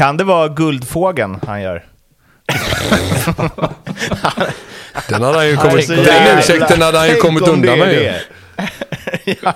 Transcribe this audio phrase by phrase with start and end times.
[0.00, 1.84] Kan det vara Guldfågeln han gör?
[5.08, 8.20] Den hade han ju kommit, den jävla- ursäkten hade han ju kommit undan med
[9.42, 9.52] ja,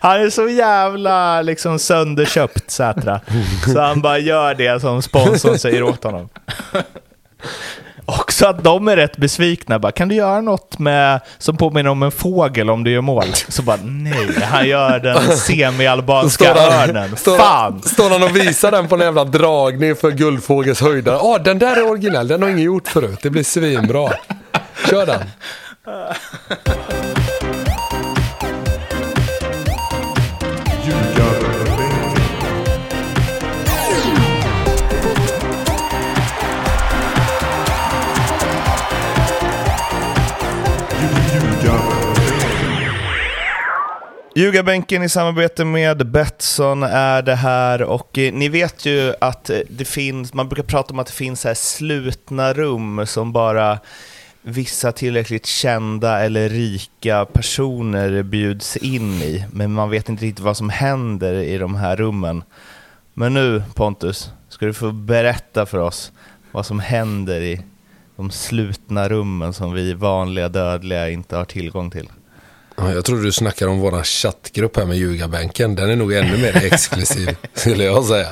[0.00, 3.20] han är så jävla liksom sönderköpt Sätra.
[3.72, 6.28] Så han bara gör det som sponsorn säger åt honom.
[8.18, 9.78] Också att de är rätt besvikna.
[9.78, 13.24] Bara, kan du göra något med, som påminner om en fågel om du gör mål?
[13.48, 17.16] Så bara nej, han gör den semi-albanska örnen.
[17.16, 17.82] står, Fan!
[17.82, 21.18] står han och visar den på en jävla dragning för Guldfågels höjdare.
[21.22, 23.18] Ja, den där är originell, den har ingen gjort förut.
[23.22, 24.12] Det blir svinbra.
[24.90, 25.20] Kör den.
[44.40, 49.58] Ljugarbänken i samarbete med Betsson är det här och eh, ni vet ju att eh,
[49.70, 53.78] det finns, man brukar prata om att det finns här slutna rum som bara
[54.42, 60.56] vissa tillräckligt kända eller rika personer bjuds in i, men man vet inte riktigt vad
[60.56, 62.42] som händer i de här rummen.
[63.14, 66.12] Men nu Pontus, ska du få berätta för oss
[66.52, 67.60] vad som händer i
[68.16, 72.08] de slutna rummen som vi vanliga dödliga inte har tillgång till.
[72.80, 75.74] Ja, jag tror du snackar om våran chattgrupp här med ljugarbänken.
[75.74, 78.28] Den är nog ännu mer exklusiv, skulle jag säga.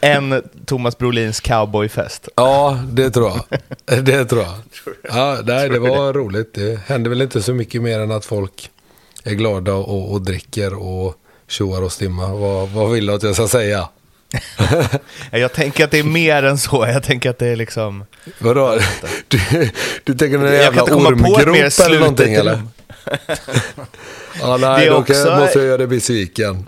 [0.00, 2.28] En Thomas Brolins cowboyfest.
[2.36, 3.60] Ja, det tror jag.
[4.04, 4.54] Det tror jag.
[5.02, 6.54] Ja, nej, det var roligt.
[6.54, 8.70] Det hände väl inte så mycket mer än att folk
[9.24, 11.14] är glada och, och dricker och
[11.48, 12.28] tjoar och stimmar.
[12.28, 13.88] Vad, vad vill du att jag ska säga?
[15.30, 16.86] Jag tänker att det är mer än så.
[16.86, 18.04] Jag tänker att det är liksom...
[18.38, 18.78] Vadå?
[19.28, 19.70] Du,
[20.04, 21.38] du tänker någon jävla ormgrop
[21.86, 22.62] eller någonting eller?
[24.40, 26.66] Ja, Det nej, är då också- måste jag göra dig besviken.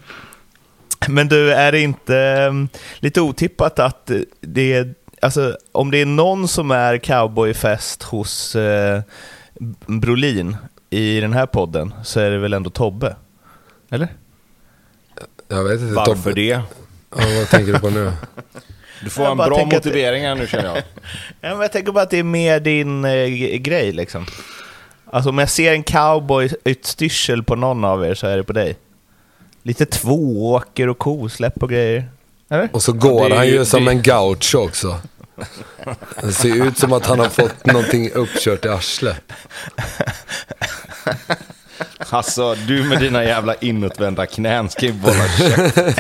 [1.09, 2.15] Men du, är det inte
[2.49, 4.11] um, lite otippat att
[4.41, 4.95] det är...
[5.23, 9.01] Alltså, om det är någon som är cowboyfest hos uh,
[9.87, 10.57] Brolin
[10.91, 13.17] i den här podden så är det väl ändå Tobbe?
[13.91, 14.09] Eller?
[15.49, 15.95] Jag vet inte.
[15.95, 16.33] Varför Tobbe.
[16.33, 16.43] det?
[16.47, 16.63] Ja,
[17.39, 18.13] vad tänker du på nu?
[19.05, 20.77] Du får Jag en bra det- motivering här nu känner jag.
[21.41, 23.27] Ja, men jag tänker bara att det är mer din eh,
[23.59, 24.27] grej liksom.
[25.13, 28.77] Alltså om jag ser en cowboy-utstyrsel på någon av er så är det på dig.
[29.63, 32.09] Lite tvååker och kosläpp och grejer.
[32.51, 32.69] Eller?
[32.73, 34.97] Och så går det är han ju- ju som det- en gaucho också.
[36.23, 39.23] Det ser ut som att han har fått någonting uppkört i arslet.
[42.13, 45.93] Alltså, du med dina jävla inåtvända knän ska ju bara käften.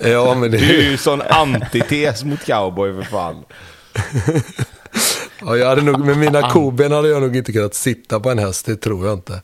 [0.10, 3.44] Ja, men det Du är ju sån antites mot cowboy för fan.
[5.40, 8.38] Ja, jag hade nog, med mina koben hade jag nog inte kunnat sitta på en
[8.38, 9.42] häst, det tror jag inte.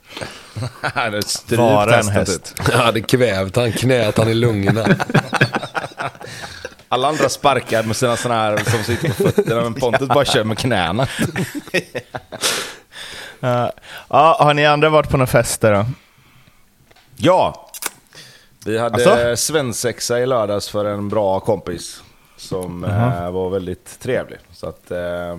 [0.81, 2.55] Han strypt Vara en häst.
[2.57, 2.69] typ.
[2.73, 4.87] Jag hade kvävt han, knät han i lungorna.
[6.89, 10.45] Alla andra sparkar med sina såna här som sitter på fötterna, men Pontus bara kör
[10.45, 11.07] med knäna.
[13.41, 13.73] Ja,
[14.09, 15.87] ja, har ni andra varit på några fester då?
[17.17, 17.71] Ja,
[18.65, 19.37] vi hade Alltså?
[19.53, 22.03] svensexa i lördags för en bra kompis.
[22.37, 24.39] Som eh, var väldigt trevlig.
[24.53, 25.39] Så att, eh,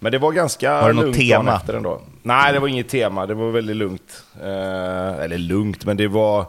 [0.00, 1.44] men det var ganska Var det något lugnt tema?
[1.44, 2.00] dagen efter ändå.
[2.22, 3.26] Nej, det var inget tema.
[3.26, 4.24] Det var väldigt lugnt.
[4.42, 6.46] Eh, eller lugnt, men det var...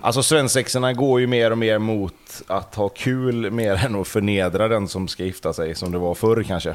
[0.00, 4.68] Alltså svensexorna går ju mer och mer mot att ha kul mer än att förnedra
[4.68, 6.70] den som ska gifta sig, som det var förr kanske.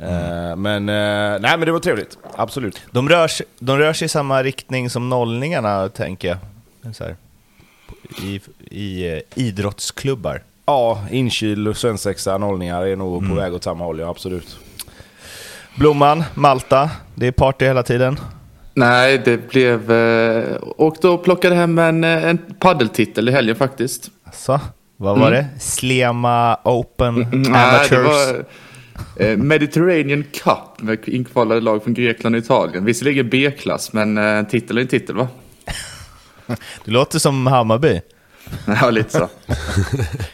[0.00, 2.18] Eh, men, eh, nej men det var trevligt.
[2.36, 2.82] Absolut.
[2.90, 6.38] De rör, sig, de rör sig i samma riktning som nollningarna, tänker jag.
[8.22, 8.40] I
[8.70, 10.42] i eh, idrottsklubbar.
[10.66, 14.58] Ja, inkyl, svensexa, nollningar är nog på väg åt samma håll, ja absolut.
[15.74, 18.20] Blomman, Malta, det är party hela tiden.
[18.74, 19.92] Nej, det blev...
[19.92, 24.10] Eh, och plockade hem en, eh, en paddeltitel i helgen faktiskt.
[24.24, 24.60] Alltså,
[24.96, 25.46] vad var det?
[25.60, 27.90] Slema Open Mm, Nej, Amateurs?
[27.90, 28.44] det var
[29.30, 32.84] eh, Mediterranean Cup med inkvalade lag från Grekland och Italien.
[32.84, 35.28] Visserligen B-klass, men eh, en titel är en titel va?
[36.84, 38.00] Det låter som Hammarby.
[38.80, 39.28] Ja, lite så.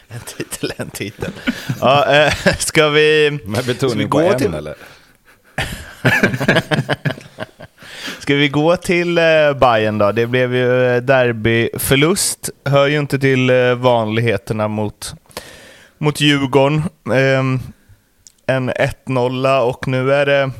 [0.07, 1.31] En titel, en titel.
[1.81, 3.39] Ja, eh, ska vi...
[3.45, 4.75] Med Ska vi betoning gå på en till- eller?
[8.19, 9.23] Ska vi gå till eh,
[9.59, 10.11] Bayern då?
[10.11, 12.49] Det blev ju eh, derbyförlust.
[12.65, 15.15] Hör ju inte till eh, vanligheterna mot,
[15.97, 16.83] mot Djurgården.
[17.13, 17.59] Ehm,
[18.45, 20.51] en 1-0 och nu är det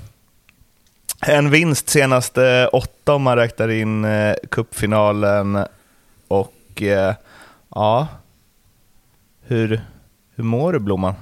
[1.21, 5.65] en vinst senaste åtta om man räknar in eh, cupfinalen.
[6.27, 7.13] Och eh,
[7.75, 8.07] ja,
[9.47, 9.81] hur,
[10.35, 11.13] hur mår du Blomman?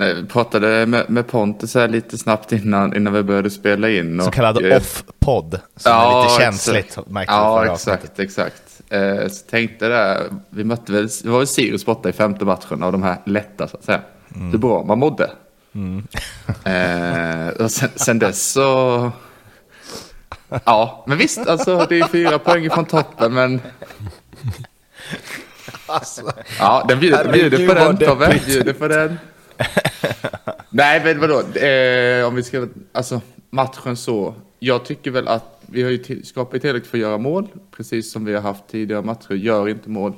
[0.00, 4.20] Nej, vi pratade med, med Pontus här lite snabbt innan, innan vi började spela in.
[4.20, 6.98] Så och, kallad eh, off-podd, som är lite känsligt.
[7.06, 8.62] Märkte Ja, exakt, exakt.
[8.88, 12.82] Eh, så tänkte där, vi mötte väl, det var väl Sirius borta i femte matchen
[12.82, 14.00] av de här lätta så att säga.
[14.34, 14.50] Mm.
[14.50, 15.30] Hur bra man mådde.
[16.64, 19.10] Eh, och sen, sen dess så...
[20.64, 23.60] Ja, men visst, alltså det är fyra poäng från toppen, men...
[26.58, 28.40] Ja, den bjuder, bjuder på den, Tobbe.
[28.46, 29.18] Bjuder på den.
[30.70, 31.58] Nej, men vadå?
[31.58, 32.68] Eh, om vi ska...
[32.92, 33.20] Alltså,
[33.50, 34.34] matchen så.
[34.58, 37.48] Jag tycker väl att vi har ju till, skapat tillräckligt för att göra mål.
[37.70, 39.34] Precis som vi har haft tidigare matcher.
[39.34, 40.12] Gör inte mål.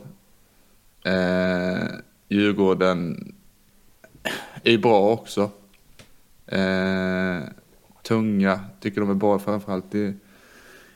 [1.04, 1.86] Eh,
[2.28, 3.32] Djurgården
[4.62, 5.50] är bra också.
[6.46, 7.38] Eh,
[8.02, 10.14] tunga, tycker de är bra framförallt i,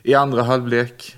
[0.03, 1.17] i andra halvlek.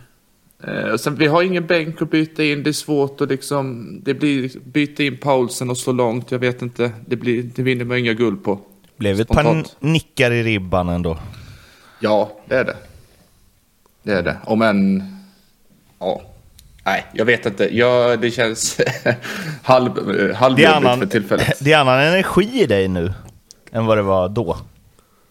[0.62, 4.14] Eh, sen, vi har ingen bänk att byta in, det är svårt att liksom, det
[4.14, 7.98] blir byta in Paulsen och slå långt, jag vet inte, det, blir, det vinner man
[7.98, 8.60] inga guld på.
[8.96, 11.18] Blev ett par nickar i ribban ändå.
[12.00, 12.76] Ja, det är det.
[14.02, 15.02] Det är det, om en,
[15.98, 16.22] ja,
[16.84, 18.80] nej, jag vet inte, ja, det känns
[19.62, 19.90] halv,
[20.34, 21.58] halvjobbigt för tillfället.
[21.60, 23.12] det är annan energi i dig nu
[23.72, 24.56] än vad det var då,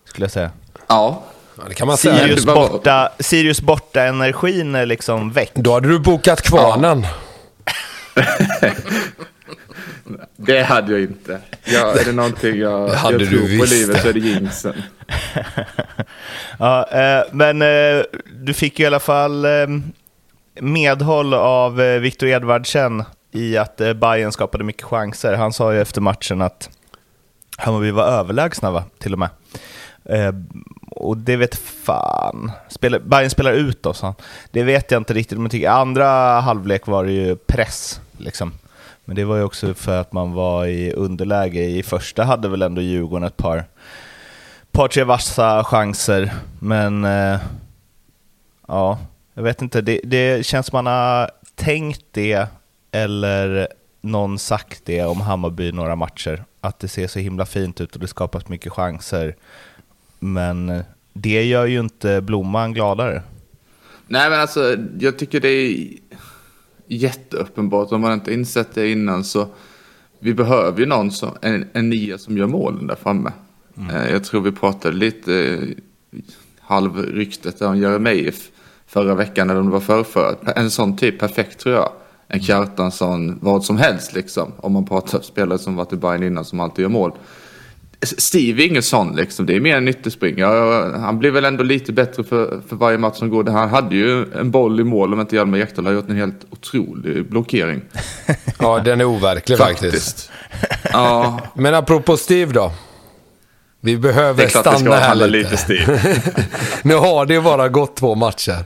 [0.05, 0.51] skulle jag säga.
[0.87, 1.23] Ja,
[1.57, 2.17] Ja, det kan man säga.
[2.17, 5.51] Sirius borta, Sirius borta energin är liksom väck.
[5.55, 7.05] Då hade du bokat kvarnen.
[10.35, 11.39] det hade jag inte.
[11.65, 14.01] Ja, är det någonting jag, Det hade jag du tror på visst livet det.
[14.01, 14.73] så är det jinxen.
[16.59, 18.03] Ja, eh, men eh,
[18.35, 19.51] du fick ju i alla fall eh,
[20.61, 25.33] medhåll av eh, Viktor Edvardsen i att eh, Bayern skapade mycket chanser.
[25.33, 26.69] Han sa ju efter matchen att
[27.57, 28.83] Hammarby var överlägsna, va?
[28.99, 29.29] till och med.
[30.09, 30.33] Eh,
[30.89, 32.51] och det vet fan.
[32.69, 34.15] Spelar, Bayern spelar ut då, sa han.
[34.51, 35.39] Det vet jag inte riktigt.
[35.39, 36.05] Men tycker, andra
[36.39, 38.01] halvlek var det ju press.
[38.17, 38.53] Liksom.
[39.05, 41.63] Men det var ju också för att man var i underläge.
[41.63, 43.65] I första hade väl ändå Djurgården ett par
[44.71, 47.39] par tre vassa chanser, men eh,
[48.67, 48.99] ja,
[49.33, 49.81] jag vet inte.
[49.81, 52.47] Det, det känns som man har tänkt det
[52.91, 53.67] eller
[54.01, 56.43] någon sagt det om Hammarby några matcher.
[56.61, 59.35] Att det ser så himla fint ut och det skapas mycket chanser.
[60.19, 60.81] Men eh,
[61.13, 63.21] det gör ju inte Blomman gladare.
[64.07, 65.87] Nej men alltså jag tycker det är
[66.87, 69.47] jätteuppenbart om man inte insett det innan så
[70.19, 73.31] vi behöver ju någon som, en, en nia som gör målen där framme.
[73.91, 76.19] Eh, Jag tror vi pratade lite eh,
[76.59, 78.49] halvryktet om Jeremejeff
[78.87, 80.51] förra veckan eller om det var förrförra.
[80.55, 81.91] En sån typ perfekt tror jag.
[82.27, 84.51] En Kjartansson, vad som helst liksom.
[84.57, 87.11] Om man pratar spelare som varit i Bayern innan som alltid gör mål.
[88.01, 89.45] Steve är ingen sån liksom.
[89.45, 90.97] Det är mer en ytterspringare.
[90.97, 93.43] Han blir väl ändå lite bättre för, för varje match som går.
[93.43, 96.45] Han hade ju en boll i mål om inte Hjalmar Ekdal har gjort en helt
[96.49, 97.81] otrolig blockering.
[98.59, 100.31] Ja, den är overklig faktiskt.
[100.91, 102.71] Ja, Men apropå Steve då.
[103.81, 105.27] Vi behöver stanna här lite.
[105.27, 105.99] lite Steve.
[106.83, 108.65] Nu har det bara gått två matcher.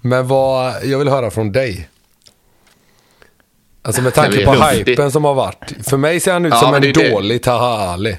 [0.00, 1.88] Men vad, jag vill höra från dig.
[3.82, 5.86] Alltså med tanke på hypen som har varit.
[5.88, 7.10] För mig ser han ut Ja, som en det det.
[7.10, 8.16] dålig Taha Ali.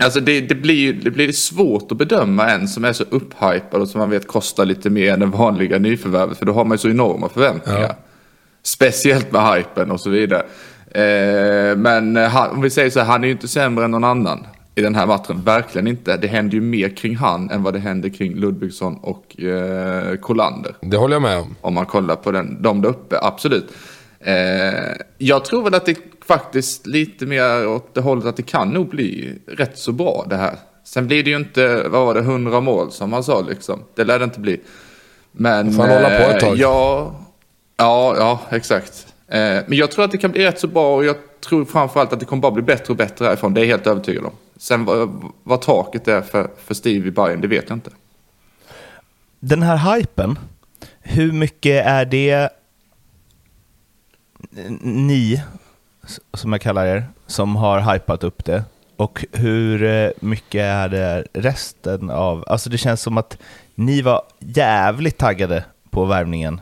[0.00, 3.88] Alltså det, det, blir, det blir svårt att bedöma en som är så upphypad och
[3.88, 6.38] som man vet kostar lite mer än den vanliga nyförvärvet.
[6.38, 7.80] För då har man ju så enorma förväntningar.
[7.80, 7.96] Ja.
[8.62, 10.42] Speciellt med hypen och så vidare.
[10.90, 13.90] Eh, men eh, han, om vi säger så här, han är ju inte sämre än
[13.90, 15.42] någon annan i den här matchen.
[15.44, 16.16] Verkligen inte.
[16.16, 20.74] Det händer ju mer kring han än vad det händer kring Ludvigsson och eh, Kolander.
[20.80, 21.56] Det håller jag med om.
[21.60, 23.68] Om man kollar på den, de där uppe, absolut.
[24.20, 28.70] Eh, jag tror väl att det faktiskt lite mer åt det hållet att det kan
[28.70, 30.56] nog bli rätt så bra det här.
[30.84, 33.84] Sen blir det ju inte, vad var det, 100 mål som man sa liksom.
[33.94, 34.60] Det lär det inte bli.
[35.32, 35.72] Men...
[35.72, 36.52] Får han hålla på ett tag?
[36.54, 37.14] eh, Ja,
[37.76, 39.06] ja, ja, exakt.
[39.28, 42.12] Eh, men jag tror att det kan bli rätt så bra och jag tror framförallt
[42.12, 43.54] att det kommer bara bli bättre och bättre härifrån.
[43.54, 44.32] Det är jag helt övertygad om.
[44.56, 47.90] Sen vad, vad taket är för, för Steve i Bayern, det vet jag inte.
[49.40, 50.38] Den här hypen,
[51.00, 52.48] hur mycket är det
[54.80, 55.42] ni,
[56.34, 58.64] som jag kallar er, som har hypat upp det?
[58.96, 62.44] Och hur eh, mycket är det resten av...
[62.46, 63.38] Alltså det känns som att
[63.74, 66.60] ni var jävligt taggade på värvningen.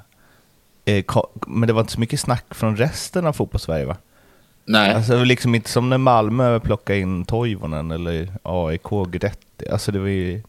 [0.84, 1.04] Eh,
[1.46, 3.96] Men det var inte så mycket snack från resten av fotbollssverige va?
[4.64, 4.94] Nej.
[4.94, 9.68] Alltså det var liksom inte som när Malmö plockade in Toivonen eller AIK Gretti.
[9.72, 10.42] Alltså det var ju...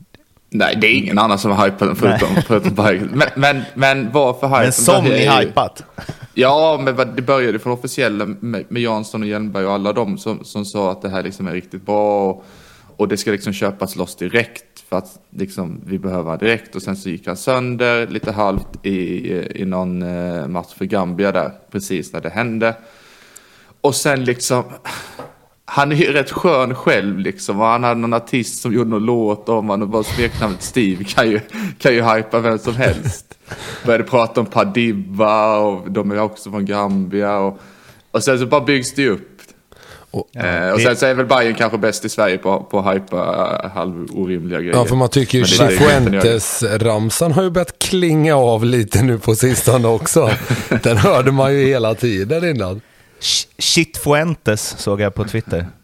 [0.50, 3.10] Nej, det är ingen annan som har hypat den förutom, förutom Bayern.
[3.14, 4.64] Men, men, men varför hypen?
[4.64, 5.84] Men som ni ju- hypat.
[6.34, 10.44] Ja, men det började från officiella med, med Jansson och Hjelmberg och alla de som,
[10.44, 12.46] som sa att det här liksom är riktigt bra och,
[12.98, 16.96] och det ska liksom köpas loss direkt för att liksom, vi behöver direkt och sen
[16.96, 22.14] så gick han sönder lite halvt i, i någon eh, match för Gambia där precis
[22.14, 22.76] när det hände.
[23.82, 24.64] Och sen liksom
[25.70, 27.60] han är ju rätt skön själv liksom.
[27.60, 31.04] Och han hade någon artist som gjorde någon låt om honom och bara smeknamnet Steve
[31.04, 31.40] kan ju,
[31.80, 33.26] kan ju hypa vem som helst.
[33.86, 37.38] Började prata om Padiba och de är också från Gambia.
[37.38, 37.60] Och,
[38.12, 39.30] och sen så bara byggs det upp.
[40.12, 42.96] Och- eh, och sen så är väl Bayern kanske bäst i Sverige på, på att
[42.96, 43.18] hypa
[43.64, 44.76] eh, halvorimliga grejer.
[44.76, 49.88] Ja, för man tycker ju Chifuentes-ramsan har ju börjat klinga av lite nu på sistone
[49.88, 50.30] också.
[50.84, 52.82] Den hörde man ju hela tiden innan.
[53.20, 55.68] Sh- Shit Fuentes såg jag på Twitter.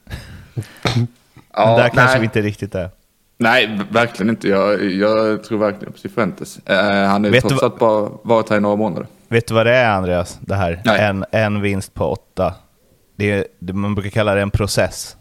[1.55, 2.19] Ja, Men där kanske nej.
[2.19, 2.89] vi inte riktigt är.
[3.37, 4.47] Nej, verkligen inte.
[4.49, 6.59] Jag, jag tror verkligen på Cifuentes.
[6.65, 9.07] Eh, han har ju trots allt bara varit här i några månader.
[9.27, 10.37] Vet du vad det är Andreas?
[10.41, 10.81] Det här?
[10.85, 11.01] Nej.
[11.01, 12.53] En, en vinst på åtta.
[13.15, 15.17] Det är, det, man brukar kalla det en process.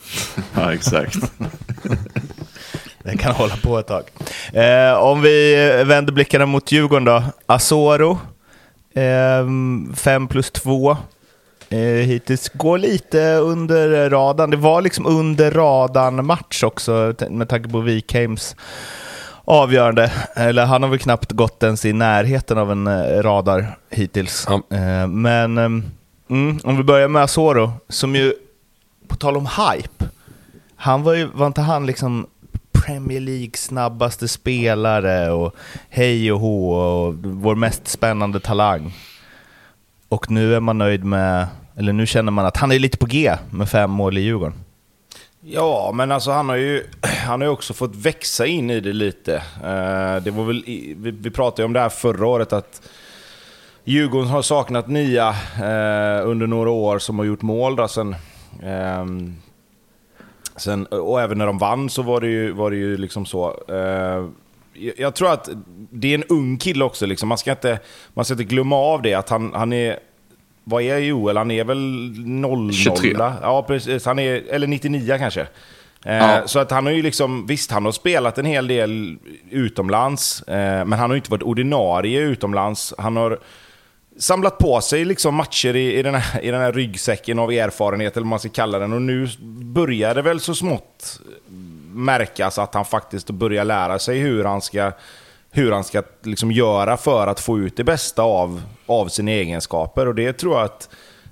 [0.54, 1.16] Ja, exakt.
[3.02, 4.02] Det kan hålla på ett tag.
[4.52, 5.54] Eh, om vi
[5.86, 7.22] vänder blickarna mot Djurgården då.
[7.46, 8.18] Asoro,
[8.94, 9.46] eh,
[9.94, 10.96] 5 plus 2.
[11.72, 14.50] Eh, hittills går lite under radarn.
[14.50, 18.56] Det var liksom under radarn match också med tanke på Wikheims
[19.44, 20.12] avgörande.
[20.34, 24.46] Eller han har väl knappt gått ens i närheten av en eh, radar hittills.
[24.48, 24.76] Ja.
[24.76, 25.58] Eh, men
[26.30, 28.34] mm, om vi börjar med Asoro, som ju,
[29.08, 30.04] på tal om hype,
[30.76, 32.26] han var ju, var inte han liksom
[32.72, 35.54] Premier League snabbaste spelare och
[35.88, 38.94] hej och hå och vår mest spännande talang.
[40.08, 43.06] Och nu är man nöjd med, eller nu känner man att han är lite på
[43.06, 44.54] G med fem mål i Djurgården.
[45.40, 46.86] Ja, men alltså han har ju
[47.26, 49.34] han har också fått växa in i det lite.
[49.56, 50.62] Eh, det var väl,
[50.96, 52.82] vi, pratade ju om det här förra året att
[53.84, 57.76] Djurgården har saknat nia eh, under några år som har gjort mål.
[57.76, 58.16] Då, sen,
[58.62, 59.36] ehm,
[60.56, 63.62] sen, och även när de vann så var det ju, var det ju liksom så.
[63.68, 63.76] Eh,
[64.74, 65.48] jag- jag tror att
[65.90, 67.06] det är en ung kille också.
[67.06, 67.28] Liksom.
[67.28, 67.78] Man, ska inte,
[68.14, 69.14] man ska inte glömma av det.
[69.14, 69.98] att han, han är
[70.64, 71.36] vad är Joel?
[71.36, 72.72] Han är väl 00?
[72.72, 73.14] 23.
[73.42, 74.06] Ja, precis.
[74.06, 75.40] Han är, eller 99 kanske.
[75.40, 76.42] Eh, Ja.
[76.46, 79.18] Så att han har ju liksom, visst han har spelat en hel del
[79.50, 82.94] utomlands, eh, men han har inte varit ordinarie utomlands.
[82.98, 83.38] Han har
[84.18, 88.16] samlat på sig liksom matcher i, i, den här, i den här ryggsäcken av erfarenhet,
[88.16, 88.92] eller vad man ska kalla den.
[88.92, 89.28] Och nu
[89.64, 91.20] börjar det väl så smått
[91.94, 94.92] märkas att han faktiskt börjar lära sig hur han ska,
[95.54, 100.08] hur han ska liksom göra för att få ut det bästa av, av sina egenskaper.
[100.08, 100.88] Och det tror jag att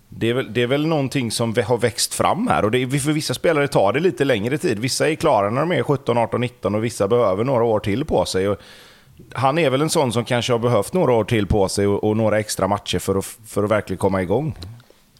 [0.09, 2.65] det är, väl, det är väl någonting som har växt fram här.
[2.65, 4.79] Och det, är- för vissa spelare tar det lite längre tid.
[4.79, 8.05] Vissa är klara när de är 17, 18, 19 och vissa behöver några år till
[8.05, 8.49] på sig.
[8.49, 8.57] Och
[9.33, 12.05] han är väl en sån som kanske har behövt några år till på sig och,
[12.05, 14.57] och några extra matcher för att, för att verkligen komma igång.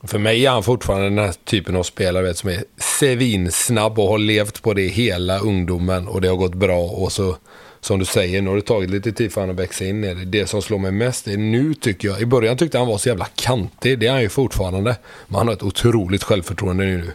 [0.03, 4.09] För mig är han fortfarande den här typen av spelare vet, som är svinsnabb och
[4.09, 6.79] har levt på det hela ungdomen och det har gått bra.
[6.81, 7.37] Och så,
[7.81, 10.15] som du säger, nu har det tagit lite tid för honom att växa in i
[10.15, 10.25] det.
[10.25, 13.09] Det som slår mig mest är nu tycker jag, i början tyckte han var så
[13.09, 14.97] jävla kantig, det är han ju fortfarande.
[15.27, 17.11] Men han har ett otroligt självförtroende nu.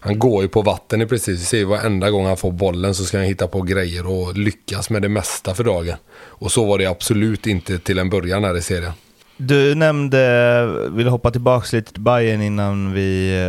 [0.00, 1.40] Han går ju på vatten i precis.
[1.40, 4.36] Vi ser ju varenda gång han får bollen så ska han hitta på grejer och
[4.36, 5.96] lyckas med det mesta för dagen.
[6.14, 8.92] Och så var det absolut inte till en början här i serien.
[9.36, 13.40] Du nämnde, vill hoppa tillbaka lite till Bayern innan vi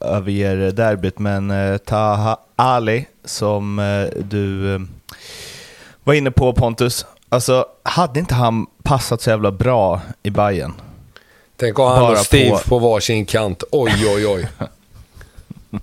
[0.00, 4.80] eh, överger derbyt, men eh, Taha Ali som eh, du
[6.04, 10.72] var inne på Pontus, alltså hade inte han passat så jävla bra i Bayern?
[11.56, 12.78] Tänk att han Bara och Steve på- på...
[12.78, 13.64] varsin kant.
[13.70, 14.48] Oj, oj, oj.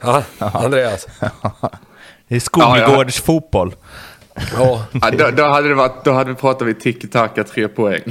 [0.00, 1.06] Ja, Andreas.
[2.28, 3.74] Det är skolgårds fotboll.
[4.58, 8.02] Ja, Ja, då, då, hade det varit, då hade vi pratat vi tiki-taka tre poäng.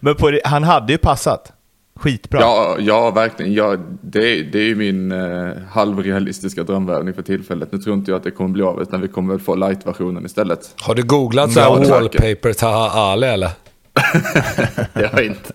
[0.00, 1.52] Men på, han hade ju passat
[1.94, 2.40] skitbra.
[2.40, 3.54] Ja, ja verkligen.
[3.54, 7.72] Ja, det, det är ju min eh, halvrealistiska drömvärvning för tillfället.
[7.72, 10.26] Nu tror inte jag att det kommer bli av, utan vi kommer väl få light-versionen
[10.26, 10.74] istället.
[10.80, 13.50] har du googlat så här wallpaper Taha Ali eller?
[14.94, 15.52] Det har jag inte.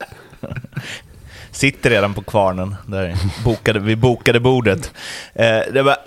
[1.51, 2.75] Sitter redan på kvarnen.
[2.88, 4.94] Där bokade, vi bokade bordet.
[5.34, 5.98] Eh, det var,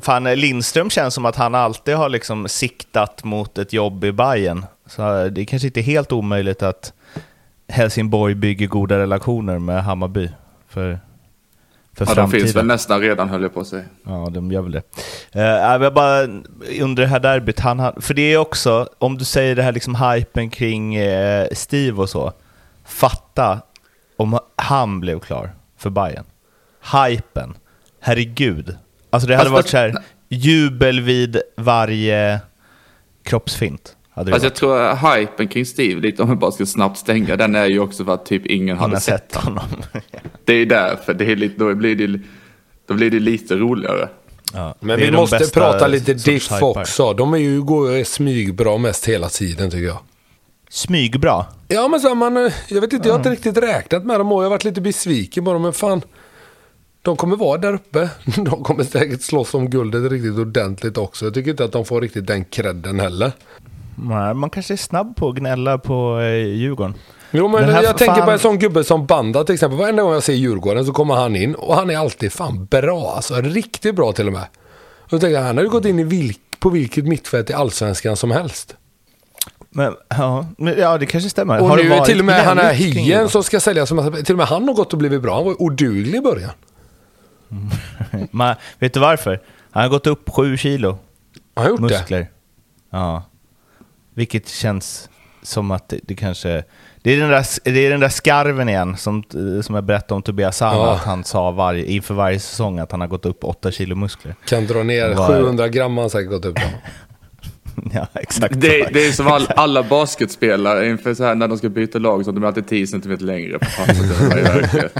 [0.00, 4.66] fan, Lindström känns som att han alltid har liksom siktat mot ett jobb i Bayern.
[4.86, 6.92] Så det är kanske inte helt omöjligt att
[7.68, 10.30] Helsingborg bygger goda relationer med Hammarby
[10.68, 10.98] för,
[11.94, 12.40] för Ja, de framtiden.
[12.44, 13.84] finns väl nästan redan höll jag på att säga.
[14.04, 14.82] Ja, de gör väl det.
[15.36, 15.42] Uh,
[15.82, 16.22] jag bara
[16.80, 19.72] under det här derbyt, han, har- för det är också, om du säger det här
[19.72, 22.32] liksom hypen kring eh, Steve och så,
[22.84, 23.60] fatta
[24.16, 26.24] om han blev klar för Bayern.
[26.92, 27.54] Hypen,
[28.00, 28.76] herregud.
[29.10, 29.94] Alltså det hade Fast- varit så här,
[30.28, 32.40] jubel vid varje
[33.22, 33.95] kroppsfint.
[34.16, 34.58] Hade Alltså jag varit.
[34.58, 37.80] tror att hypen kring Steve, lite om vi bara ska snabbt stänga, den är ju
[37.80, 39.34] också för att typ ingen hade sett.
[39.34, 39.64] honom.
[40.44, 42.20] Det är därför, det är lite, då, blir det,
[42.86, 44.08] då blir det lite roligare.
[44.52, 47.12] ja, Men vi måste prata lite diff också.
[47.12, 49.98] De är ju, går ju smygbra mest hela tiden tycker jag.
[50.70, 51.46] Smygbra.
[51.68, 54.32] Ja men så här, man, jag vet inte, jag har inte riktigt räknat med dem
[54.32, 55.62] och jag har varit lite besviken på dem.
[55.62, 56.02] Men fan,
[57.02, 58.10] de kommer vara där uppe.
[58.36, 61.24] De kommer säkert slåss om guldet riktigt ordentligt också.
[61.24, 63.32] Jag tycker inte att de får riktigt den credden heller.
[64.34, 66.94] Man kanske är snabb på att gnälla på eh, Djurgården.
[67.30, 69.78] Jo men här jag tänker fan- på en sån gubbe som Banda till exempel.
[69.78, 73.12] Varenda gång jag ser Djurgården så kommer han in och han är alltid fan bra.
[73.16, 74.42] Alltså riktigt bra till och med.
[74.98, 77.52] Och då tänker jag, han har ju gått in i vilk, på vilket mittfält i
[77.52, 78.76] allsvenskan som helst.
[79.70, 81.60] Men, ja, men, ja, det kanske stämmer.
[81.60, 83.88] Och Har det nu till och med han är gnälligt kring Hien som ska säljas.
[83.88, 85.34] Till och med han har gått och blivit bra.
[85.34, 86.50] Han var oduglig i början.
[88.30, 89.40] Men, vet du varför?
[89.70, 90.98] Han har gått upp sju kilo
[91.54, 91.82] Har han gjort det?
[91.98, 92.26] muskler.
[92.90, 93.22] Ja.
[94.16, 95.10] Vilket känns
[95.42, 96.64] som att det, det kanske...
[97.02, 99.22] Det är, den där, det är den där skarven igen som,
[99.62, 100.92] som jag berättade om Tobias Sana, Ja.
[100.94, 104.34] att han sa varje, inför varje säsong att han har gått upp åtta kilo muskler.
[104.48, 106.58] Kan dra ner Vad- 700 gram har han säkert gått upp
[107.92, 108.60] ja, exakt.
[108.60, 112.24] Det, det är som all, alla basketspelare inför så här när de ska byta lag
[112.24, 114.92] så de är alltid 10 cm längre på pappret.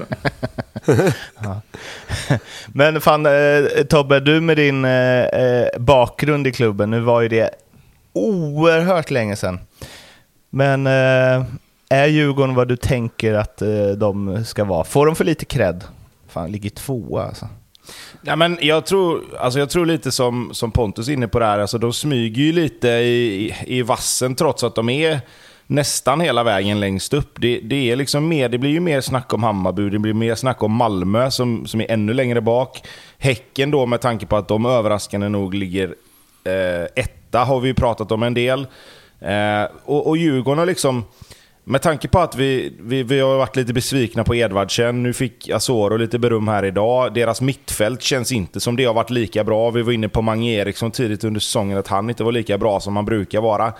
[2.67, 7.29] Men fan eh, Tobbe, du med din eh, eh, bakgrund i klubben, nu var ju
[7.29, 7.51] det
[8.17, 9.61] oerhört länge sedan.
[10.51, 11.45] Men eh,
[11.89, 14.85] är Djurgården vad du tänker att eh, de ska vara?
[14.85, 15.85] Får de för lite cred?
[16.29, 17.49] Fan, ligger tvåa alltså.
[18.23, 21.47] Ja, men jag, tror, alltså jag tror lite som, som Pontus är inne på det
[21.47, 25.21] här, alltså de smyger ju lite i, i vassen trots att de är
[25.67, 27.41] nästan hela vägen längst upp.
[27.41, 30.35] Det, det, är liksom mer, det blir ju mer snack om Hammarby, det blir mer
[30.35, 32.83] snack om Malmö som, som är ännu längre bak.
[33.19, 35.95] Häcken då med tanke på att de överraskande nog ligger
[36.45, 37.03] eh,
[37.37, 38.67] etta har vi ju pratat om en del.
[39.21, 41.05] Eh, och, och Djurgården har liksom...
[41.69, 45.51] Med tanke på att vi, vi, vi har varit lite besvikna på Edvardsen, nu fick
[45.51, 47.15] Asoro lite beröm här idag.
[47.15, 49.71] Deras mittfält känns inte som det har varit lika bra.
[49.71, 52.81] Vi var inne på Mange Eriksson tidigt under säsongen, att han inte var lika bra
[52.81, 53.73] som han brukar vara.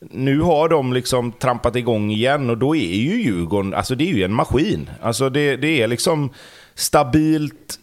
[0.00, 4.14] Nu har de liksom trampat igång igen och då är ju Djurgården, alltså det är
[4.14, 4.90] ju en maskin.
[5.02, 6.30] Alltså det, det är liksom
[6.74, 7.78] stabilt,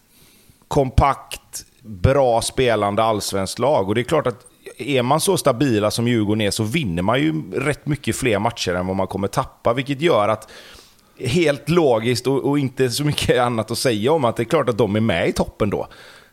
[0.68, 3.90] kompakt, bra spelande allsvenskt lag.
[3.90, 4.49] Och det är klart att
[4.80, 8.74] är man så stabila som Djurgården är så vinner man ju rätt mycket fler matcher
[8.74, 9.74] än vad man kommer tappa.
[9.74, 10.50] Vilket gör att,
[11.20, 14.70] helt logiskt och, och inte så mycket annat att säga om att det är klart
[14.70, 15.88] att de är med i toppen då.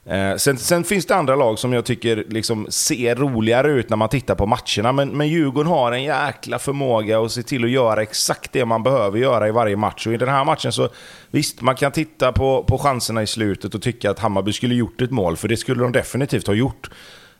[0.06, 3.96] Eh, sen, sen finns det andra lag som jag tycker liksom ser roligare ut när
[3.96, 4.92] man tittar på matcherna.
[4.92, 8.82] Men, men Djurgården har en jäkla förmåga att se till att göra exakt det man
[8.82, 10.06] behöver göra i varje match.
[10.06, 10.88] Och i den här matchen så,
[11.30, 15.02] visst, man kan titta på, på chanserna i slutet och tycka att Hammarby skulle gjort
[15.02, 16.90] ett mål, för det skulle de definitivt ha gjort.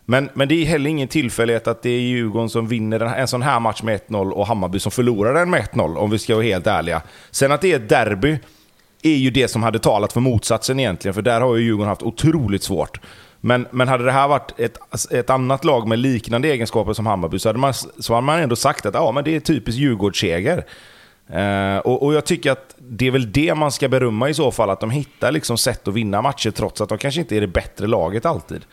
[0.08, 3.42] Men, men det är heller ingen tillfällighet att det är Djurgården som vinner en sån
[3.42, 6.44] här match med 1-0 och Hammarby som förlorar den med 1-0, om vi ska vara
[6.44, 7.02] helt ärliga.
[7.30, 8.38] Sen att det är ett derby
[9.02, 12.02] är ju det som hade talat för motsatsen egentligen, för där har ju Djurgården haft
[12.02, 13.00] otroligt svårt.
[13.40, 14.78] Men, men hade det här varit ett,
[15.12, 18.56] ett annat lag med liknande egenskaper som Hammarby så hade man, så hade man ändå
[18.56, 20.64] sagt att ja, men det är typiskt Djurgårdsseger.
[21.34, 24.50] Uh, och, och jag tycker att det är väl det man ska berömma i så
[24.50, 27.40] fall, att de hittar liksom sätt att vinna matcher trots att de kanske inte är
[27.40, 28.64] det bättre laget alltid.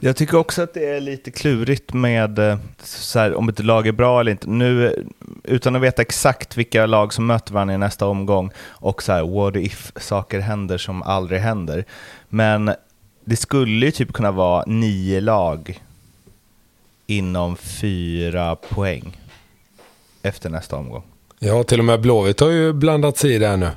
[0.00, 3.86] Jag tycker också att det är lite klurigt med eh, så här, om ett lag
[3.86, 4.50] är bra eller inte.
[4.50, 5.04] Nu,
[5.44, 9.22] utan att veta exakt vilka lag som möter varandra i nästa omgång och så här,
[9.22, 11.84] what if saker händer som aldrig händer.
[12.28, 12.74] Men
[13.24, 15.82] det skulle ju typ kunna vara nio lag
[17.06, 19.20] inom fyra poäng
[20.22, 21.02] efter nästa omgång.
[21.44, 23.68] Ja, till och med Blåvitt har ju blandat sig i det här nu.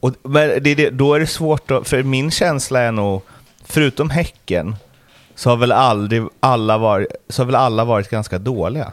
[0.00, 3.22] Och, men det, det, då är det svårt, att, för min känsla är nog,
[3.64, 4.76] förutom Häcken,
[5.34, 8.92] så har väl aldrig alla varit, så har väl alla varit ganska dåliga?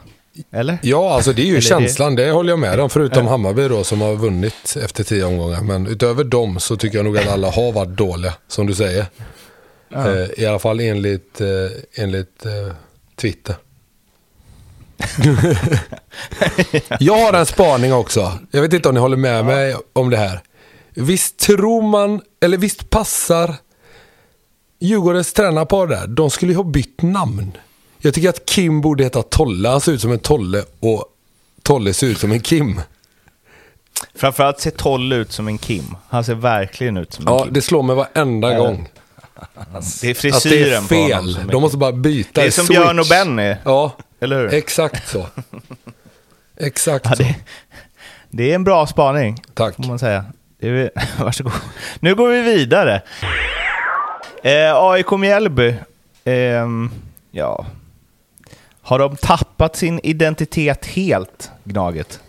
[0.52, 0.78] Eller?
[0.82, 2.16] Ja, alltså det är ju Eller det- känslan.
[2.16, 2.30] Det...
[2.30, 2.90] håller jag med om.
[2.90, 5.60] Förutom Hammarby då som har vunnit efter tio omgångar.
[5.60, 9.06] Men utöver dem så tycker jag nog att alla har varit dåliga, som du säger.
[9.94, 12.74] Eh, I alla fall enligt, eh, enligt eh,
[13.16, 13.54] Twitter.
[17.00, 18.38] jag har en spaning också.
[18.50, 20.40] Jag vet inte om ni håller med mig om det här.
[20.94, 23.54] Visst tror man, eller visst passar
[24.80, 27.52] Djurgårdens tränarpar där, de skulle ju ha bytt namn.
[27.98, 29.68] Jag tycker att Kim borde heta Tolle.
[29.68, 31.04] Han ser ut som en Tolle och
[31.62, 32.80] Tolle ser ut som en Kim.
[34.14, 35.96] Framförallt ser Tolle ut som en Kim.
[36.08, 37.52] Han ser verkligen ut som en Ja, Kim.
[37.52, 38.88] det slår mig varenda gång.
[39.34, 41.34] Det är Att det är frisyren på honom fel.
[41.34, 42.40] som är De måste bara byta.
[42.40, 42.78] Det är som switch.
[42.80, 43.54] Björn och Benny.
[43.64, 44.54] Ja, Eller hur?
[44.54, 45.26] exakt så.
[46.56, 47.22] Exakt Ja, så.
[47.22, 47.34] det,
[48.30, 49.76] det är en bra spaning, Tack.
[49.76, 50.24] får man säga.
[50.60, 51.52] Det varsågod.
[52.00, 53.02] Nu går vi vidare.
[54.42, 55.74] Eh, AIK Mjällby.
[56.24, 56.90] Ehm,
[57.30, 57.66] ja.
[58.82, 62.20] Har de tappat sin identitet helt, Gnaget?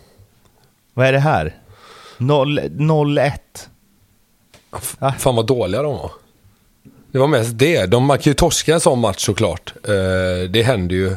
[0.94, 1.54] Vad är det här?
[2.18, 3.32] 0-1.
[5.18, 6.12] Fan vad dåliga de var.
[7.12, 7.86] Det var mest det.
[7.86, 9.72] De, man kan ju torska en sån match såklart.
[9.84, 11.16] Eh, det händer ju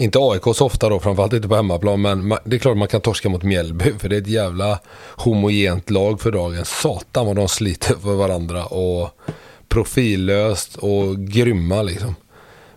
[0.00, 3.00] inte AIK så ofta då, framförallt inte på hemmaplan, men det är klart man kan
[3.00, 4.78] torska mot Mjällby, för det är ett jävla
[5.16, 6.64] homogent lag för dagen.
[6.64, 9.10] Satan vad de sliter för varandra och
[9.68, 12.14] profillöst och grymma liksom.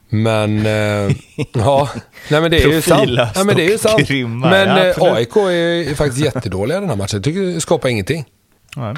[0.09, 1.15] Men, eh,
[1.53, 1.89] ja,
[2.29, 3.11] nej men det är ju sant.
[3.35, 4.07] Nej, men det är ju sant.
[4.07, 5.13] grymma, Men ja, eh.
[5.13, 7.17] AIK är faktiskt jättedåliga den här matchen.
[7.17, 8.25] Jag tycker skapar ingenting.
[8.75, 8.95] Nej.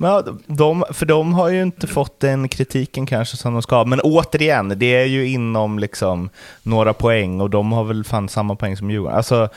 [0.00, 3.84] Men de, för de har ju inte fått den kritiken kanske som de ska.
[3.84, 6.30] Men återigen, det är ju inom liksom
[6.62, 9.16] några poäng och de har väl fan samma poäng som Djurgården.
[9.16, 9.48] Alltså,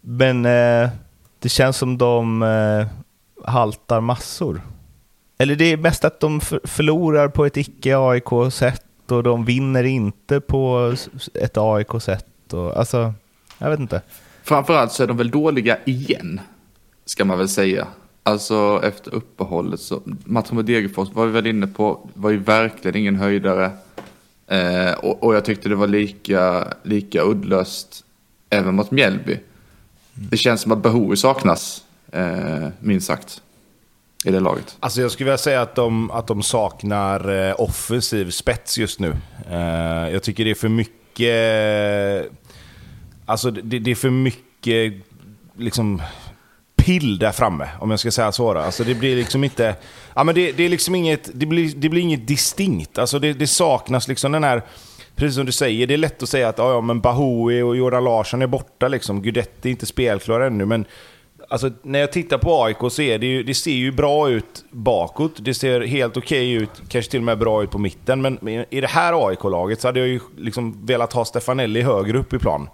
[0.00, 0.88] men eh,
[1.38, 2.86] det känns som de eh,
[3.50, 4.60] haltar massor.
[5.38, 10.40] Eller det är mest att de för, förlorar på ett icke-AIK-sätt och de vinner inte
[10.40, 10.94] på
[11.34, 12.52] ett AIK-sätt.
[12.52, 13.12] Och, alltså,
[13.58, 14.02] jag vet inte.
[14.42, 16.40] Framförallt så är de väl dåliga igen,
[17.04, 17.86] ska man väl säga.
[18.26, 22.96] Alltså efter uppehållet så, matchen mot Degerfors var vi väl inne på, var ju verkligen
[22.96, 23.70] ingen höjdare.
[24.46, 28.04] Eh, och, och jag tyckte det var lika, lika uddlöst
[28.50, 29.38] även mot Mjällby.
[30.14, 33.42] Det känns som att Bahoui saknas, eh, minst sagt,
[34.24, 34.76] i det laget.
[34.80, 39.16] Alltså jag skulle vilja säga att de, att de saknar eh, offensiv spets just nu.
[39.50, 42.32] Eh, jag tycker det är för mycket...
[43.26, 44.92] Alltså det, det är för mycket
[45.56, 46.02] liksom
[46.84, 48.58] pill där framme, om jag ska säga så.
[48.58, 49.74] Alltså det blir liksom inte...
[50.14, 52.98] Ja, men det, det är liksom inget, det blir, det blir inget distinkt.
[52.98, 54.62] Alltså det, det saknas liksom den här...
[55.16, 57.76] Precis som du säger, det är lätt att säga att ja, ja, men Bahoui och
[57.76, 58.88] Jordan Larsson är borta.
[58.88, 59.22] Liksom.
[59.22, 60.84] Guidetti är inte spelklar ännu, men
[61.48, 64.64] Alltså, när jag tittar på AIK så är det ju, det ser ju bra ut
[64.70, 65.32] bakåt.
[65.38, 68.22] Det ser helt okej ut, kanske till och med bra ut på mitten.
[68.22, 72.32] Men i det här AIK-laget så hade jag ju liksom velat ha Stefanelli högre upp
[72.32, 72.68] i plan.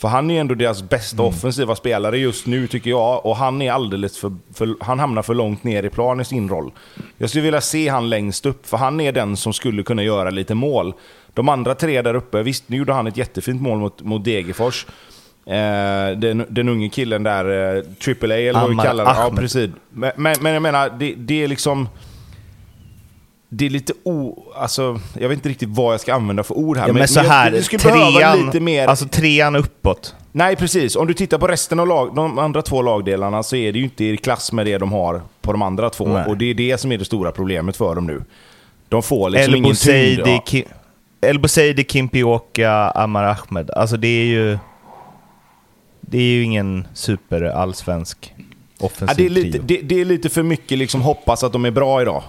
[0.00, 3.26] För han är ändå deras bästa offensiva spelare just nu tycker jag.
[3.26, 4.74] Och han är alldeles för, för...
[4.80, 6.72] Han hamnar för långt ner i plan i sin roll.
[7.18, 10.30] Jag skulle vilja se han längst upp, för han är den som skulle kunna göra
[10.30, 10.94] lite mål.
[11.34, 14.86] De andra tre där uppe, visst nu gjorde han ett jättefint mål mot, mot Degerfors.
[15.46, 19.10] Eh, den, den unge killen där, eh, Triple A eller vad vi kallar det.
[19.10, 19.70] Ja, precis.
[19.90, 21.88] Men, men, men jag menar, det, det är liksom...
[23.52, 24.44] Det är lite o...
[24.56, 26.86] Alltså, jag vet inte riktigt vad jag ska använda för ord här.
[26.86, 28.88] Ja, men, så jag- här, det skulle behöva trean, lite mer...
[28.88, 30.14] alltså trean uppåt.
[30.32, 30.96] Nej, precis.
[30.96, 33.84] Om du tittar på resten av lag, de andra två lagdelarna så är det ju
[33.84, 36.08] inte i klass med det de har på de andra två.
[36.08, 36.24] Nej.
[36.26, 38.22] Och det är det som är det stora problemet för dem nu.
[38.88, 40.18] De får liksom ingen tyngd.
[40.18, 40.42] Bouzidi, Ja.
[40.46, 40.66] Ki-
[41.20, 43.70] El Bouzidi, Kimpioka, Amar Ahmed.
[43.70, 44.58] Alltså det är ju...
[46.00, 48.34] Det är ju ingen super-allsvensk
[48.80, 51.64] offensiv Ja, det, är lite, det, det är lite för mycket liksom hoppas att de
[51.64, 52.22] är bra idag.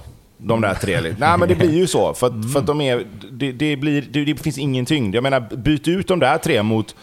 [0.43, 1.01] De där tre.
[1.17, 2.13] Nej men det blir ju så.
[2.13, 5.15] För att, för att de är, det, det, blir, det, det finns ingen tyngd.
[5.15, 6.95] Jag menar, byt ut de där tre mot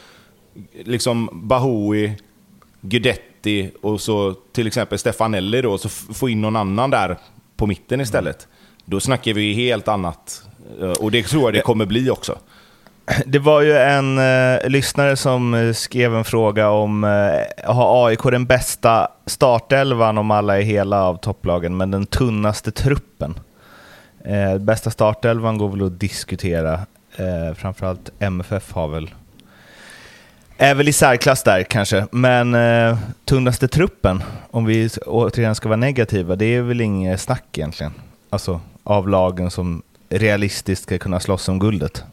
[0.85, 2.13] liksom Bahoui,
[2.81, 5.79] Guidetti och så till exempel Stefanelli då.
[5.79, 7.17] Så få in någon annan där
[7.57, 8.49] på mitten istället.
[8.85, 10.43] Då snackar vi helt annat.
[10.81, 12.39] Eh, Och det tror jag det kommer bli också.
[13.27, 18.23] Det var ju en eh, lyssnare som eh, skrev en fråga om eh, har AIK
[18.23, 23.41] den bästa startelvan om alla är hela av topplagen, men den tunnaste truppen?
[24.25, 26.73] Eh, bästa startelvan går väl att diskutera.
[27.17, 29.11] Eh, framförallt MFF har väl
[30.61, 35.77] är väl i särklass där kanske, men eh, tunnaste truppen, om vi återigen ska vara
[35.77, 37.93] negativa, det är väl inget snack egentligen.
[38.31, 42.05] Alltså av lagen som realistiskt ska kunna slåss om guldet.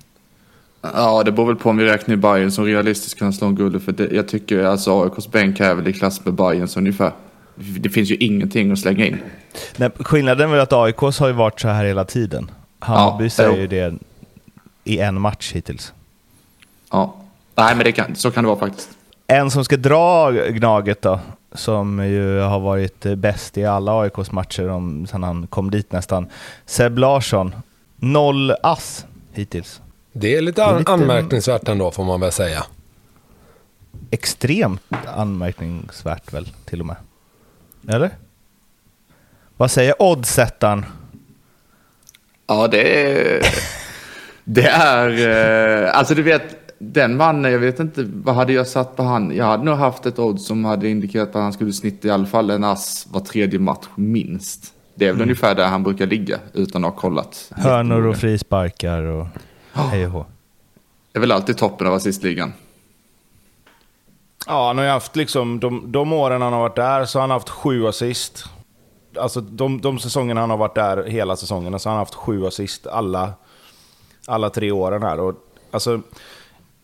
[0.94, 3.84] Ja, det beror väl på om vi räknar Bayern som realistiskt kan slå en guld.
[3.84, 7.12] För det, jag tycker alltså AIKs bänk är väl i klass med Bayerns ungefär.
[7.56, 9.18] Det finns ju ingenting att slänga in.
[9.78, 12.52] Nej, skillnaden är väl att AIKs har ju varit så här hela tiden.
[12.80, 13.94] Hammarby Ja, säger ju det
[14.84, 15.94] i en match hittills.
[16.92, 17.16] Ja.
[17.56, 18.90] Nej, men det kan, så kan det vara faktiskt.
[19.28, 21.20] En som ska dra Gnaget då,
[21.54, 26.28] som ju har varit bäst i alla AIKs matcher om, sedan han kom dit nästan.
[26.66, 27.56] Seb Larsson,
[27.98, 29.82] noll ass hittills.
[30.18, 32.64] Det är lite, an- lite- anmärkningsvärt ändå får man väl säga.
[34.12, 34.82] Extremt
[35.16, 36.96] anmärkningsvärt väl till och med.
[37.88, 38.10] Eller?
[39.58, 40.86] Vad säger oddsättaren?
[42.48, 43.42] Ja, det är...
[44.48, 45.84] Det är...
[45.86, 46.44] eh, Alltså du vet,
[46.80, 49.36] den mannen, jag vet inte, vad hade jag satt på han?
[49.36, 52.26] Jag hade nog haft ett odd som hade indikerat att han skulle snitta i alla
[52.26, 54.74] fall en ass var tredje match minst.
[54.96, 57.52] Det är väl ungefär där han brukar ligga utan att ha kollat.
[57.56, 59.28] Hörnor och frisparkar och
[59.84, 60.26] hej och hå.
[61.14, 62.54] Är väl alltid toppen av assistligan.
[64.48, 67.22] Ja, han har ju haft liksom, de, de åren han har varit där så har
[67.22, 68.46] han haft sju assist.
[69.20, 72.46] Alltså de, de säsongerna han har varit där, hela säsongerna, så har han haft sju
[72.46, 73.34] assist alla,
[74.26, 75.20] alla tre åren här.
[75.20, 75.36] Och,
[75.72, 76.02] alltså,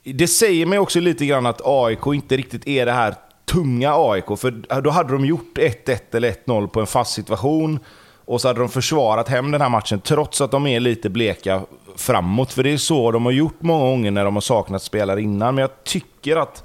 [0.03, 4.39] det säger mig också lite grann att AIK inte riktigt är det här tunga AIK.
[4.39, 7.79] För då hade de gjort 1-1 eller 1-0 på en fast situation.
[8.31, 11.61] Och så hade de försvarat hem den här matchen trots att de är lite bleka
[11.95, 12.53] framåt.
[12.53, 15.55] För det är så de har gjort många gånger när de har saknat spelare innan.
[15.55, 16.63] Men jag tycker att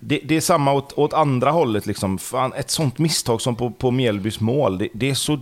[0.00, 1.86] det, det är samma åt, åt, andra hållet.
[1.86, 2.18] Liksom.
[2.18, 5.40] Fan, ett sånt misstag som på, på Mjällbys mål, det, det, är så,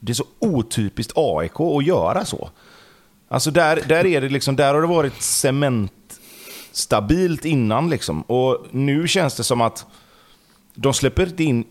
[0.00, 2.50] det är så otypiskt AIK att göra så.
[3.28, 7.90] Alltså där, där, är det liksom, där har det varit cementstabilt innan.
[7.90, 8.22] Liksom.
[8.22, 9.86] Och nu känns det som att
[10.74, 11.64] de släpper inte in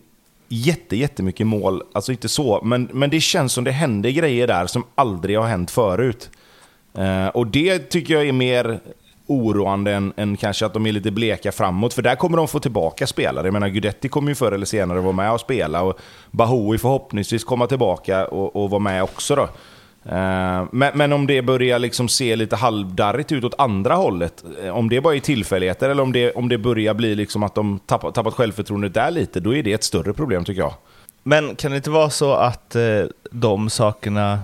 [0.52, 1.82] jätte, jättemycket mål.
[1.92, 5.46] Alltså inte så, men, men det känns som det händer grejer där som aldrig har
[5.46, 6.30] hänt förut.
[6.94, 8.80] Eh, och det tycker jag är mer
[9.26, 11.94] oroande än, än, kanske att de är lite bleka framåt.
[11.94, 13.46] För där kommer de få tillbaka spelare.
[13.46, 15.82] Jag menar, Gudetti kommer ju förr eller senare vara med och spela.
[15.82, 15.98] Och
[16.30, 19.36] Bahoui förhoppningsvis komma tillbaka och, och vara med också.
[19.36, 19.48] Då.
[20.04, 24.76] Eh, men, men, om det börjar liksom se lite halvdarrigt ut åt andra hållet, eh,
[24.76, 27.78] om det bara är tillfälligheter eller om det, om det börjar bli liksom att de
[27.78, 30.74] tappat, tappat självförtroendet där lite, då är det ett större problem tycker jag.
[31.22, 34.40] Men kan det inte vara så att eh, de sakerna,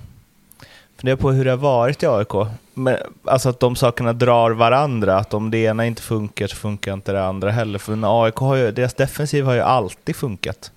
[0.97, 5.17] fundera på hur det har varit i AIK, men, alltså att de sakerna drar varandra,
[5.19, 7.79] att om det ena inte funkar så funkar inte det andra heller.
[7.79, 10.71] För AIK har ju, deras defensiv har ju alltid funkat.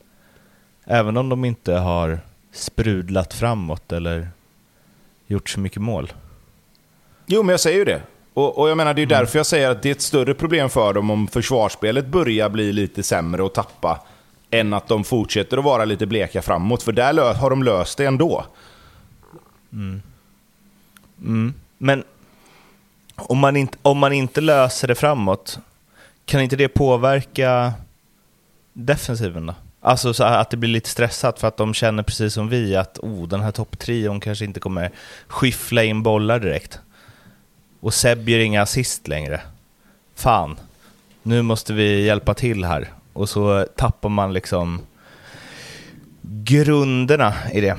[0.85, 2.19] Även om de inte har
[2.51, 4.27] sprudlat framåt eller
[5.29, 6.13] gjort så mycket mål.
[7.25, 8.01] Jo, men jag säger ju det.
[8.33, 9.17] Och, och jag menar, det är mm.
[9.17, 12.73] därför jag säger att det är ett större problem för dem om försvarsspelet börjar bli
[12.73, 14.03] lite sämre och tappa,
[14.51, 16.83] än att de fortsätter att vara lite bleka framåt.
[16.83, 18.45] För där har de löst det ändå.
[19.73, 20.01] Mm.
[21.21, 21.53] Mm.
[21.77, 22.03] Men
[23.15, 25.59] om man, inte, om man inte löser det framåt,
[26.25, 27.73] kan inte det påverka
[28.73, 29.55] defensiven då?
[29.81, 32.99] Alltså så att det blir lite stressat för att de känner precis som vi att
[32.99, 34.91] oh, den här topptrion kanske inte kommer
[35.27, 36.79] skiffla in bollar direkt.
[37.79, 39.41] Och Seb gör inga assist längre.
[40.15, 40.59] Fan,
[41.23, 42.93] nu måste vi hjälpa till här.
[43.13, 44.81] Och så tappar man liksom
[46.21, 47.77] grunderna i det.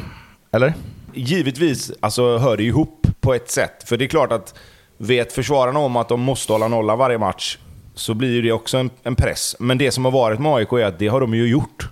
[0.51, 0.75] Eller?
[1.15, 3.89] Givetvis alltså, hör det ihop på ett sätt.
[3.89, 4.55] För det är klart att
[4.97, 7.59] vet försvararna om att de måste hålla nollan varje match
[8.01, 9.57] så blir det också en, en, press.
[9.59, 11.89] Men det som har varit med AIK är att det har de ju gjort.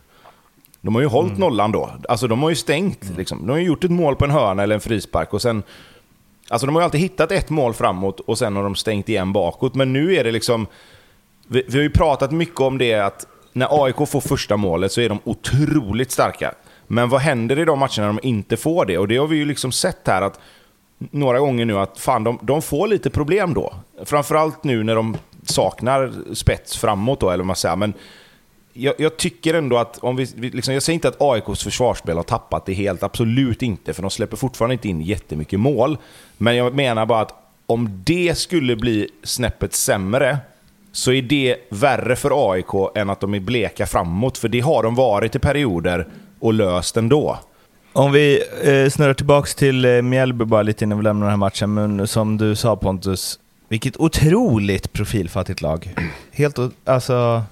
[0.81, 1.41] De har ju hållit mm.
[1.41, 1.91] nollan då.
[2.09, 3.05] Alltså de har ju stängt.
[3.05, 3.17] Mm.
[3.17, 3.47] Liksom.
[3.47, 5.63] De har ju gjort ett mål på en hörna eller en frispark och sen...
[6.51, 9.33] Alltså de har ju alltid hittat ett mål framåt och sen har de stängt igen
[9.33, 9.75] bakåt.
[9.75, 10.67] Men nu är det liksom...
[11.49, 15.01] Vi, vi har ju pratat mycket om det att när AIK får första målet så
[15.01, 16.55] är de otroligt starka.
[16.87, 18.99] Men vad händer i de matcherna när de inte får det?
[18.99, 20.41] Och det har vi ju liksom sett här att
[20.99, 23.75] några gånger nu att fan, de, de får lite problem då.
[24.05, 25.17] Framförallt nu när de
[25.49, 27.77] saknar spets framåt då, eller vad man säger.
[27.77, 27.95] Men
[28.73, 32.25] jag, jag, tycker ändå att, om vi, liksom, jag säger inte att AIKs försvarsspel har
[32.25, 35.99] tappat det helt, absolut inte, för de släpper fortfarande inte in jättemycket mål.
[36.39, 37.35] Men jag menar bara att
[37.67, 40.39] om det skulle bli snäppet sämre,
[40.93, 44.83] så är det värre för AIK än att de är bleka framåt, för det har
[44.83, 46.07] de varit i perioder
[46.41, 47.39] och löst ändå.
[47.93, 51.37] Om vi eh, snurrar tillbaka till eh, Mjällby bara lite innan vi lämnar den här
[51.37, 55.95] matchen, men som du sa Pontus, vilket otroligt profilfattigt lag.
[56.31, 57.43] Helt, alltså,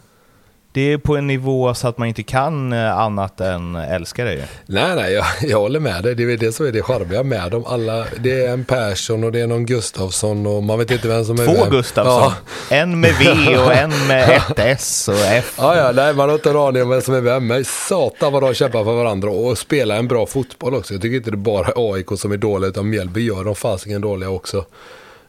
[0.76, 4.32] det är på en nivå så att man inte kan eh, annat än älska det
[4.32, 4.42] ju.
[4.66, 6.14] Nej, nej, jag, jag håller med dig.
[6.14, 7.64] Det är det som är det charmiga med dem.
[7.66, 11.24] Alla, det är en Persson och det är någon Gustafsson och man vet inte vem
[11.24, 11.70] som är Två vem.
[11.70, 12.32] Gustafsson.
[12.70, 12.76] Ja.
[12.76, 15.54] En med V och en med ett S och F.
[15.58, 17.46] Ja, ja, nej, man har inte en aning om vem som är vem.
[17.46, 20.94] Men satan vad de kämpar för varandra och spelar en bra fotboll också.
[20.94, 24.00] Jag tycker inte det är bara AIK som är dåliga, utan Mjällby gör de fasiken
[24.00, 24.64] dåliga också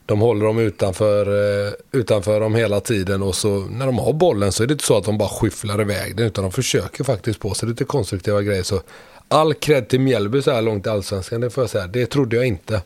[0.07, 4.51] de håller dem utanför, eh, utanför dem hela tiden och så när de har bollen
[4.51, 7.39] så är det inte så att de bara skyfflar iväg den utan de försöker faktiskt
[7.39, 8.63] på sig lite konstruktiva grejer.
[8.63, 8.81] Så
[9.27, 11.87] all cred till Mjällby så här långt i Allsvenskan, det får jag säga.
[11.87, 12.81] Det trodde jag inte.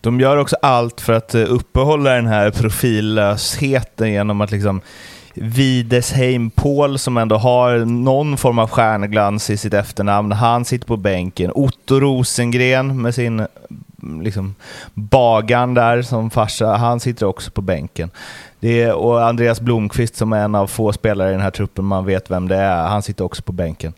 [0.00, 4.80] De gör också allt för att eh, uppehålla den här profillösheten genom att liksom
[5.34, 10.32] Widesheim Paul som ändå har någon form av stjärnglans i sitt efternamn.
[10.32, 11.52] Han sitter på bänken.
[11.54, 13.46] Otto Rosengren med sin
[14.22, 14.54] liksom,
[14.94, 18.10] bagan där som farsa, han sitter också på bänken.
[18.60, 21.84] Det är, och Andreas Blomqvist som är en av få spelare i den här truppen,
[21.84, 23.92] man vet vem det är, han sitter också på bänken.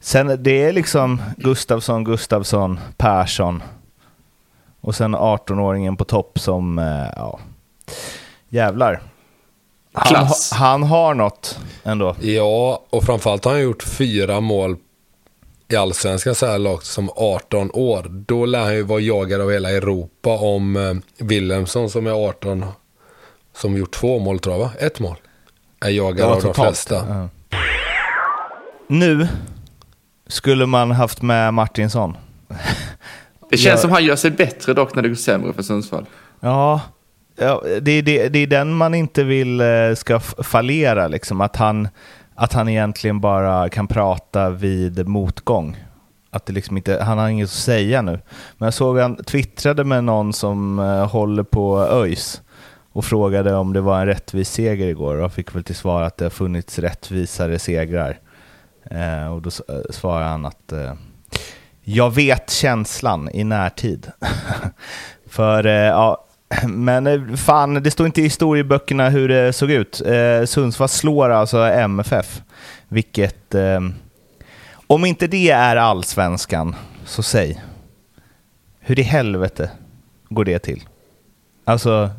[0.00, 3.62] Sen det är liksom Gustavsson, Gustavsson, Persson
[4.80, 7.38] och sen 18-åringen på topp som, eh, ja,
[8.48, 9.00] jävlar.
[9.96, 12.16] Han, han, har något ändå.
[12.20, 14.76] Ja, och framförallt har han gjort fyra mål
[15.68, 18.06] i allsvenskan så här lågt som 18 år.
[18.10, 22.64] Då lär han ju vara jagad av hela Europa om eh, Wilhelmsson som är 18
[23.56, 24.70] som gjort två mål tror jag va?
[24.78, 25.16] Ett mål.
[25.80, 26.94] Är jagad av de flesta.
[26.94, 27.28] Ja.
[28.88, 29.28] Nu
[30.26, 32.16] skulle man haft med Martinsson.
[33.50, 33.78] Det känns jag...
[33.78, 36.06] som han gör sig bättre dock när det går sämre för Sundsvall.
[36.40, 36.80] Ja,
[37.36, 41.40] ja det, det, det är den man inte vill eh, ska fallera liksom.
[41.40, 41.88] Att han
[42.36, 45.76] att han egentligen bara kan prata vid motgång.
[46.30, 48.20] att det liksom inte, han har inget att säga nu.
[48.58, 52.42] Men jag såg han twittrade med någon som eh, håller på ÖIS
[52.92, 56.16] och frågade om det var en rättvis seger igår och fick väl till svar att
[56.16, 58.18] det har funnits rättvisare segrar.
[58.90, 60.94] Eh, och då eh, svarade han att eh,
[61.82, 64.10] jag vet känslan i närtid.
[65.28, 66.25] För, eh, ja,
[66.68, 70.02] men eh, fan, det står inte i historieböckerna hur det såg ut.
[70.06, 72.42] Eh, Sundsvall slår alltså MFF,
[72.88, 73.54] vilket...
[73.54, 73.80] Eh,
[74.88, 77.62] om inte det är allsvenskan, så säg.
[78.80, 79.70] Hur i helvete
[80.28, 80.82] går det till?
[81.64, 82.10] Alltså,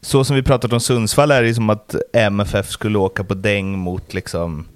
[0.00, 3.78] så som vi pratat om Sundsvall är det som att MFF skulle åka på däng
[3.78, 4.66] mot liksom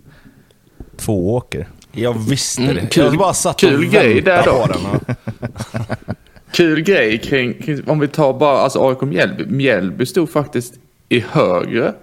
[0.96, 1.68] Tvååker.
[1.92, 2.86] Jag visste Mm, det.
[2.86, 4.68] kul- jag bara satt kul och grej väntade där på dock.
[4.68, 4.86] den.
[4.86, 6.16] och-
[6.52, 9.44] Kul grej kring, kring om vi tar bara alltså AIK Mjällby.
[9.46, 10.74] Mjällby stod faktiskt
[11.08, 11.94] i högre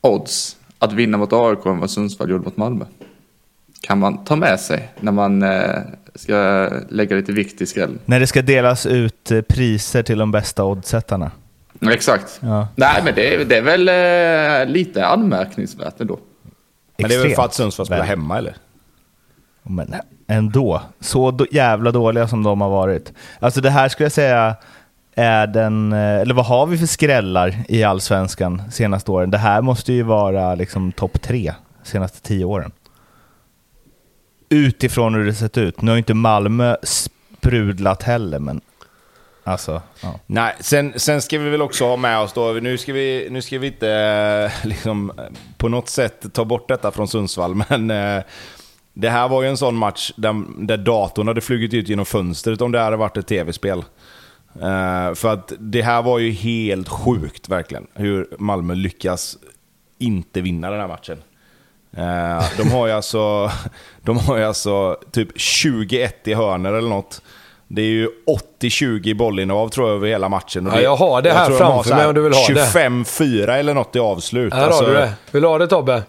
[0.00, 2.84] odds att vinna mot AIK än vad Sundsvall gjorde mot Malmö.
[3.80, 5.80] Kan man ta med sig när man eh,
[6.14, 7.98] ska lägga lite vikt i skrällen.
[8.04, 11.30] När det ska delas ut eh, priser till de bästa oddsättarna.
[11.90, 12.38] Exakt.
[12.42, 12.68] Ja.
[12.76, 13.88] Nej, men det, är- det är väl
[14.68, 16.18] eh, lite anmärkningsvärt ändå.
[16.96, 18.56] Men det är väl för Extremt att Sundsvall spelar hemma eller?
[19.62, 19.94] Men
[20.26, 23.12] ändå, så då, jävla dåliga som de har varit.
[23.38, 24.56] Alltså det här skulle jag säga
[25.14, 29.30] är den, eh, eller vad har vi för skrällar i allsvenskan senaste åren?
[29.30, 32.72] Det här måste ju vara liksom topp tre senaste tio åren.
[34.48, 35.82] Utifrån hur det sett ut.
[35.82, 38.60] Nu har ju inte Malmö sprudlat heller, men
[39.44, 40.20] alltså, ja.
[40.26, 43.42] Nej, sen, sen ska vi väl också ha med oss då, nu ska vi, nu
[43.42, 45.24] ska vi inte eh, liksom, eh,
[45.56, 48.22] på något sätt ta bort detta från Sundsvall, men eh,
[48.94, 52.60] det här var ju en sån match där, där datorn hade flugit ut genom fönstret
[52.60, 53.84] om det hade varit ett tv-spel.
[54.62, 59.36] Eh, för att det här var ju helt sjukt verkligen, hur Malmö lyckas
[59.98, 61.18] inte vinna den här matchen.
[61.96, 63.50] Eh, de har ju alltså,
[64.02, 67.22] de har ju alltså typ 21 i hörner eller något.
[67.68, 68.08] Det är ju
[68.60, 70.66] 80-20 i bollinnehav tror jag över hela matchen.
[70.66, 72.48] Och Ja, jag har det här de har framför här mig om du vill ha
[72.48, 72.54] det.
[72.54, 74.54] 25-4 eller något i avslut.
[74.54, 75.12] Här Alltså, har du det.
[75.30, 76.02] Vill du ha det Tobbe?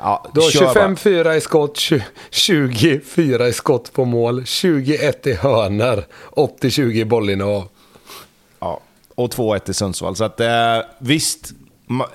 [0.00, 0.88] Ja, Du har kör bara.
[0.88, 7.64] 25-4 i skott, 20 24 i skott på mål, 21 i hörner, 80-20 i bollinnehav.
[8.60, 8.80] Ja,
[9.14, 10.16] och 2-1 i Sundsvall.
[10.16, 11.50] Så att, eh, visst,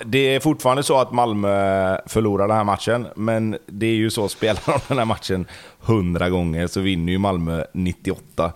[0.04, 4.28] det är fortfarande så att Malmö förlorar den här matchen, men det är ju så,
[4.28, 5.46] spelar de den här matchen
[5.86, 8.52] 100 gånger så vinner ju Malmö 98.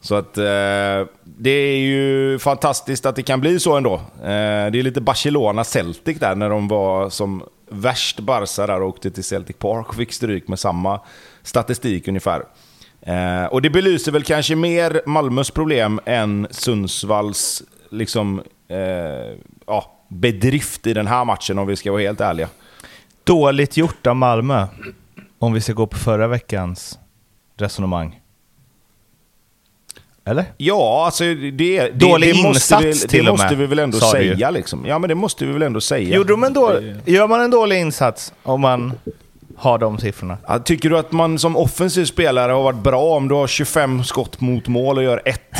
[0.00, 3.94] Så att eh, det är ju fantastiskt att det kan bli så ändå.
[3.94, 4.00] Eh,
[4.70, 9.24] det är lite Barcelona-Celtic där när de var som värst Barca där och åkte till
[9.24, 11.00] Celtic Park och fick stryk med samma
[11.42, 12.42] statistik ungefär.
[13.00, 20.86] Eh, och det belyser väl kanske mer Malmös problem än Sundsvalls liksom, eh, ja, bedrift
[20.86, 22.48] i den här matchen om vi ska vara helt ärliga.
[23.24, 24.66] Dåligt gjort av Malmö,
[25.38, 26.98] om vi ska gå på förra veckans
[27.56, 28.21] resonemang.
[30.24, 30.44] Eller?
[30.56, 33.66] Ja, alltså det, det, Dålig det måste insats vi, till det och måste med, vi
[33.66, 34.86] väl ändå säga liksom.
[34.86, 36.16] Ja men det måste vi väl ändå säga.
[36.16, 38.92] Gjorde de en då, Det- gör man en dålig insats om man
[39.56, 40.38] har de siffrorna?
[40.48, 44.04] Ja, tycker du att man som offensiv spelare har varit bra om du har 25
[44.04, 45.56] skott mot mål och gör ett?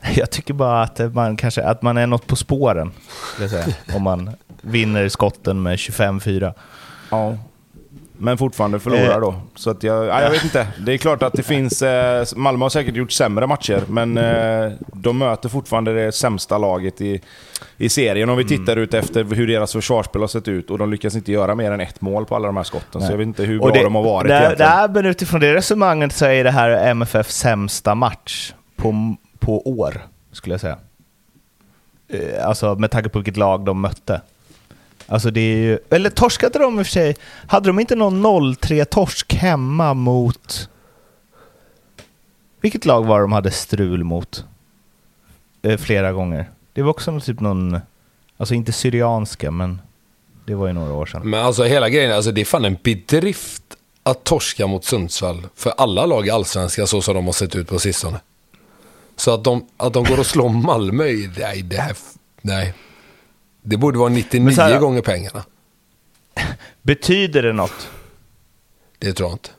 [0.14, 2.92] Jag tycker bara att man, kanske, att man är något på spåren,
[3.38, 6.52] säga, om man vinner skotten med 25-4.
[7.10, 7.36] Ja.
[8.18, 9.20] Men fortfarande förlorar Eh.
[9.20, 9.34] då.
[9.54, 10.66] Så att jag, ja, jag vet inte.
[10.86, 11.82] Det är klart att det finns...
[11.82, 17.00] Eh, Malmö har säkert gjort sämre matcher, men eh, de möter fortfarande det sämsta laget
[17.00, 17.20] i,
[17.76, 18.28] i serien.
[18.30, 18.58] Om vi Mm.
[18.58, 21.72] tittar ut efter hur deras försvarsspel har sett ut och de lyckas inte göra mer
[21.72, 23.00] än ett mål på alla de här skotten.
[23.02, 24.70] Så jag vet inte hur bra det, de har varit där, egentligen.
[24.72, 30.02] där, men utifrån det resonemanget så är det här MFF sämsta match på, på år,
[30.32, 30.76] skulle jag säga.
[32.08, 34.20] Eh, Alltså med tanke på vilket lag de mötte.
[35.06, 37.16] Alltså det är ju, eller torskade de i och för sig,
[37.46, 40.68] hade de inte någon 0-3-torsk hemma mot...
[42.60, 44.44] Vilket lag var de hade strul mot?
[45.62, 46.50] Eh, flera gånger.
[46.72, 47.80] Det var också någon typ någon,
[48.36, 49.80] alltså inte Syrianska men
[50.46, 51.30] det var ju några år sedan.
[51.30, 53.62] Men alltså hela grejen, alltså det är fan en bedrift
[54.02, 57.68] att torska mot Sundsvall för alla lag i Allsvenskan så som de har sett ut
[57.68, 58.20] på sistone.
[59.16, 61.04] Så att de, att de går och slår Malmö,
[61.38, 61.96] nej det här,
[62.42, 62.74] nej.
[63.68, 65.44] Det borde vara 99 Men så här- gånger pengarna.
[66.82, 67.90] Betyder det något?
[68.98, 69.50] Det tror jag inte.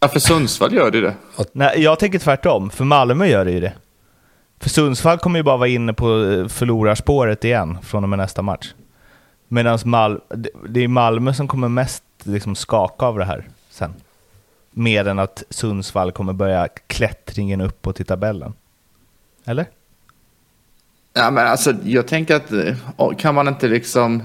[0.00, 1.14] Ja, för Sundsvall gör det det.
[1.52, 3.72] Nej, jag tänker tvärtom, för Malmö gör det ju det.
[4.60, 8.42] För Sundsvall kommer ju bara vara inne på eh, förlorarspåret igen från och med nästa
[8.42, 8.74] match.
[9.48, 10.20] Medan Mal
[10.68, 13.94] det är Malmö som kommer mest liksom skaka av det här sen.
[14.70, 18.52] Mer än att Sundsvall kommer börja klättringen uppåt i tabellen.
[19.44, 19.66] Eller?
[21.14, 24.22] Ja, men alltså, jag tänker att eh, kan man inte liksom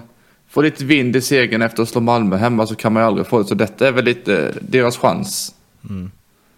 [0.50, 3.28] få lite vind i segern efter att slå Malmö hemma så kan man ju aldrig
[3.28, 3.46] få det.
[3.46, 5.56] Så detta är väl lite deras chans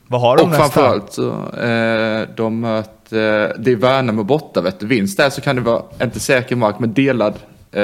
[0.07, 0.63] Vad har de Och nästa?
[0.63, 1.29] framförallt så
[1.59, 4.85] eh, de möter, eh, det är Värnamo borta vet du.
[4.85, 7.33] Vinst där så kan det vara, inte säker mark, men delad,
[7.71, 7.83] eh,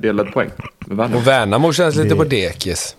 [0.00, 0.50] delad poäng.
[0.86, 1.16] Med Värnamo.
[1.16, 2.96] Och Värnamo känns lite på dekis.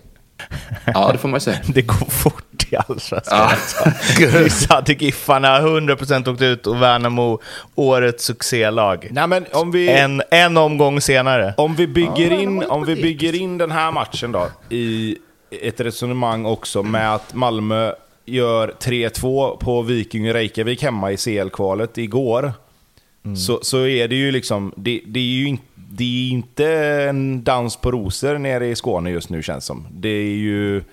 [0.85, 1.57] Ja, det får man ju säga.
[1.73, 3.37] Det går fort i Allsvenskan.
[3.37, 3.51] Ja.
[3.51, 4.39] Alltså.
[4.43, 7.39] Vissa hade Giffarna 100% åkt ut och Värnamo
[7.75, 9.07] årets succélag.
[9.11, 9.89] Nej, men om vi...
[9.89, 11.53] En, en omgång senare.
[11.57, 15.17] Om vi bygger, in, om vi bygger in den här matchen då i
[15.61, 17.93] ett resonemang också med att Malmö
[18.25, 22.53] gör 3-2 på Viking och Reykjavik hemma i CL-kvalet igår.
[23.47, 26.67] Så, så är det ju liksom, det, det är ju inte det är inte
[27.09, 29.87] en dans på rosor nere i Skåne just nu känns som.
[29.91, 30.83] Det är ju...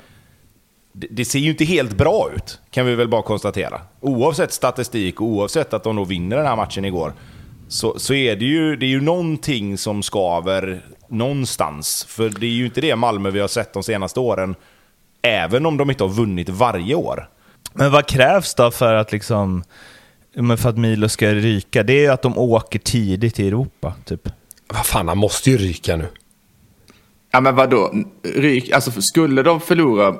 [0.93, 3.81] Det, det ser ju inte helt bra ut, kan vi väl bara konstatera.
[4.01, 7.13] Oavsett statistik och oavsett att de då vinner den här matchen igår,
[7.69, 12.07] så, så är det ju, det är ju någonting som skaver någonstans.
[12.09, 14.55] För det är ju inte det Malmö vi har sett de senaste åren,
[15.23, 17.29] även om de inte har vunnit varje år.
[17.73, 19.65] Men vad krävs då för att liksom
[20.35, 21.83] men för att Milo ska ryka?
[21.83, 24.29] Det är ju att de åker tidigt i Europa, typ.
[24.69, 26.07] Vad fan, han måste ju ryka nu.
[27.33, 27.93] Ja men vadå,
[28.35, 30.15] ryk, alltså skulle de förlora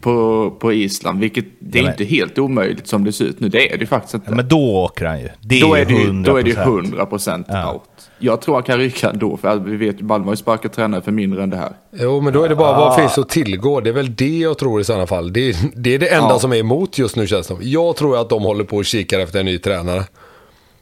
[0.00, 3.48] på, på Island, vilket det är Ja, inte helt omöjligt som det ser ut nu,
[3.48, 4.26] det är det faktiskt inte.
[4.30, 5.28] Ja, men då åker han ju.
[5.40, 6.24] Det är då, är det ju, 100%.
[6.24, 7.72] då är det ju 100 procent Ja.
[7.72, 7.82] out.
[8.18, 11.02] Jag tror han kan ryka ändå, för vi vet ju Malmö har ju sparkat tränare
[11.02, 11.72] för mindre än det här.
[11.92, 13.80] Jo, men då är det bara vad finns att tillgå.
[13.80, 15.32] Det är väl det jag tror i sådana fall.
[15.32, 16.38] Det är det, är det enda Ja.
[16.38, 17.56] som är emot just nu känns det.
[17.60, 20.04] Jag tror att de håller på och kikar efter en ny tränare.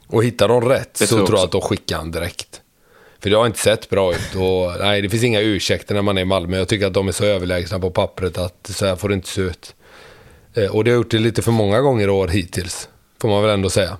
[0.07, 1.57] Och hittar de rätt Det så tror jag tror jag också.
[1.57, 2.61] att de skickar han direkt.
[3.25, 4.35] För det har inte sett bra ut.
[4.35, 6.57] Och, nej, det finns inga ursäkter när man är i Malmö.
[6.57, 9.27] Jag tycker att de är så överlägsna på pappret att så här får det inte
[9.27, 9.75] se ut.
[10.53, 12.89] Eh, Och det har gjort det lite för många gånger i år hittills.
[13.21, 13.97] Får man väl ändå säga.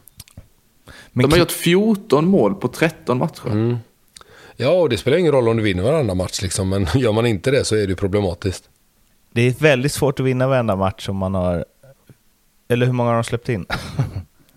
[1.12, 3.48] Men De har gjort 14 mål på 13 matcher.
[3.48, 3.78] Mm.
[4.56, 6.70] Ja, och det spelar ingen roll om du vinner varenda match liksom.
[6.70, 8.64] Men gör man inte det så är det problematiskt.
[9.34, 11.66] det är väldigt svårt att vinna varenda match om man har...
[12.70, 13.66] Eller hur många har de släppt in?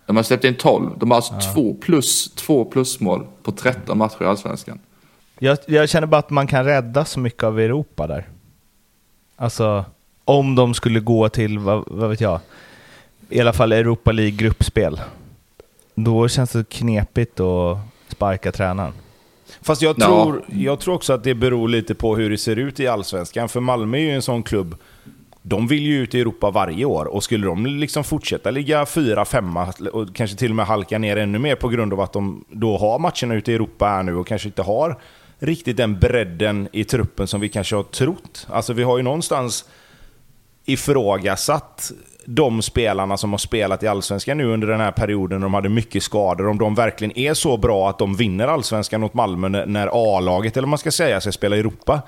[0.08, 0.90] De har släppt in 12.
[0.98, 4.78] De har alltså två plus, två plusmål på 13 matcher i Allsvenskan.
[5.38, 8.28] Jag, jag känner bara att man kan rädda så mycket av Europa där.
[9.36, 9.84] Alltså,
[10.24, 12.40] om de skulle gå till, vad, vad vet jag,
[13.28, 15.00] i alla fall Europa League-gruppspel.
[15.94, 17.78] Då känns det knepigt att
[18.08, 18.92] sparka tränaren.
[19.62, 20.06] Fast jag Ja.
[20.06, 23.48] tror, jag tror också att det beror lite på hur det ser ut i Allsvenskan.
[23.48, 24.74] För Malmö är ju en sån klubb,
[25.48, 27.04] de vill ju ut i Europa varje år.
[27.04, 31.16] Och skulle de liksom fortsätta ligga fyra, femma och kanske till och med halka ner
[31.16, 34.16] ännu mer på grund av att de då har matcherna ute i Europa här nu
[34.16, 34.98] och kanske inte har
[35.38, 38.46] riktigt den bredden i truppen som vi kanske har trott.
[38.50, 39.64] Alltså vi har ju någonstans
[40.64, 41.92] ifrågasatt
[42.24, 45.68] de spelarna som har spelat i Allsvenskan nu under den här perioden när de hade
[45.68, 49.66] mycket skador, om de verkligen är så bra att de vinner Allsvenskan mot Malmö när-
[49.66, 52.02] när A-laget, eller vad man ska säga, ska spela i Europa.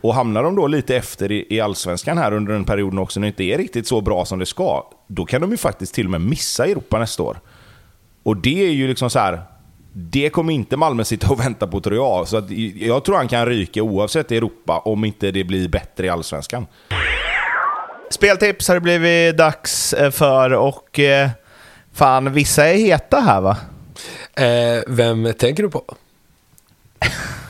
[0.00, 3.26] Och hamnar de då lite efter i, i Allsvenskan här under den perioden också, när
[3.26, 6.04] det inte är riktigt så bra som det ska, då kan de ju faktiskt till
[6.04, 7.40] och med missa Europa nästa år.
[8.22, 9.42] Och det är ju liksom så här.
[9.92, 12.28] Det kommer inte Malmö sitta och vänta på tror jag.
[12.28, 16.06] Så att jag tror han kan ryka oavsett i Europa om inte det blir bättre
[16.06, 16.66] i Allsvenskan.
[18.10, 21.30] Speltips har det blivit dags eh, för och eh,
[21.92, 23.56] fan, vissa är heta här va?
[24.34, 25.84] Eh, vem tänker du på?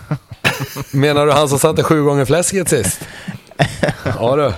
[0.91, 3.09] Menar du han som satte sju gånger fläsket sist?
[4.05, 4.53] Ja du.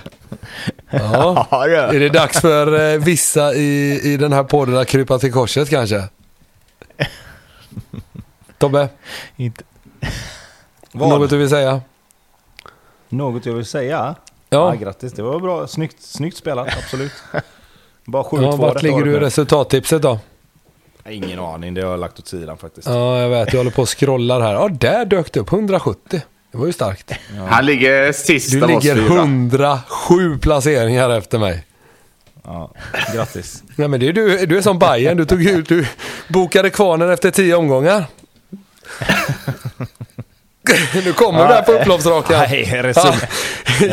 [0.91, 1.47] Ja.
[1.51, 1.75] Ja, du.
[1.77, 5.71] Är det dags för eh, vissa i, i den här podden att krypa till korset
[5.71, 6.09] kanske?
[8.59, 8.89] Tobbe,
[9.37, 9.65] Inte.
[10.93, 11.81] något du vill säga?
[13.09, 14.15] Något jag vill säga?
[14.51, 14.75] Ja.
[14.75, 15.67] grattis, det var bra.
[15.67, 17.13] Snyggt, snyggt spelat, absolut.
[18.05, 20.19] Bara 7-2 Ja, vart ligger du i resultattipset då?
[21.11, 22.89] Ingen aning, det har jag lagt åt sidan faktiskt.
[22.89, 23.53] Ja, jag vet.
[23.53, 24.53] Jag håller på och scrollar här.
[24.55, 26.21] Ja, där dök det upp 170.
[26.53, 27.13] Det var ju starkt.
[27.49, 29.07] Han ligger sist Du ligger fyra.
[29.07, 31.65] 107 placeringar efter mig.
[32.45, 32.71] Ja,
[33.15, 33.63] grattis.
[33.77, 35.17] Nej, men det är du, du är som Bayern.
[35.17, 35.87] Du, tog ut, du
[36.29, 38.05] bokade kvarnen efter tio omgångar.
[41.05, 42.41] nu kommer du där på upploppsrakan.
[42.51, 43.29] Nej, resul-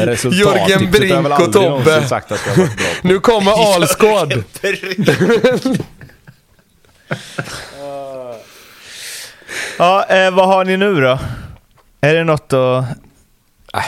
[0.06, 0.40] resultat.
[0.40, 2.08] Jörgen Brink och Tobbe.
[2.08, 3.08] sagt att jag har varit bra på.
[3.08, 4.44] Nu kommer Alsgård.
[9.78, 11.20] Ja, eh, vad har ni nu då?
[12.02, 12.86] Är det något att...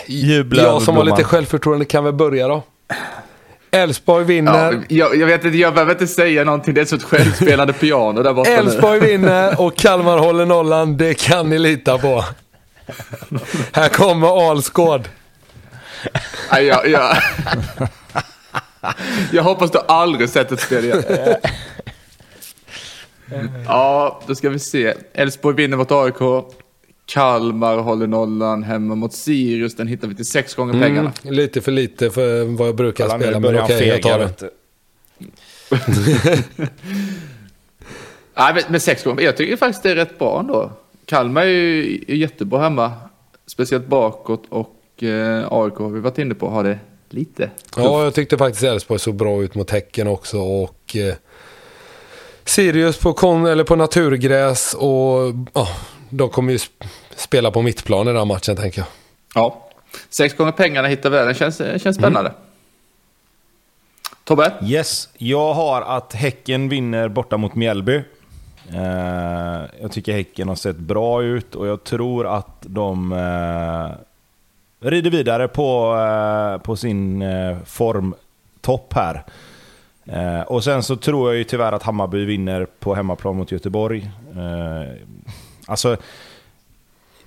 [0.08, 2.64] Jubla över Jag som har lite självförtroende kan väl börja då.
[3.72, 4.74] Elfsborg vinner.
[4.74, 6.74] Ja, jag, jag vet inte, jag behöver inte säga någonting.
[6.74, 8.56] Det är så ett självspelande piano där borta nu.
[8.56, 10.98] Elfsborg vinner och Kalmar håller nollan.
[10.98, 12.26] Det kan ni lita på.
[13.72, 15.08] Här kommer Alsgård.
[16.52, 17.18] Nej, jag, jag,
[19.32, 21.04] jag hoppas du aldrig sett ett spel igen.
[23.68, 24.94] Ja, då ska vi se.
[25.14, 26.46] Elfsborg vinner mot AIK.
[27.06, 29.76] Kalmar håller nollan hemma mot Sirius.
[29.76, 31.14] Den hittar vi till sex gånger pengarna.
[31.24, 34.20] Mm, lite för lite för vad jag brukar nu spela, men okej, han jag tar
[34.20, 34.50] det.
[38.38, 39.22] Nej, men- men sex gånger.
[39.24, 40.72] Jag tycker faktiskt det är rätt bra ändå.
[41.06, 42.92] Kalmar är ju är jättebra hemma.
[43.46, 46.80] Speciellt bakåt och eh, AIK har vi varit inne på har det
[47.10, 51.14] lite Ja, jag tyckte faktiskt Elfsborg såg bra ut mot Häcken också och eh,
[52.46, 55.68] Sirius på, kon, eller på naturgräs och ja,
[56.10, 58.88] de kommer ju sp- spela på mittplan i den här matchen tänker jag.
[59.36, 59.68] Ja.
[60.10, 61.26] Sex gånger pengarna hittar vi där.
[61.26, 62.34] Den känns, känns spännande.
[64.24, 64.54] Tobbe?
[64.64, 67.96] Yes, jag har att Häcken vinner borta mot Mjällby.
[68.74, 75.10] Eh, jag tycker Häcken har sett bra ut och jag tror att de eh, rider
[75.12, 79.24] vidare på, eh, på sin eh, formtopp här.
[80.12, 84.12] Eh, och sen så tror jag ju tyvärr att Hammarby vinner på hemmaplan mot Göteborg.
[84.36, 84.92] Eh,
[85.66, 85.98] alltså,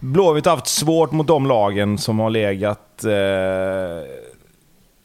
[0.00, 4.10] Blåvitt har haft svårt mot de lagen som har legat eh,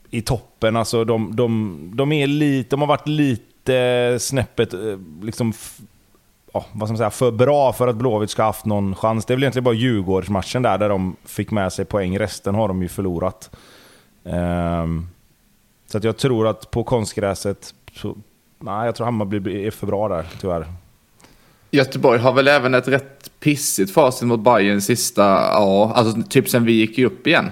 [0.10, 0.76] i toppen.
[0.76, 4.80] Alltså de, de, de, är lite, de har varit lite snäppet eh,
[5.22, 5.54] liksom,
[6.54, 9.26] ja, vad ska man säga, för bra för att Blåvitt ska ha haft någon chans.
[9.26, 12.20] Det är väl egentligen bara Djurgårdsmatchen där, där de fick med sig poäng.
[12.20, 13.50] Resten har de ju förlorat.
[14.26, 15.08] Ehm,
[15.92, 18.16] så att jag tror att på konstgräset, så,
[18.60, 20.66] nej, jag tror Hammarby blir- är för bra där, tyvärr.
[21.72, 25.22] Göteborg har väl även ett rätt pissigt facit mot Bayern sista,
[25.52, 27.52] ja, alltså typ sen vi gick upp igen.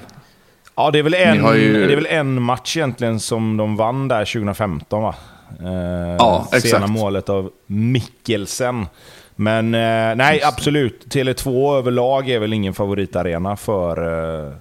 [0.75, 4.07] Ja, det är, väl en, ju- det är väl en match egentligen som de vann
[4.07, 5.15] där 2015 va?
[5.63, 6.89] Eh, Ja, Sena exakt.
[6.89, 8.85] målet av Mikkelsen.
[9.35, 11.05] Men eh, nej, absolut.
[11.15, 13.97] Tele2 överlag är väl ingen favoritarena för,
[14.47, 14.53] eh,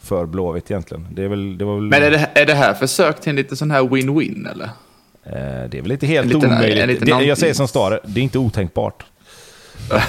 [0.00, 1.06] för Blåvitt egentligen.
[1.10, 1.58] Det är väl...
[1.58, 3.82] Det var väl Men är det, är det här försök till en liten sån här
[3.82, 4.64] win-win eller?
[5.24, 6.78] eh, det är väl inte helt en liten- omöjligt.
[6.82, 9.04] en liten det, jag säger som Stare, det är inte otänkbart.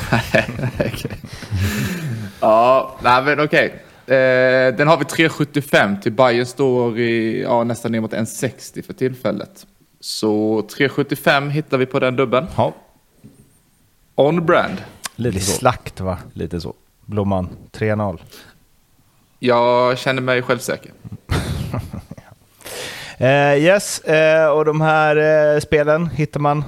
[2.42, 3.74] Ja, nej men okej.
[4.06, 8.94] Eh, den har vi 3,75 till Bayern står i ja, nästan ner mot 1,60 för
[8.94, 9.66] tillfället.
[10.00, 12.46] Så 3,75 hittar vi på den dubben.
[12.58, 12.74] Ja,
[14.16, 14.78] On brand.
[15.16, 15.52] Lite så.
[15.52, 16.18] slakt va?
[16.34, 16.74] Lite så.
[17.06, 18.20] Blomman, 3-0.
[19.40, 20.92] Jag känner mig självsäker.
[23.22, 25.16] Eh, yes, eh, och de här
[25.56, 26.64] eh, spelen hittar man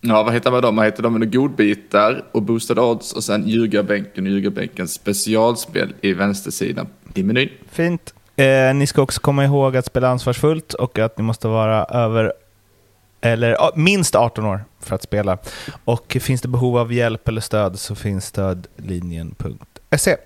[0.00, 0.72] Ja, vad hittar man då?
[0.72, 6.12] Man hittar dem under godbitar och boostade odds och sen ljugarbänken och ljugarbänkens specialspel i
[6.12, 7.48] vänstersidan i menyn.
[7.70, 8.14] fint.
[8.74, 12.32] Ni ska också komma ihåg att spela ansvarsfullt och att ni måste vara över
[13.20, 15.38] eller minst 18 år för att spela.
[15.84, 20.16] Och finns det behov av hjälp eller stöd så finns stödlinjen.se.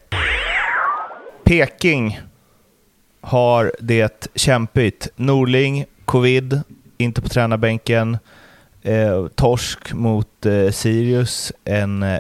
[1.47, 2.20] Peking
[3.20, 5.09] har det kämpigt.
[5.16, 6.61] Norling, covid,
[6.99, 8.18] inte på tränarbänken.
[8.82, 12.18] Eh, torsk mot eh, Sirius, en eh,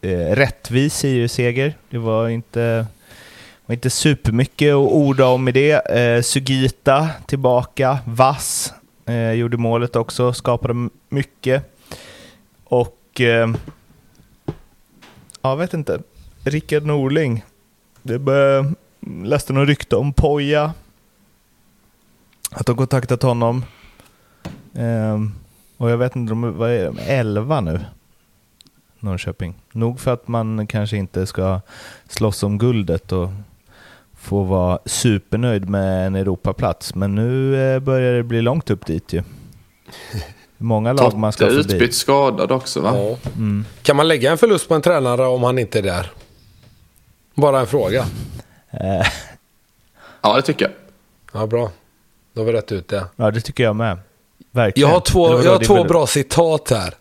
[0.00, 1.74] eh, rättvis Sirius-seger.
[1.90, 2.86] Det var inte,
[3.66, 5.72] var inte supermycket att orda om i det.
[5.72, 8.74] Eh, Sugita tillbaka, vass,
[9.06, 11.76] eh, gjorde målet också, skapade mycket.
[12.64, 13.54] Och eh,
[15.42, 16.00] jag vet inte,
[16.44, 17.44] Rickard Norling.
[18.06, 18.74] Det bör,
[19.24, 20.72] läste något rykte om Poja.
[22.50, 23.64] Att de kontaktat honom.
[24.74, 25.32] Ehm,
[25.76, 27.80] och jag vet inte, de, vad är de, 11 nu?
[29.00, 29.54] Norrköping.
[29.72, 31.60] Nog för att man kanske inte ska
[32.08, 33.28] slåss om guldet och
[34.18, 36.94] få vara supernöjd med en Europaplats.
[36.94, 39.22] Men nu eh, börjar det bli långt upp dit ju.
[40.58, 41.74] Många lag man ska Totte förbi.
[41.74, 42.92] utbytt skadad också va?
[42.94, 43.16] Ja.
[43.36, 43.64] Mm.
[43.82, 46.10] Kan man lägga en förlust på en tränare om han inte är där?
[47.34, 48.06] Bara en fråga.
[48.70, 49.06] Eh,
[50.22, 50.72] Ja, det tycker jag.
[51.40, 51.70] Ja, bra.
[52.32, 53.06] Då har vi rätt ut det.
[53.16, 53.98] ja, det tycker jag med.
[54.50, 54.88] Verkligen.
[54.88, 56.94] Jag har två, jag har två bra citat här.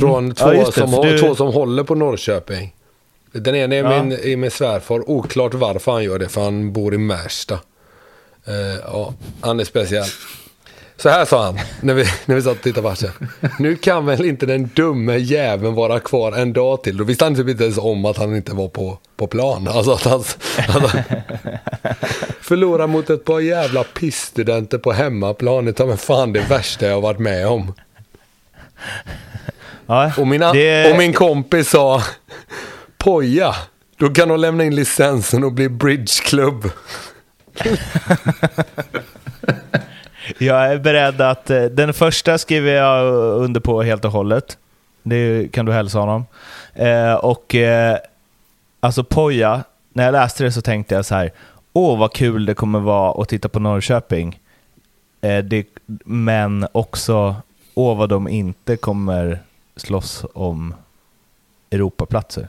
[0.00, 2.74] Från Ja, två, just det, som, du- två som håller på Norrköping.
[3.32, 4.02] Den ena är Ja.
[4.02, 5.10] min, är min svärfar.
[5.10, 7.54] Oklart varför han gör det, för han bor i Märsta.
[8.46, 8.54] Eh,
[8.86, 10.08] ja, han är speciell.
[11.02, 13.10] Så här sa han, när vi, när vi satt och tittade på matchen.
[13.58, 16.96] Nu kan väl inte den dumme jäveln vara kvar en dag till.
[16.96, 19.68] Då visste han typ inte ens om att han inte var på, på plan.
[19.68, 20.90] Alltså att han, att han
[22.40, 25.64] förlorar mot ett par jävla pissstudenter på hemmaplan.
[25.64, 27.74] Det är fan det värsta jag har varit med om.
[29.86, 32.02] Ja, Och, mina, det- och min kompis sa
[32.98, 33.54] Poja,
[33.96, 36.70] då kan de lämna in licensen och bli bridgeklubb.
[40.38, 41.50] Jag är beredd att...
[41.50, 44.58] eh, Den första skriver jag under på helt och hållet.
[45.02, 46.26] Det kan du hälsa honom.
[46.74, 47.98] Eh, och eh,
[48.80, 49.62] alltså Poja,
[49.92, 51.32] när jag läste det så tänkte jag så här.
[51.72, 54.40] Åh, vad kul det kommer vara att titta på Norrköping.
[55.20, 55.66] Eh, det,
[56.04, 57.36] men också,
[57.74, 59.38] åh vad de inte kommer
[59.76, 60.74] slåss om
[61.70, 62.48] Europaplatser.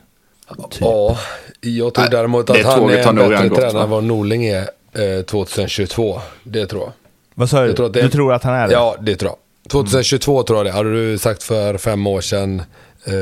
[0.70, 0.82] Typ.
[0.82, 1.18] Ja,
[1.62, 4.70] jag tror däremot att han är en bättre tränare än vad Norling är
[5.18, 6.20] eh, 2022.
[6.44, 6.92] Det tror jag.
[7.40, 7.68] Vad sa du?
[7.68, 8.74] Jag tror att det Du tror att han är det?
[8.74, 9.70] Ja, det tror jag.
[9.72, 10.72] 2022 tror jag det.
[10.72, 12.62] Hade du sagt för fem år sedan.
[13.06, 13.14] Eh,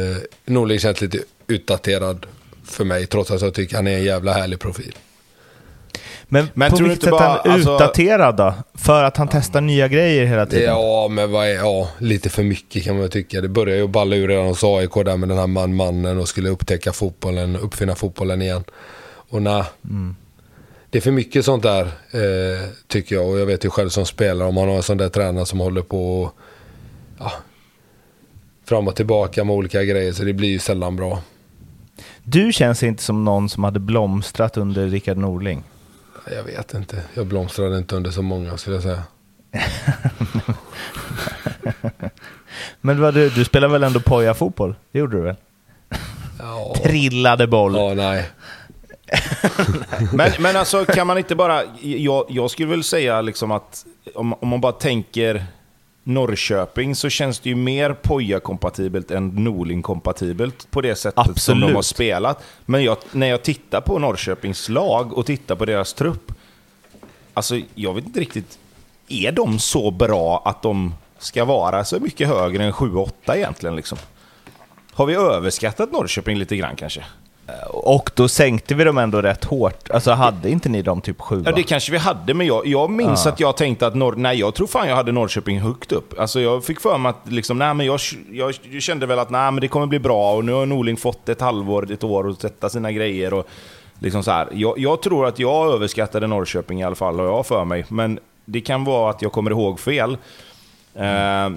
[0.46, 2.26] Norling känns lite utdaterad
[2.66, 4.96] för mig, trots att jag tycker han är en jävla härlig profil.
[6.28, 8.54] Men, Men på tror du vilket sätt är bara- han alltså- utdaterad då?
[8.76, 10.66] För att han testar nya grejer hela tiden?
[10.66, 13.42] Ja, men vad är, ja, lite för mycket kan man tycka.
[13.42, 16.50] Det började ju balla ur redan hos AIK där med den här man-mannen och skulle
[16.50, 18.64] upptäcka fotbollen, uppfinna fotbollen igen.
[19.30, 19.64] Och nej,
[20.90, 23.30] det är för mycket sånt där eh, tycker jag.
[23.30, 25.60] Och jag vet ju själv som spelare, om man har en sån där tränare som
[25.60, 26.34] håller på och,
[27.20, 27.32] ja,
[28.66, 31.22] fram och tillbaka med olika grejer så det blir ju sällan bra.
[32.24, 35.64] Du känns inte som någon som hade blomstrat under Rickard Norling.
[36.36, 39.04] Jag vet inte, jag blomstrade inte under så många skulle jag säga.
[42.82, 44.76] Men vad du, du spelar väl ändå poja-fotboll?
[44.92, 45.36] Det gjorde du väl?
[46.40, 47.76] Ja, Trillade boll.
[47.76, 48.26] ja nej.
[50.14, 51.64] Men, men alltså kan man inte bara...
[51.82, 53.86] Jag, jag skulle väl säga liksom att
[54.16, 55.46] om, om man bara tänker
[56.04, 61.68] Norrköping så känns det ju mer Poja-kompatibelt än Norling-kompatibelt på det sättet som Absolut.
[61.68, 62.44] de har spelat.
[62.66, 66.32] Men jag, när jag tittar på Norrköpings lag och tittar på deras trupp,
[67.34, 68.60] alltså jag vet inte riktigt,
[69.08, 73.98] är de så bra att de ska vara så mycket högre än 7-8 egentligen liksom?
[74.94, 77.04] Har vi överskattat Norrköping lite grann kanske?
[77.70, 79.90] Och då sänkte vi dem ändå rätt hårt.
[79.92, 81.42] Alltså hade inte ni dem typ sjua?
[81.46, 83.32] Ja, det kanske vi hade, men jag, jag minns Ja.
[83.32, 84.16] att jag tänkte att Norr...
[84.16, 86.20] Nej, jag tror fan jag hade Norrköping högt upp.
[86.20, 88.00] Alltså jag fick för mig att liksom, nej, men jag,
[88.32, 90.98] jag, jag kände väl att nej, men det kommer bli bra och nu har Norling
[90.98, 93.48] fått ett halvår, ett år att sätta sina grejer och
[94.00, 94.48] liksom så här.
[94.52, 97.86] Jag, jag tror att jag överskattade Norrköping i alla fall, har jag för mig.
[97.90, 100.18] Men det kan vara att jag kommer ihåg fel.
[100.96, 101.50] Eh,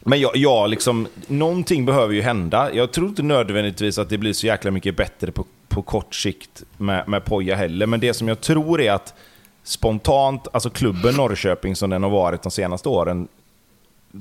[0.00, 2.74] men jag, jag liksom, någonting behöver ju hända.
[2.74, 6.62] Jag tror inte nödvändigtvis att det blir så jäkla mycket bättre på, på kort sikt
[6.76, 7.86] med, med Poja heller.
[7.86, 9.14] Men det som jag tror är att
[9.62, 13.28] spontant, alltså klubben Norrköping som den har varit de senaste åren,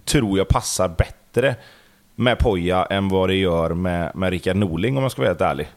[0.05, 1.55] tror jag passar bättre
[2.15, 5.41] med Poja än vad det gör med, med Rickard Norling om jag ska vara helt
[5.41, 5.67] ärlig.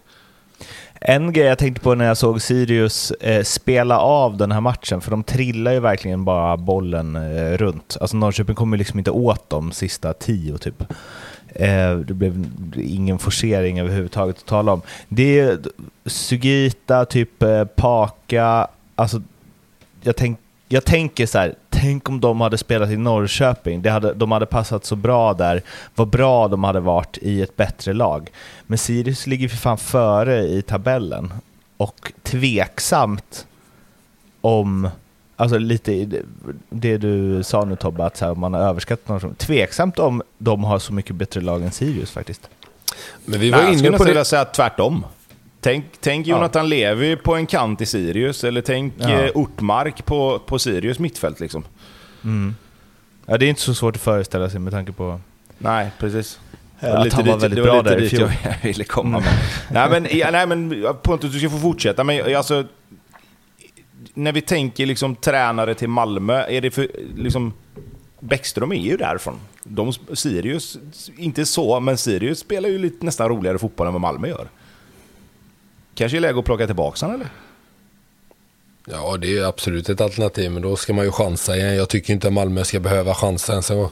[1.05, 5.01] En grej jag tänkte på när jag såg Sirius eh, spela av den här matchen,
[5.01, 7.97] för de trillar ju verkligen bara bollen eh, runt.
[8.01, 10.83] Alltså Norrköping kommer ju liksom inte åt dem sista tio typ.
[11.55, 12.45] Eh, det blev
[12.77, 14.83] ingen forcering överhuvudtaget att tala om.
[15.09, 15.59] Det är
[16.07, 19.23] Sugita, typ eh, Paka, alltså
[20.03, 20.39] jag, tänk,
[20.73, 24.47] jag tänker så här, tänk om de hade spelat i Norrköping, det hade, de hade
[24.47, 25.63] passat så bra där,
[25.95, 28.31] vad bra de hade varit i ett bättre lag.
[28.67, 31.33] Men Sirius ligger för fan före i tabellen
[31.77, 33.47] och tveksamt
[34.41, 34.89] om,
[35.37, 36.07] alltså lite
[36.71, 40.65] det- du sa nu Tobbe, att så här, man har överskattat Norrköping, tveksamt om de
[40.65, 42.49] har så mycket bättre lag än Sirius faktiskt.
[43.25, 44.11] Men vi var Nej, jag skulle inne på det.
[44.11, 45.05] vilja säga tvärtom.
[45.65, 49.11] Tänk, tänk Jonathan Levi på en kant i Sirius, eller tänk Ja.
[49.11, 51.65] eh, Ortmark på, på Sirius mittfält liksom.
[53.27, 55.21] Ja, det är inte så svårt att föreställa sig med tanke på
[55.59, 56.41] Nej, precis.
[56.81, 58.31] Ja, att han var dit- väldigt bra där i fjol.
[58.45, 59.29] Jag ville komma med.
[59.71, 62.05] nej, men, ja, nej, men Pontus, du ska få fortsätta.
[62.05, 62.65] Men alltså,
[64.15, 66.89] när vi tänker liksom tränare till Malmö, är det för...
[67.17, 67.53] Liksom,
[68.21, 69.37] Bäckström är ju därifrån.
[69.65, 70.79] De, Sirius,
[71.17, 74.49] inte så, men Sirius spelar ju lite, nästan roligare fotboll än vad Malmö gör.
[75.95, 77.31] Kanske är läge att plocka tillbaka honom, eller?
[78.85, 81.77] Ja, det är absolut ett alternativ, men då ska man ju chansa igen.
[81.77, 83.91] Jag tycker inte att Malmö ska behöva chansa ens en gång.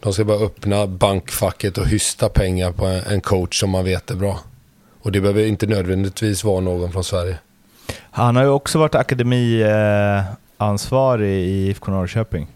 [0.00, 4.14] De ska bara öppna bankfacket och hysta pengar på en coach som man vet är
[4.14, 4.40] bra.
[5.02, 7.38] Och det behöver inte nödvändigtvis vara någon från Sverige.
[8.10, 12.46] Han har ju också varit akademiansvarig i IFK Norrköping.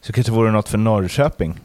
[0.00, 1.60] Så kanske vore något för Norrköping.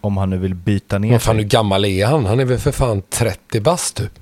[0.00, 2.26] Om han nu vill byta ner Vad fan, hur gammal är han?
[2.26, 4.12] Han är väl för fan 30 bast typ?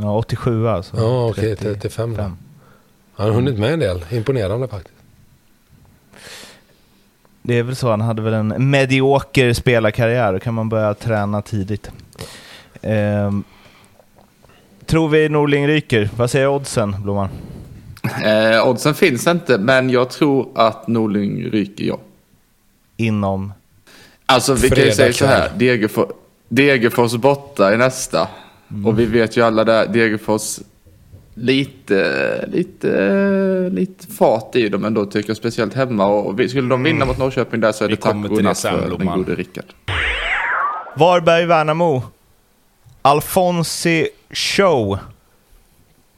[0.00, 0.96] Ja, 87 alltså.
[0.96, 1.74] Ja, okej, 35.
[1.80, 2.22] 35 då.
[3.14, 4.04] Han har hunnit med en del.
[4.10, 4.96] Imponerande faktiskt.
[7.42, 10.32] Det är väl så, han hade väl en medioker spelarkarriär.
[10.32, 11.90] Då kan man börja träna tidigt.
[12.82, 13.44] Ehm,
[14.86, 16.10] tror vi Norling ryker?
[16.16, 17.28] Vad säger oddsen, Blomman?
[18.24, 21.98] Eh, oddsen finns inte, men jag tror att Norling ryker, ja.
[22.96, 23.52] Inom...
[24.26, 25.50] Alltså vi kan ju säga så här,
[26.48, 28.28] Degerfors borta i nästa.
[28.84, 30.58] Och vi vet ju alla där, Degerfors
[31.34, 36.06] lite, lite, lite fart i dem ändå tycker jag, speciellt hemma.
[36.06, 38.42] Och skulle de vinna mot Norrköping där så är Vi det tack och till det
[38.42, 39.64] natt sen, för den gode Rickard.
[40.96, 42.02] Varberg-Värnamo.
[43.02, 44.98] Alfonsi Show.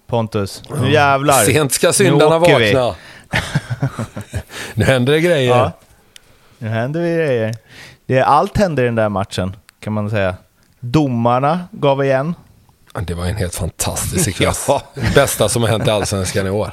[0.06, 1.34] Pontus, nu jävlar.
[1.34, 2.74] Sent ska syndarna Nu åker vi.
[2.74, 2.94] vakna.
[4.74, 5.50] nu händer det grejer.
[5.56, 5.72] Ja.
[6.58, 7.54] Nu händer det grejer.
[8.06, 10.34] Det, allt händer i den där matchen, kan man säga.
[10.80, 12.34] Domarna gav igen.
[13.02, 14.64] Det var en helt fantastisk sekvens.
[14.68, 14.82] Ja.
[15.14, 16.72] Bästa som har hänt i Allsvenskan i år.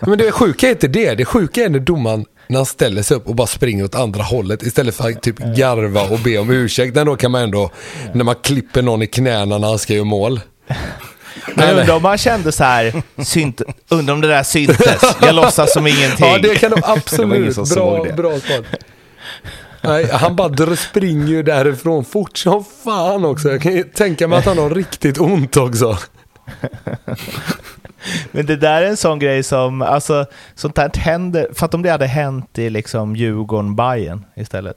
[0.00, 1.14] Men det sjuka är inte det.
[1.14, 4.22] Det sjuka är när domaren när han ställer sig upp och bara springer åt andra
[4.22, 6.94] hållet istället för att typ garva och be om ursäkt.
[6.94, 7.70] Då kan man ändå,
[8.14, 10.40] när man klipper någon i knäna när han ska göra mål.
[11.54, 15.02] Men undrar om man kände så här, synt, undrar om det där syntes.
[15.22, 16.26] Jag låtsas som ingenting.
[16.26, 17.54] Ja, det kan Det ingen absolut.
[17.54, 18.12] som Bra, det.
[18.12, 18.64] bra svar.
[19.82, 23.48] Nej, han bara springer ju därifrån fort som fan också.
[23.48, 25.98] Jag kan ju tänka mig att han har riktigt ont också.
[28.32, 31.82] Men det där är en sån grej som, alltså, sånt här händer, för att om
[31.82, 34.76] det hade hänt i liksom djurgården bayern istället.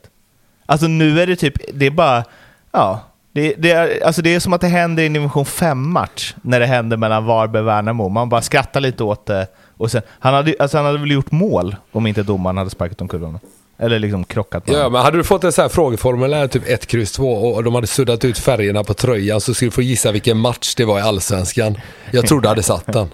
[0.66, 2.24] Alltså nu är det typ, det är bara,
[2.72, 3.00] ja,
[3.32, 6.60] det, det, är, alltså det är som att det händer i en division 5-match när
[6.60, 8.10] det händer mellan Varberg och Värnamo.
[8.10, 9.48] Man bara skrattar lite åt det.
[9.78, 13.02] Och sen, han, hade, alltså han hade väl gjort mål om inte domaren hade sparkat
[13.02, 13.40] omkull honom.
[13.78, 16.86] Eller liksom krockat med Ja, men hade du fått en sån här frågeformulär, typ 1,
[16.86, 20.12] kryss 2 och de hade suddat ut färgerna på tröjan så skulle du få gissa
[20.12, 21.78] vilken match det var i Allsvenskan.
[22.12, 23.10] Jag tror du hade satt den.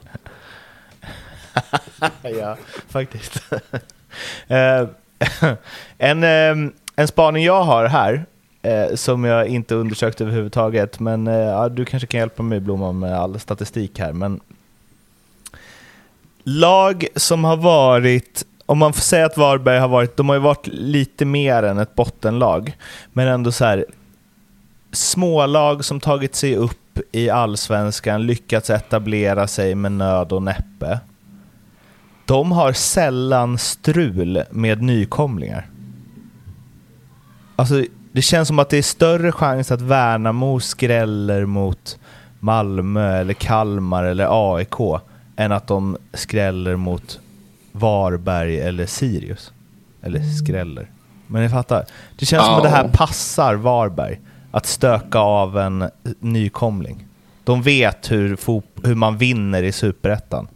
[2.40, 2.58] ja,
[2.90, 3.42] faktiskt.
[4.48, 4.88] Eh,
[5.98, 8.26] en, eh, en spaning jag har här,
[8.62, 13.20] eh, som jag inte undersökt överhuvudtaget, men ja, du kanske kan hjälpa mig Blomman med
[13.20, 14.14] all statistik här.
[14.14, 14.40] Men
[16.44, 20.42] lag som har varit, om man får säga att Varberg har varit, de har ju
[20.42, 22.78] varit lite mer än ett bottenlag,
[23.14, 23.86] men ändå så här
[24.92, 31.00] smålag som tagit sig upp i allsvenskan, lyckats etablera sig med nöd och näppe.
[32.26, 35.68] De har sällan strul med nykomlingar.
[37.56, 42.00] Alltså, det känns som att det är större chans att Värnamo skräller mot
[42.40, 45.02] Malmö eller Kalmar eller AIK
[45.36, 47.20] än att de skräller mot
[47.80, 49.52] Varberg eller Sirius.
[50.02, 50.92] Eller skräller.
[51.28, 51.86] Men ni fattar.
[52.20, 54.20] Det känns som att det här passar Varberg.
[54.52, 57.06] Att stöka av en nykomling.
[57.44, 58.38] De vet hur,
[58.88, 60.48] hur man vinner i Superettan.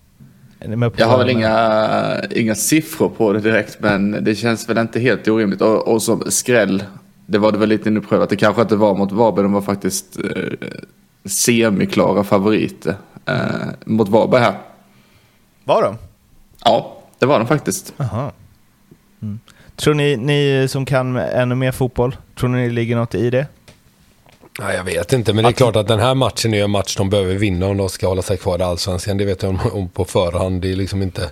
[0.95, 5.27] Jag har väl inga, inga siffror på det direkt, men det känns väl inte helt
[5.27, 5.61] orimligt.
[5.61, 6.83] Och, och som skräll,
[7.25, 10.19] det var det väl lite att det kanske inte var mot Varberg, de var faktiskt
[10.19, 10.69] eh,
[11.25, 12.95] semiklara favoriter
[13.25, 13.35] eh,
[13.85, 14.53] mot Varberg här.
[15.63, 15.97] Var de?
[16.65, 17.93] Ja, det var de faktiskt.
[17.97, 18.31] Aha.
[19.21, 19.39] Mm.
[19.75, 23.47] Tror ni, ni som kan ännu mer fotboll, tror ni det ligger något i det?
[24.59, 26.95] Nej, jag vet inte, men det är klart att den här matchen är en match
[26.97, 29.17] de behöver vinna om de ska hålla sig kvar i Allsvenskan.
[29.17, 30.61] Det vet jag om, om på förhand.
[30.61, 31.31] Det är liksom inte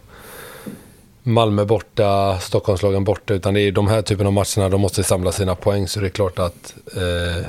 [1.23, 5.31] Malmö borta, Stockholmslagen borta, utan det är de här typen av matcherna de måste samla
[5.31, 5.87] sina poäng.
[5.87, 7.45] Så det är klart att, eh,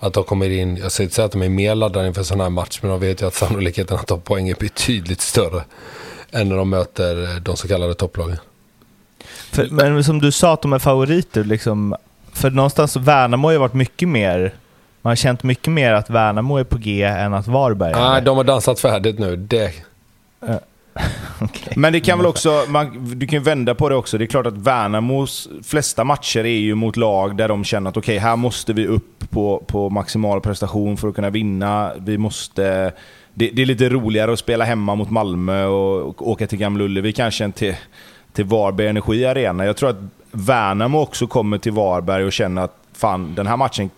[0.00, 2.24] att de kommer in, jag säger inte säga att de är mer laddade inför en
[2.24, 5.62] sån här match, men de vet ju att sannolikheten att ta poäng är betydligt större
[6.32, 8.36] än när de möter de så kallade topplagen.
[9.50, 11.96] För, men som du sa att de är favoriter, liksom,
[12.32, 14.54] för någonstans Värnamo har ju varit mycket mer,
[15.02, 18.36] man har känt mycket mer att Värnamo är på G än att Varberg Nej, de
[18.36, 19.36] har dansat färdigt nu.
[19.36, 19.72] Det,
[21.40, 21.72] Okej.
[21.76, 24.18] Men det kan väl också, man, du kan ju vända på det också.
[24.18, 27.96] Det är klart att Värnamos flesta matcher är ju mot lag där de känner att
[27.96, 31.92] okej, här måste vi upp på, på maximal prestation för att kunna vinna.
[31.98, 32.92] Vi måste...
[33.34, 36.84] Det, det är lite roligare att spela hemma mot Malmö och, och åka till Gamla
[36.84, 37.74] Ullevi kanske än till,
[38.32, 39.64] till Varberg Energi Arena.
[39.64, 43.90] Jag tror att Värnamo också kommer till Varberg och känner att fan, den här matchen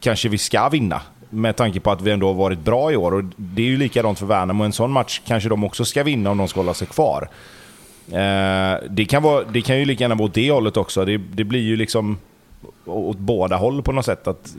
[0.00, 1.00] kanske vi ska vinna.
[1.30, 3.14] Med tanke på att vi ändå har varit bra i år.
[3.14, 4.64] Och det är ju likadant för Värnamo.
[4.64, 7.28] En sån match kanske de också ska vinna om de ska hålla sig kvar.
[8.08, 11.04] Eh, det, kan vara, det kan ju lika gärna vara åt det hållet också.
[11.04, 12.18] Det, det blir ju liksom
[12.84, 14.26] åt båda håll på något sätt.
[14.26, 14.54] Att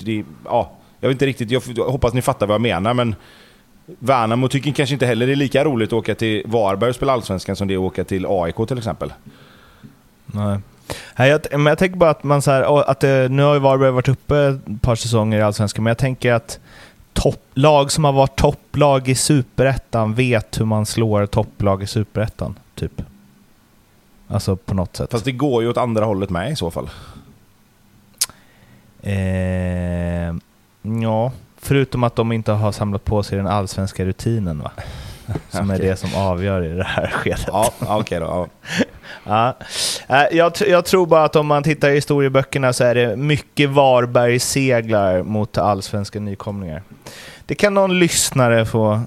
[0.00, 2.94] det, ja, jag vet inte riktigt, jag hoppas ni fattar vad jag menar.
[2.94, 3.14] Men
[3.86, 7.12] Värnamo tycker kanske inte heller det är lika roligt att åka till Varberg och spela
[7.12, 9.12] Allsvenskan som det är att åka till AIK till exempel.
[10.26, 10.58] Nej.
[11.16, 13.60] Nej, jag, men jag tänker bara att man så här, att det, nu har ju
[13.60, 16.58] Varberg varit uppe ett par säsonger i Allsvenskan, men jag tänker att
[17.12, 22.58] topp, lag som har varit topplag i Superettan vet hur man slår topplag i Superettan,
[22.74, 23.02] typ.
[24.28, 25.10] Alltså på något sätt.
[25.10, 26.90] Fast det går ju åt andra hållet med i så fall.
[29.02, 30.34] Eh,
[31.02, 31.32] ja,
[31.66, 34.70] förutom att de inte har samlat på sig den allsvenska rutinen va?
[35.50, 35.88] Som är Okej.
[35.88, 37.44] det som avgör i det här skedet.
[37.46, 38.26] Ja, okej då.
[38.26, 38.46] Ja.
[39.26, 39.56] Ja.
[40.08, 43.70] Eh, Jag, jag tror bara att om man tittar i historieböckerna så är det mycket
[43.70, 46.82] Varberg-seglar mot allsvenska nykomlingar.
[47.46, 49.00] Det kan någon lyssnare få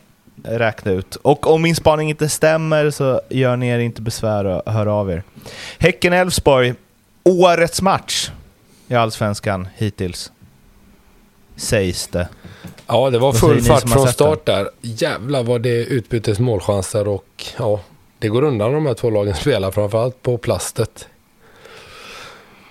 [0.44, 1.16] räkna ut.
[1.16, 5.12] Och om min spaning inte stämmer så gör ni er inte besvär och hör av
[5.12, 5.24] er.
[5.80, 6.74] Häcken-Elfsborg,
[7.24, 8.30] årets match
[8.88, 10.32] i allsvenskan hittills.
[11.60, 12.28] Sägs det.
[12.88, 14.70] Ja, det var full fart från start där.
[14.82, 17.80] Jävlar vad det utbyttes målchanser och ja,
[18.20, 21.08] det går undan de här två lagen spelar, framförallt på plastet.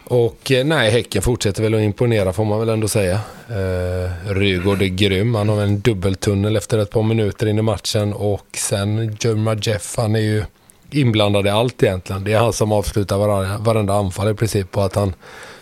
[0.05, 3.21] Och eh, nej, Häcken fortsätter väl att imponera får man väl ändå säga.
[3.49, 5.35] Eh, Rygaard är grym.
[5.35, 8.13] Han har en dubbeltunnel efter ett par minuter in i matchen.
[8.13, 10.45] Och sen Jerma Jeff, han är ju
[10.91, 12.25] inblandad i allt egentligen.
[12.25, 14.77] Det är han som avslutar varenda, varenda anfall i princip.
[14.77, 15.15] Och att han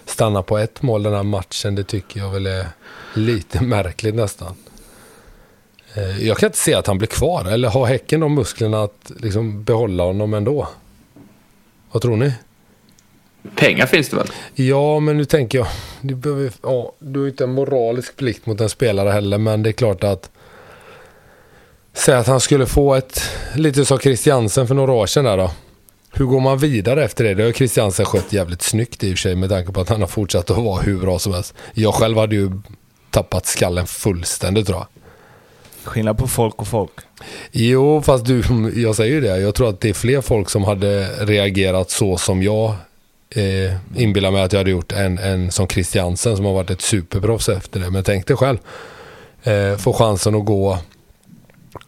[0.06, 2.66] stannar på ett mål den här matchen, det tycker jag väl är
[3.14, 4.54] lite märkligt nästan.
[5.94, 7.44] Eh, jag kan inte se att han blir kvar.
[7.44, 10.68] Eller har Häcken de musklerna att liksom behålla honom ändå?
[11.92, 12.32] Vad tror ni?
[13.56, 14.28] Pengar finns det väl?
[14.54, 15.66] Ja, men nu tänker jag.
[16.00, 19.70] Du, behöver, ja, du har inte en moralisk plikt mot en spelare heller, men det
[19.70, 20.30] är klart att
[21.96, 23.22] Säg att han skulle få ett,
[23.54, 25.50] lite som Christiansen för några år sedan där då.
[26.18, 27.34] Hur går man vidare efter det?
[27.34, 30.00] Det har Christiansen skött jävligt snyggt i och för sig med tanke på att han
[30.00, 31.54] har fortsatt att vara hur bra som helst.
[31.74, 32.50] Jag själv hade ju
[33.10, 34.86] tappat skallen fullständigt tror jag.
[35.84, 36.90] Skillnad på folk och folk.
[37.52, 38.42] Jo, fast du,
[38.76, 39.38] jag säger ju det.
[39.38, 42.74] Jag tror att det är fler folk som hade reagerat så som jag
[43.30, 46.82] eh, inbillar mig att jag hade gjort än, än som Christiansen som har varit ett
[46.82, 47.90] superproffs efter det.
[47.90, 48.58] Men tänk dig själv.
[49.42, 50.78] Eh, få chansen att gå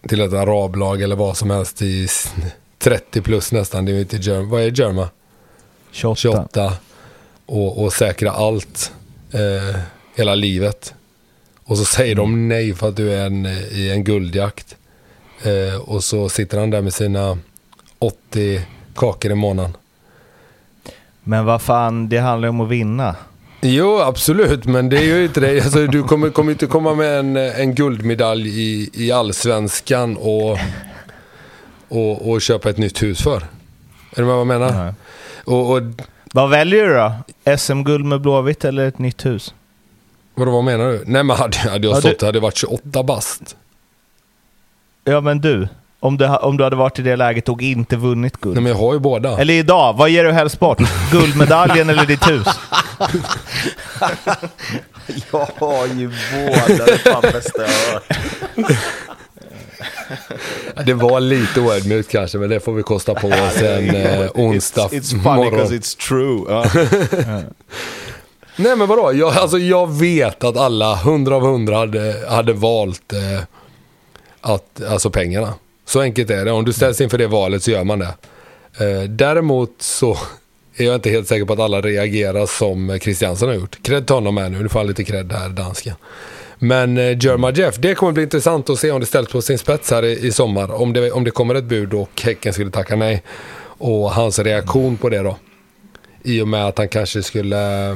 [0.09, 2.09] till ett arablag eller vad som helst i
[2.89, 3.85] 30 plus nästan.
[3.85, 5.09] Det är inte Germ vad är Germa?
[5.91, 6.17] 28.
[6.21, 6.73] 28.
[7.47, 8.93] Och, och säkra allt
[9.33, 9.81] eh,
[10.17, 10.95] hela livet.
[11.65, 14.77] Och så säger de nej för att du är en, i en guldjakt.
[15.43, 17.39] Eh, och så sitter han där med sina
[17.99, 18.63] 80
[18.95, 19.77] kakor i månaden.
[21.23, 23.17] Men vad fan, det handlar ju om att vinna.
[23.61, 25.61] Jo, absolut, men det är ju inte det.
[25.65, 30.59] Alltså, du kommer, kommer inte komma med en, en guldmedalj i, i allsvenskan och,
[31.89, 33.37] och, och köpa ett nytt hus för.
[33.37, 33.43] Är
[34.17, 34.85] du med vad jag menar?
[34.85, 34.93] Nej.
[35.45, 35.83] Och, och
[36.33, 37.13] Vad väljer du då?
[37.57, 39.55] SM-guld med Blåvitt eller ett nytt hus?
[40.35, 41.03] vadå, vad menar du?
[41.07, 43.57] Nej, men hade, hade jag Ja, stått du- hade jag varit 28 bast.
[45.05, 45.69] Ja men du,
[46.01, 48.55] om du, om du hade varit i det läget och inte vunnit guld.
[48.55, 49.39] Nej, men jag har ju båda.
[49.39, 50.79] Eller idag, vad ger du helst bort?
[51.13, 52.47] Guldmedaljen eller ditt hus?
[55.33, 58.79] Jag har ju båda, det är fan bästa jag har hört.
[60.87, 64.89] Det var lite oödmjukt kanske, men det får vi kosta på oss en eh, onsdag
[64.89, 65.51] It's, it's funny morgon.
[65.51, 66.45] because it's true.
[66.49, 66.65] Ja.
[68.57, 73.13] Nej men vadå, jag, alltså, jag vet att alla, hundra av hundra hade, hade valt
[73.13, 73.41] eh,
[74.41, 75.55] att, alltså pengarna.
[75.87, 76.51] Så enkelt är det.
[76.53, 78.15] Om du ställs inför det valet så gör man det.
[78.81, 80.19] Eh, däremot så
[80.77, 83.83] är jag inte helt säker på att alla reagerar som Christiansen har gjort.
[83.83, 85.95] Cred till honom här nu, nu får han lite cred här, dansken.
[86.59, 89.59] Men eh, Jerma Jeff, det kommer bli intressant att se om det ställs på sin
[89.59, 90.83] spets här i, i sommar.
[90.83, 93.23] Om det, om det kommer ett bud och Häcken skulle tacka nej.
[93.79, 95.37] Och hans reaktion på det då.
[96.23, 97.91] I och med att han kanske skulle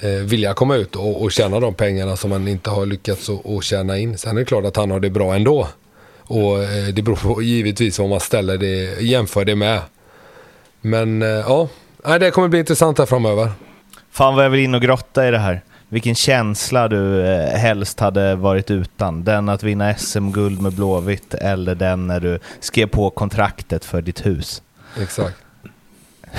[0.00, 3.64] eh, vilja komma ut och, och tjäna de pengarna som han inte har lyckats att
[3.64, 4.18] tjäna in.
[4.18, 5.68] Sen är det klart att han har det bra ändå.
[6.18, 9.80] Och eh, det beror på givetvis vad man ställer det, jämför det med.
[10.80, 11.68] Men eh, ja,
[12.18, 13.50] det kommer bli intressant här framöver.
[14.10, 15.62] Fan vad jag vill in och grotta i det här.
[15.94, 19.24] Vilken känsla du eh, helst hade varit utan.
[19.24, 24.26] Den att vinna SM-guld med Blåvitt eller den när du skrev på kontraktet för ditt
[24.26, 24.62] hus.
[25.00, 25.36] Exakt.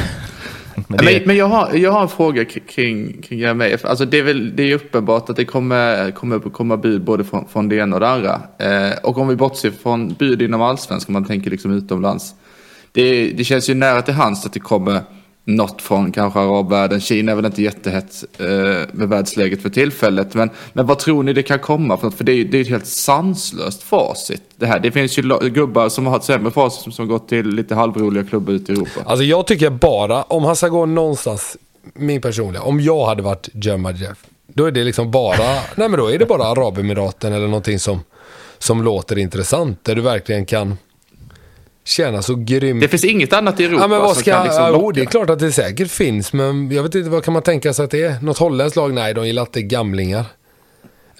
[0.75, 3.85] Men Men, det, men jag, har, jag har en fråga kring, kring Jeremejeff.
[3.85, 7.47] Alltså det är väl det är uppenbart att det kommer, kommer komma bud både från,
[7.47, 8.41] från det ena och det andra.
[8.57, 12.35] Eh, och om vi bortser från bud inom allsvenskan, man tänker liksom utomlands.
[12.91, 15.01] Det, det känns ju nära till hands att det kommer
[15.45, 17.01] något från kanske arabvärlden.
[17.01, 18.45] Kina är väl inte jättehett eh,
[18.91, 20.33] med världsläget för tillfället.
[20.33, 22.15] Men, men vad tror ni det kan komma för något?
[22.15, 24.41] För det är ju det är ett helt sanslöst facit.
[24.55, 24.79] Det, här.
[24.79, 28.23] det finns ju gubbar som har haft sämre facit som, som gått till lite halvroliga
[28.23, 29.01] klubbar ute i Europa.
[29.05, 31.57] Alltså jag tycker bara, om han ska gå någonstans,
[31.93, 34.17] min personliga, om jag hade varit Jerma Jeff,
[34.47, 37.99] då är det liksom bara, nej men då är det bara Arabemiraten eller någonting som,
[38.57, 39.79] som låter intressant.
[39.83, 40.77] Där du verkligen kan
[41.85, 42.81] känna så grymt.
[42.81, 44.95] Det finns inget annat i Europa Ja men vad som ska, kan liksom locka.
[44.95, 47.73] det är klart att det säkert finns, men jag vet inte vad kan man tänka
[47.73, 48.21] sig att det är?
[48.21, 48.93] Något holländskt lag?
[48.93, 50.25] Nej, de gillar inte gamlingar.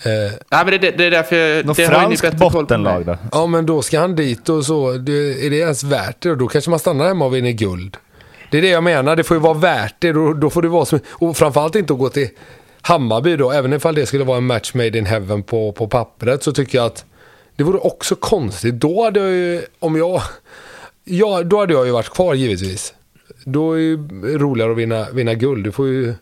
[0.03, 1.66] Eh, Nej, men det, det, är därför jag...
[1.66, 3.18] något det har ju ni franskt bottenlag då?
[3.32, 6.36] ja men då ska han dit och så, det, är det ens värt det?
[6.36, 7.97] Då kanske man stannar hemma och vinner guld.
[8.51, 10.11] Det är det jag menar, det får ju vara värt det.
[10.11, 12.28] Då, då får det vara som, och framförallt inte att gå till
[12.82, 16.43] Hammarby då, även ifall det skulle vara en match made in heaven på, på pappret
[16.43, 17.05] så tycker jag att
[17.56, 18.76] det vore också konstigt.
[18.76, 20.22] Då hade jag ju, om jag,
[21.03, 22.93] ja, då hade jag ju varit kvar givetvis.
[23.45, 23.97] Då är det ju
[24.38, 25.64] roligare att vinna, vinna guld.
[25.64, 26.14] Du får ju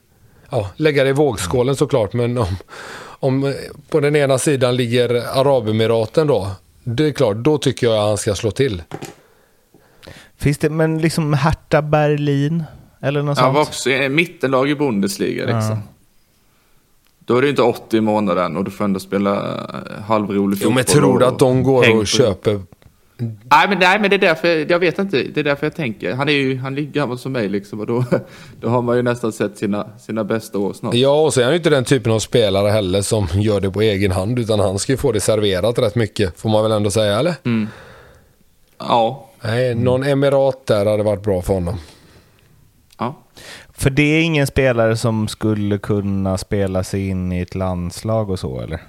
[0.50, 2.56] ja, lägga det i vågskålen såklart, men om,
[3.04, 3.54] om
[3.90, 5.10] på den ena sidan ligger
[5.40, 6.52] Arabemiraten då,
[6.84, 8.84] det är klart, då tycker jag att han ska slå till.
[10.38, 12.64] Finns det, men liksom Hertha Berlin?
[13.02, 13.56] Eller något Han sånt?
[13.56, 15.80] var också i mittenlag i Bundesliga liksom.
[17.26, 20.70] Då är det inte 80 i månaden och du får ändå spela eh, halvrolig Jo,
[20.70, 22.62] men fotboll tror du och att de går och köper
[23.18, 26.14] Nej men, nej, men det är därför, jag vet inte, det är därför jag tänker.
[26.14, 28.06] Han är ju han är gammal som mig liksom och då,
[28.62, 30.94] då har man ju nästan sett sina, sina bästa år snart.
[30.94, 33.72] Ja, och så är han ju inte den typen av spelare heller som gör det
[33.72, 36.72] på egen hand, utan han ska ju få det serverat rätt mycket, får man väl
[36.72, 37.34] ändå säga, eller?
[37.46, 37.68] Mm.
[38.80, 39.30] Ja.
[39.42, 41.78] Nej, någon emirat där hade varit bra för honom.
[43.00, 43.16] ja.
[43.78, 48.40] För det är ingen spelare som skulle kunna spela sig in i ett landslag och
[48.40, 48.80] så, eller?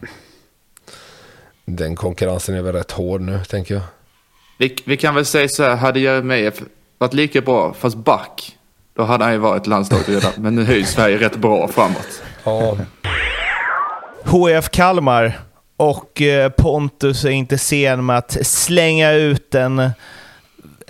[1.65, 3.83] Den konkurrensen är väl rätt hård nu, tänker jag.
[4.59, 6.63] Vi, vi kan väl säga så här, hade Jeremejeff
[6.99, 8.57] varit lika bra fast back,
[8.95, 10.33] då hade han ju varit landslaget redan.
[10.37, 12.23] Men nu höjs Sverige rätt bra framåt.
[12.45, 12.77] Ja,
[14.25, 15.41] HF Kalmar
[15.77, 19.91] och eh, Pontus är inte sen med att slänga ut den.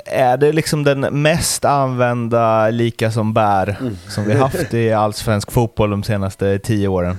[0.07, 3.77] Är det liksom den mest använda lika som bär
[4.09, 7.19] som vi haft i allsvensk fotboll de senaste tio åren?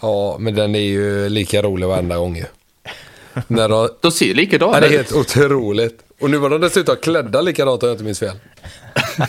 [0.00, 2.44] ja, men den är ju lika rolig varenda gång ju.
[3.46, 4.96] När de, De ser likadana det är ut.
[4.96, 5.98] helt otroligt.
[6.20, 8.36] Och nu var de dessutom klädda likadant om jag inte minns fel.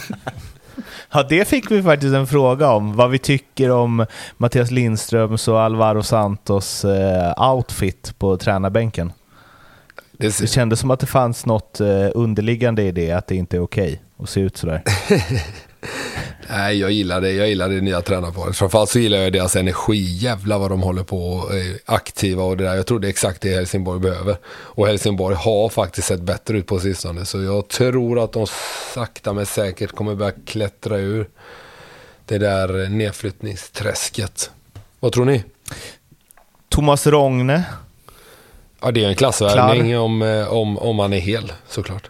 [1.11, 2.95] Ja, det fick vi faktiskt en fråga om.
[2.95, 4.05] Vad vi tycker om
[4.37, 9.11] Mattias Lindströms och Alvaro Santos eh, outfit på tränarbänken.
[10.19, 13.35] Det Det ser, kändes som att det fanns något eh, underliggande i det, att det
[13.35, 14.83] inte är okej att se ut sådär.
[16.49, 17.31] nej, jag gillar det.
[17.31, 18.55] Jag gillar det nya tränarparet.
[18.55, 20.17] Framförallt så gillar jag deras energi.
[20.17, 22.75] Jävlar vad de håller på och är aktiva och det där.
[22.75, 24.37] Jag tror det är exakt det Helsingborg behöver.
[24.47, 27.25] Och Helsingborg har faktiskt sett bättre ut på sistone.
[27.25, 28.45] Så jag tror att de
[28.93, 31.29] sakta men säkert kommer börja klättra ur
[32.25, 34.51] det där nedflyttningsträsket.
[34.99, 35.43] Vad tror ni?
[36.69, 37.63] Thomas Rogne,
[38.81, 42.09] Ja, det är en klassvärvning om, eh, om, om man är hel såklart.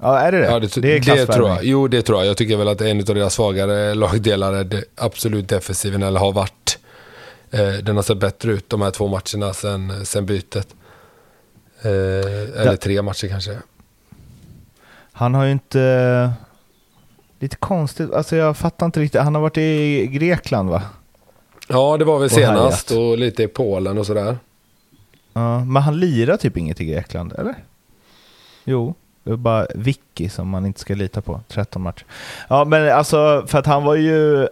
[0.00, 0.44] ja är det det?
[0.44, 1.64] Ja, det, är det, tror jag.
[1.64, 2.26] Jo, det tror jag.
[2.26, 6.32] Jag tycker väl att en av deras svagare lagdelar är det absolut defensiven, eller har
[6.32, 6.78] varit.
[7.50, 10.68] Eh, den har sett bättre ut de här två matcherna sen, sen bytet.
[11.82, 13.58] Eh, eller tre matcher kanske.
[15.12, 16.32] Han har ju inte...
[17.38, 19.20] Lite konstigt, alltså jag fattar inte riktigt.
[19.20, 20.82] Han har varit i Grekland va?
[21.68, 23.02] Ja, det var väl Och senast härjat.
[23.02, 24.38] och lite i Polen och sådär.
[25.36, 27.54] Ja, men han lirar typ inget i Grekland, eller?
[28.64, 31.40] Jo, det är bara Vicky som man inte ska lita på.
[31.48, 32.04] 13 matcher.
[32.48, 34.48] Ja, men alltså för att han var ju...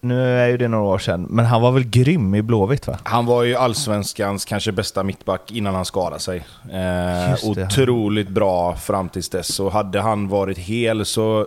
[0.00, 2.98] Nu är ju det några år sedan, men han var väl grym i Blåvitt va?
[3.02, 6.46] Han var ju allsvenskans kanske bästa mittback innan han skadade sig.
[6.72, 7.64] Eh, Just det.
[7.64, 9.60] otroligt bra fram tills dess.
[9.60, 11.46] Och hade han varit hel så...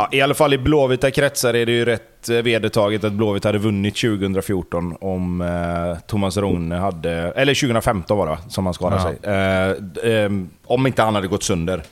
[0.00, 3.44] Ja, I alla fall i blåvita kretsar är det ju rätt eh, vedertaget att Blåvitt
[3.44, 7.10] hade vunnit 2014 om eh, Thomas Rogne hade...
[7.12, 9.08] Eller 2015 var det som han skadade Ja.
[9.08, 9.32] sig.
[9.32, 10.30] Eh, d- eh,
[10.66, 11.82] om inte han hade gått sönder.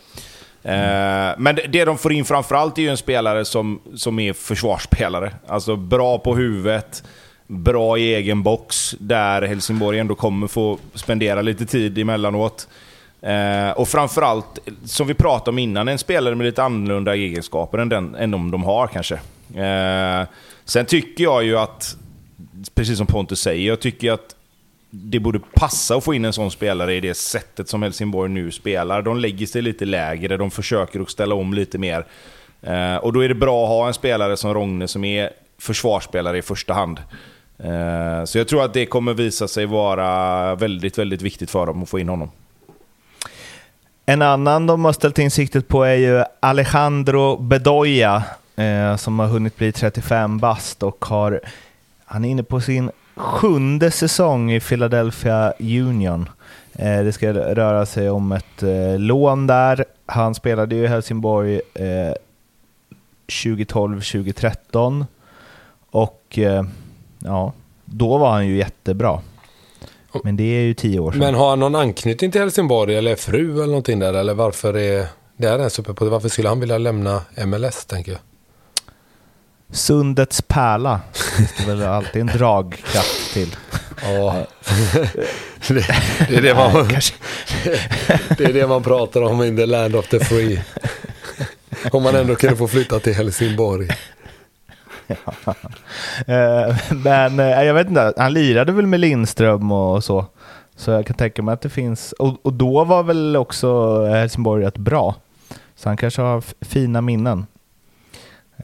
[0.63, 4.33] Eh, men det- det de får in framförallt är ju en spelare som, som är
[4.33, 5.33] försvarsspelare.
[5.47, 7.03] Alltså bra på huvudet,
[7.47, 12.69] bra i egen box, där Helsingborg ändå kommer få spendera lite tid emellanåt.
[13.27, 17.89] Eh, och framförallt, som vi pratade om innan, en spelare med lite annorlunda egenskaper än,
[17.89, 19.15] den, än de de har kanske.
[19.55, 20.29] Eh,
[20.65, 21.97] sen tycker jag ju att,
[22.75, 24.37] precis som Pontus säger, jag tycker att
[24.91, 28.51] det borde passa att få in en sån spelare i det sättet som Helsingborg nu
[28.51, 29.03] spelar.
[29.03, 32.07] De lägger sig lite lägre, de försöker att ställa om lite mer.
[32.63, 36.39] Eh, och då är det bra att ha en spelare som Rogne som är försvarsspelare
[36.39, 36.99] i första hand.
[37.59, 41.83] Eh, så jag tror att det kommer visa sig vara väldigt, väldigt viktigt för dem
[41.83, 42.31] att få in honom.
[44.09, 48.23] En annan de har ställt in siktet på är ju Alejandro Bedoya
[48.57, 51.41] eh, som har hunnit bli 35 bast och har,
[52.05, 56.29] han är inne på sin sjunde säsong i Philadelphia Union.
[56.73, 59.85] Eh, det ska röra sig om ett eh, lån där.
[60.07, 62.15] Han spelade ju i Helsingborg eh,
[63.27, 65.07] 2012-2013
[65.91, 66.65] och eh,
[67.19, 67.53] ja,
[67.85, 69.21] då var han ju jättebra.
[70.25, 71.19] Men det är ju tio år sedan.
[71.19, 74.15] Men har han någon anknytning till Helsingborg eller fru eller någonting där?
[74.15, 75.07] Eller varför är
[75.37, 76.05] det här ens uppe på?
[76.05, 78.21] Varför skulle han vilja lämna MLS tänker jag?
[79.71, 81.01] Sundets pärla
[81.37, 83.57] finns det väl alltid en dragkraft till.
[84.03, 84.35] Ja,
[85.69, 85.87] det,
[86.29, 86.89] det, är det, man,
[88.39, 90.63] det är det man pratar om in the land of the free.
[91.93, 93.89] Om man ändå kunde få flytta till Helsingborg.
[96.27, 100.27] Eh, men eh, jag vet inte, han lirade väl med Lindström och så.
[100.77, 104.65] Så jag kan tänka mig att det finns, och, och då var väl också Helsingborg
[104.65, 105.15] rätt bra.
[105.77, 107.47] Så han kanske har fina minnen.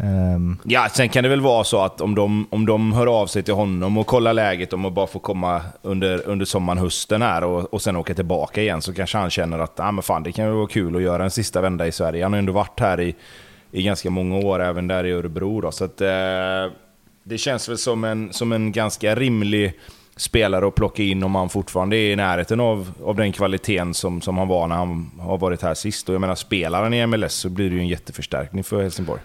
[0.01, 0.59] Um.
[0.65, 3.43] Ja, sen kan det väl vara så att om de, om de hör av sig
[3.43, 7.45] till honom och kollar läget om att bara få komma under, under sommaren, hösten här
[7.45, 10.33] och, och sen åka tillbaka igen så kanske han känner att ah, men fan, det
[10.33, 12.25] kan ju vara kul att göra en sista vända i Sverige.
[12.25, 13.15] Han har ju ändå varit här i,
[13.73, 15.61] i ganska många år, även där i Örebro.
[15.61, 16.73] Då, så att, eh,
[17.25, 19.73] det känns väl som en, som en ganska rimlig
[20.17, 24.21] spelare att plocka in om han fortfarande är i närheten av, av den kvaliteten som,
[24.21, 26.09] som han var när han har varit här sist.
[26.09, 29.21] Och jag menar, spelar han i MLS så blir det ju en jätteförstärkning för Helsingborg.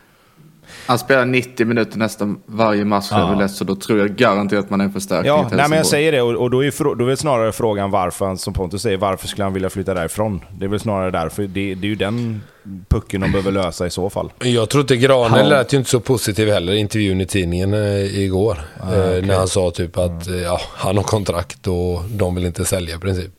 [0.87, 3.35] Han spelar 90 minuter nästan varje match för Ja.
[3.35, 5.77] MLS så då tror jag garanterat att man är en förstärkning Ja, till nej, men
[5.77, 6.21] jag säger det.
[6.21, 9.27] Och, och då, är, då är väl snarare frågan varför, han, som Pontus säger, varför
[9.27, 10.41] skulle han vilja flytta därifrån?
[10.59, 11.43] Det är väl snarare därför.
[11.43, 12.41] Det, det är ju den
[12.89, 14.31] pucken de behöver lösa i så fall.
[14.39, 15.57] Jag tror inte Granel Ja.
[15.57, 18.57] lät ju inte så positiv heller i intervjun i tidningen eh, igår.
[18.81, 22.65] eh, När han sa typ att eh, ja, han har kontrakt och de vill inte
[22.65, 23.31] sälja i princip.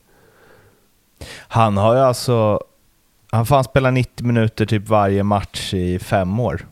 [1.48, 2.60] Han har ju alltså...
[3.30, 6.66] Han får han spela 90 minuter typ varje match i fem år.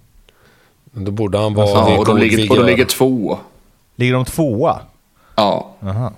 [0.97, 3.39] Men Då borde han vara Ja, vid och de ligger, och de ligger två.
[3.97, 4.81] Ligger de tvåa?
[5.35, 5.71] Ja.
[5.83, 6.13] Aha.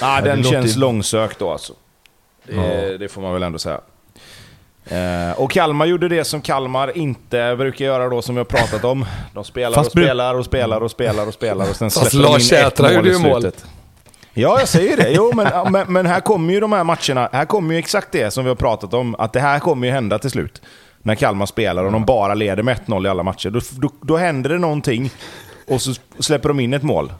[0.00, 1.72] Ah, den låter känns långsökt då alltså.
[2.44, 3.80] Det, det får man väl ändå säga.
[4.84, 8.84] Eh, och Kalmar gjorde det som Kalmar inte brukar göra då, som vi har pratat
[8.84, 9.04] om.
[9.34, 12.26] De spelar Fast och spelar och spelar och spelar och spelar och sen Fast släpper
[12.26, 13.50] de Lars in ett Sätra mål gjorde ju mål.
[14.32, 15.10] Ja, jag säger det.
[15.10, 17.28] Jo, men, ja, men, men här kommer ju de här matcherna.
[17.32, 19.14] Här kommer ju exakt det som vi har pratat om.
[19.14, 20.62] Att det här kommer ju hända till slut.
[21.06, 23.50] När Kalmar spelar och de bara leder med 1-0 i alla matcher.
[23.50, 25.10] Då, då, då händer det någonting
[25.66, 27.12] och så släpper de in ett mål.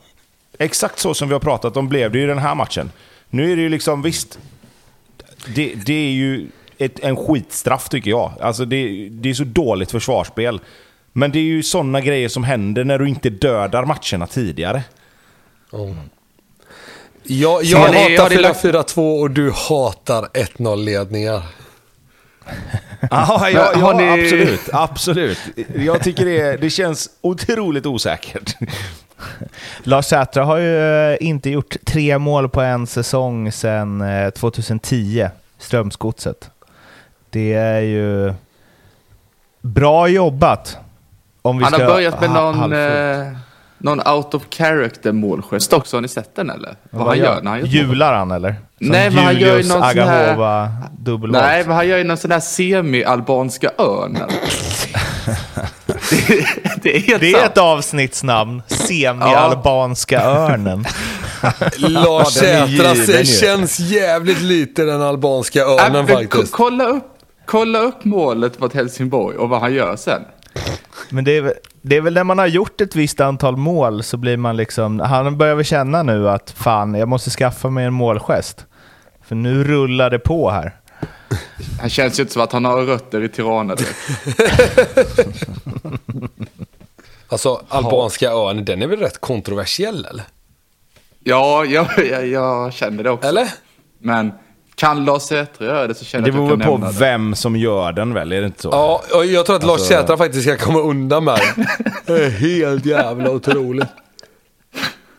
[0.59, 2.91] Exakt så som vi har pratat om blev det ju i den här matchen.
[3.31, 4.39] Nu är det ju liksom, visst,
[5.55, 8.33] det, det är ju ett, en skitstraff tycker jag.
[8.41, 10.61] Alltså det, det är så dåligt försvarsspel.
[11.13, 14.83] Men det är ju sådana grejer som händer när du inte dödar matcherna tidigare.
[17.23, 21.43] Jag, Ser jag har hatar ni lagt- 4-4-2 och du hatar 1-0-ledningar.
[23.11, 24.61] Ja, ja, ja ni- absolut.
[24.73, 25.39] Absolut.
[25.77, 28.57] Jag tycker det, det känns otroligt osäkert.
[29.83, 30.79] Lars Sätra har ju
[31.13, 35.29] eh, inte gjort tre mål på en säsong sedan eh, 2010,
[35.59, 36.51] Strömsgodset.
[37.31, 38.35] Det är ju
[39.61, 40.79] bra jobbat.
[41.43, 43.39] Om vi Han har ska börjat med någon, halvfullt.
[43.87, 45.97] Någon out of character målgest också.
[45.97, 46.77] Har ni sett den eller?
[46.91, 47.67] Vad han gör när han gör?
[47.67, 48.51] Jular han eller?
[48.79, 50.71] Som Nej, men han gör ju någon sån här- Agahova.
[51.29, 54.29] Nej, men han gör ju någon sån där semi-albanska örnen.
[56.11, 56.47] det,
[56.83, 58.63] det är helt Det är ett avsnittsnamn.
[58.67, 60.85] Semi-albanska örnen.
[61.77, 63.25] Lars den är Sätra given ser- ju.
[63.25, 66.53] känns jävligt lite den albanska Äh, örnen ko- faktiskt.
[66.53, 67.05] kolla, upp,
[67.47, 70.23] kolla upp målet mot Helsingborg och vad han gör sen.
[71.11, 74.03] Men det är, väl- det är väl när man har gjort ett visst antal mål
[74.03, 75.01] så blir man liksom...
[75.01, 78.67] Han börjar väl känna nu att fan, jag måste skaffa mig en målgest.
[79.23, 80.77] För nu rullar det på här.
[81.81, 83.99] Han känns ju inte som att han har rötter i Tirana direkt.
[87.29, 90.25] Alltså albanska örn, den är väl rätt kontroversiell eller?
[91.25, 93.29] Ja, jag, jag, jag känner det också.
[93.29, 93.49] Eller?
[93.99, 94.33] Men
[94.77, 96.93] kan Lars Sätra göra det så känner Det jag att beror jag kan på nämna
[96.93, 96.99] det.
[96.99, 98.33] vem som gör den väl?
[98.33, 98.69] Är det inte så?
[98.73, 101.67] Ja, och jag tror att Lars Alltså- Sätra faktiskt ska komma undan med det.
[102.15, 103.89] Det är helt jävla otroligt.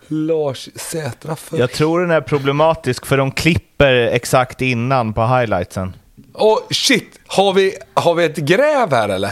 [0.08, 1.58] Lars Sätra för...
[1.58, 5.96] Jag tror den är problematisk för de klipper exakt innan på highlightsen.
[6.34, 9.32] Åh shit, har vi, har vi ett gräv här eller?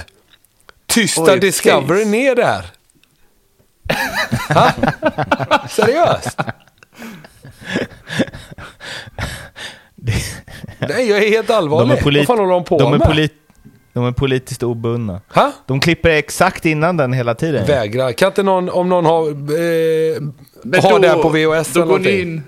[0.85, 2.09] Tysta Oj, Discovery face.
[2.11, 2.65] ner det här?
[5.69, 6.37] Seriöst?
[10.79, 11.89] Nej, jag är helt allvarlig.
[11.89, 13.07] De är, polit- Vad fan håller de på de är, med?
[13.07, 13.33] polit-
[13.93, 15.21] de är politiskt obundna.
[15.33, 15.51] Ha?
[15.67, 17.65] De klipper exakt innan den hela tiden.
[17.65, 18.11] Vägrar.
[18.11, 20.21] Kan inte någon, om någon har, eh,
[20.63, 22.21] Men har då- det här på VHS Då eller går någonting?
[22.21, 22.43] in...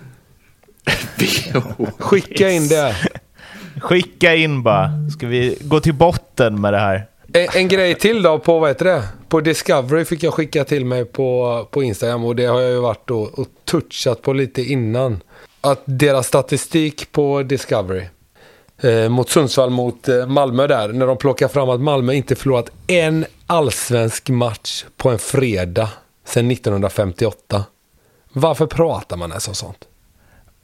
[1.18, 1.94] VHS.
[2.00, 2.96] Skicka in det.
[3.82, 4.90] Skicka in bara.
[5.18, 7.06] Ska vi gå till botten med det här?
[7.34, 9.04] En, en grej till då på, vad heter det?
[9.30, 12.80] På Discovery fick jag skicka till mig på, på Instagram och det har jag ju
[12.80, 15.22] varit och, och touchat på lite innan.
[15.62, 18.04] Att deras statistik på Discovery
[18.82, 22.72] eh, mot Sundsvall mot eh, Malmö där, när de plockar fram att Malmö inte förlorat
[22.88, 25.90] en allsvensk match på en fredag
[26.26, 27.64] sedan 1958.
[28.34, 29.88] Varför pratar man ens om sånt?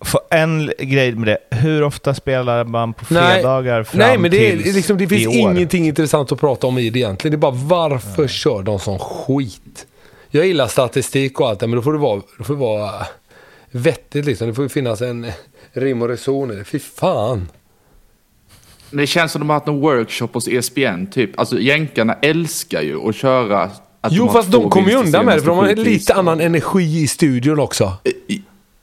[0.02, 1.58] För en grej med det.
[1.58, 5.36] Hur ofta spelar man på Nej, fredagar fram Nej, men det, är, liksom, det finns
[5.36, 7.32] ingenting intressant att prata om i det egentligen.
[7.32, 9.88] Det är bara varför kör de sån skit?
[10.30, 13.08] Jag gillar statistik och allt men då får det vara, då får det vara
[13.74, 14.48] vettigt liksom.
[14.48, 15.32] Det får ju finnas en
[15.74, 16.64] rim och reson i det.
[16.64, 17.50] Fy fan.
[18.92, 21.40] Det känns som de har haft någon workshop hos ESPN typ.
[21.40, 23.62] Alltså jänkarna älskar ju att köra...
[24.02, 26.42] Att Jo, har fast de kommer ju undan med det, för de har lite annan
[26.42, 27.94] energi i studion också.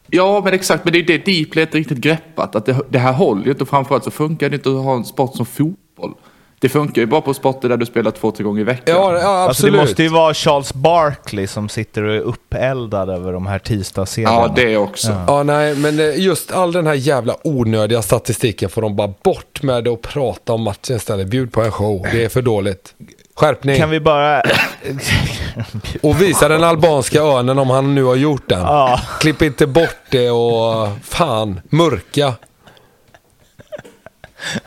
[0.06, 0.84] Ja, men exakt.
[0.84, 2.56] Men det är det Dplay inte riktigt greppat.
[2.56, 3.66] Att det, det här håller ju inte.
[3.66, 6.14] Framförallt så funkar det inte att ha en sport som fotboll.
[6.62, 8.96] Det funkar ju bara på sporter där du spelar två, tre gånger i veckan.
[8.96, 9.72] Ja, ja Alltså absolut.
[9.74, 14.34] det måste ju vara Charles Barkley som sitter och är uppeldad över de här tisdagsserierna.
[14.34, 15.14] ja det också.
[15.26, 19.62] Ja, nej, men eh, just all den här jävla onödiga statistiken får de bara bort
[19.62, 21.26] med det och prata om matchen istället.
[21.26, 22.06] Bjud på en show.
[22.12, 22.94] Det är för dåligt.
[23.36, 23.76] Skärpning.
[23.76, 24.42] Kan vi bara...
[26.02, 28.60] Och visa den albanska örnen om han nu har gjort den.
[28.60, 29.00] Ja.
[29.20, 32.34] Klipp inte bort det och fan, mörka.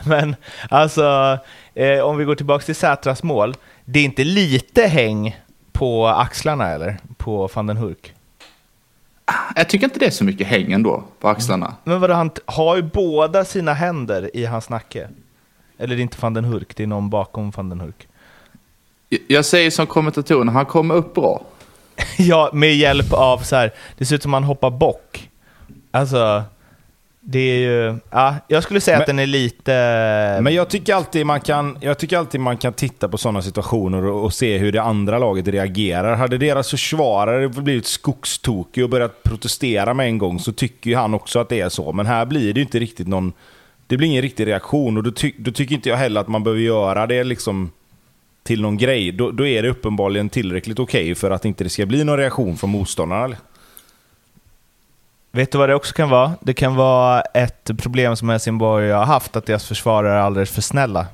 [0.04, 0.36] Men
[0.70, 1.38] alltså,
[1.74, 3.56] eh, om vi går tillbaka till Sätras mål.
[3.84, 5.36] Det är inte lite häng
[5.72, 6.98] på axlarna eller?
[7.16, 8.14] På van den Hurk?
[9.56, 11.74] Jag tycker inte det är så mycket häng ändå på axlarna.
[11.84, 15.08] Men vadå, han har ju båda sina händer i hans nacke.
[15.78, 18.08] Eller det är inte van den Hurk, det är någon bakom van den Hurk.
[19.28, 21.42] Jag säger som kommentatorerna, han kommer upp bra.
[22.18, 25.30] ja, med hjälp av så här, det ser ut som han hoppar bock.
[25.90, 26.42] Alltså,
[27.26, 27.98] det är ju...
[28.10, 29.72] Ja, jag skulle säga att Men- den är lite...
[30.42, 34.04] Men jag tycker alltid man kan, jag tycker alltid man kan titta på sådana situationer
[34.04, 36.16] och, och se hur det andra laget reagerar.
[36.16, 41.14] Hade deras försvarare blivit skogstokig och börjat protestera med en gång så tycker ju han
[41.14, 41.92] också att det är så.
[41.92, 43.32] Men här blir det ju inte riktigt någon...
[43.86, 46.44] Det blir ingen riktig reaktion och då, ty, då tycker inte jag heller att man
[46.44, 47.70] behöver göra det liksom
[48.42, 49.12] till någon grej.
[49.12, 52.56] Då, då är det uppenbarligen tillräckligt okej för att inte det ska bli någon reaktion
[52.56, 53.36] från motståndarna.
[55.34, 56.32] Vet du vad det också kan vara?
[56.40, 60.62] Det kan vara ett problem som Helsingborg har haft, att deras försvarare är alldeles för
[60.62, 61.06] snälla.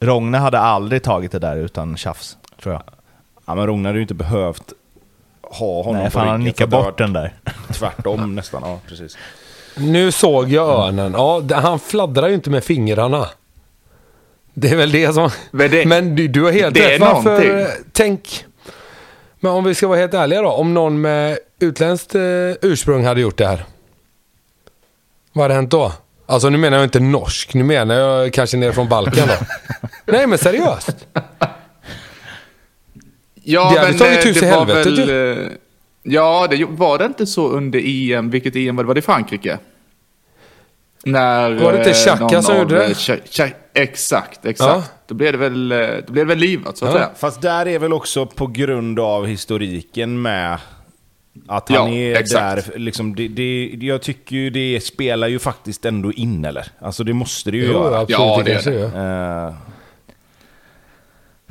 [0.00, 2.82] Rogne hade aldrig tagit det där utan tjafs, tror jag.
[3.46, 4.72] Ja, men Rognar hade ju inte behövt
[5.42, 7.32] ha honom Nej, på fan han har bort den där.
[7.72, 9.16] Tvärtom nästan, ja precis.
[9.76, 11.12] Nu såg jag örnen.
[11.12, 13.26] Ja, han fladdrar ju inte med fingrarna.
[14.54, 15.30] Det är väl det som...
[15.50, 17.00] Men det- Men du, du har helt det är rätt.
[17.00, 17.30] Varför...
[17.30, 17.66] någonting.
[17.92, 18.44] Tänk...
[19.40, 20.50] Men om vi ska vara helt ärliga då.
[20.50, 22.20] Om någon med utländskt eh,
[22.62, 23.64] ursprung hade gjort det här.
[25.32, 25.92] Vad hade hänt då?
[26.26, 27.54] Alltså nu menar jag inte norsk.
[27.54, 29.34] Nu menar jag kanske nere från Balkan då.
[30.12, 31.06] Nej men seriöst.
[33.34, 35.38] Ja, Det hade men tagit eh, hus i det var helvetet väl...
[35.46, 35.50] eh,
[36.02, 37.80] Ja, det var det inte så under
[38.12, 38.88] EM, vilket EM var det?
[38.88, 39.58] Var det i Frankrike?
[41.04, 41.50] När...
[41.50, 42.84] Var det inte eh, Xhaka någon som gjorde det?
[42.84, 44.90] eh, Xa- Xa- Exakt, exakt.
[45.06, 46.96] Då blev det väl, eh, då blev det väl livat så att Ja.
[46.98, 47.10] säga.
[47.16, 50.58] Fast där är väl också på grund av historiken med
[51.48, 52.66] att han Ja, är exakt.
[52.72, 52.78] där.
[52.78, 56.66] Liksom, det, det, jag tycker ju det spelar ju faktiskt ändå in eller?
[56.78, 57.98] Alltså det måste det ju Jo, göra.
[58.00, 58.20] absolut.
[58.20, 59.46] Ja, det det är.
[59.48, 59.54] Eh,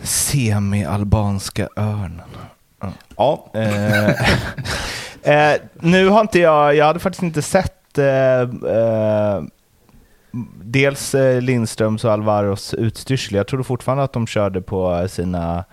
[0.02, 2.22] Semi-albanska örnen.
[3.18, 4.10] ja, Eh,
[5.54, 9.44] eh, nu har inte jag, jag hade faktiskt inte sett eh,
[10.64, 13.36] dels Lindströms och Alvaros utstyrsel.
[13.36, 15.64] Jag trodde fortfarande att de körde på sina,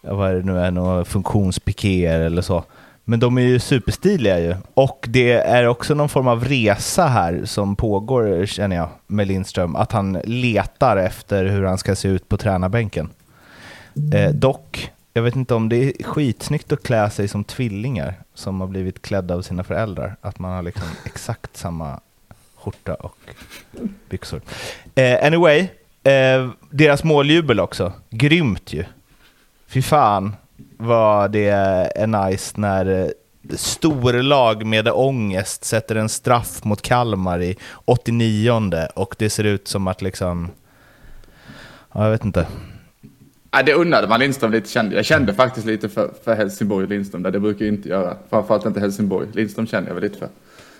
[0.00, 2.64] vad är det nu är, funktionspikéer eller så.
[3.04, 4.56] Men de är ju superstiliga ju.
[4.74, 9.76] Och det är också någon form av resa här som pågår, känner jag, med Lindström.
[9.76, 13.10] Att han letar efter hur han ska se ut på tränarbänken.
[14.14, 18.60] Eh, dock, jag vet inte om det är skitsnyggt att klä sig som tvillingar som
[18.60, 20.16] har blivit klädda av sina föräldrar.
[20.20, 22.00] Att man har liksom exakt samma
[22.56, 23.16] skjorta och
[24.08, 24.40] byxor.
[24.94, 25.68] Eh, anyway,
[26.02, 27.92] eh, deras måljubel också.
[28.10, 28.84] Grymt ju.
[29.66, 30.36] Fy fan
[30.82, 33.08] vad det är nice när eh,
[33.56, 39.88] storlag med ångest sätter en straff mot Kalmar i 89 och det ser ut som
[39.88, 40.50] att liksom...
[41.92, 42.46] Ja, jag vet inte.
[43.50, 44.96] Ja, det unnade man Lindström lite kände.
[44.96, 47.30] Jag kände faktiskt lite för, för Helsingborg och Lindström där.
[47.30, 48.16] Det brukar jag inte göra.
[48.30, 49.28] Framförallt inte Helsingborg.
[49.32, 50.28] Lindström känner jag väl lite för.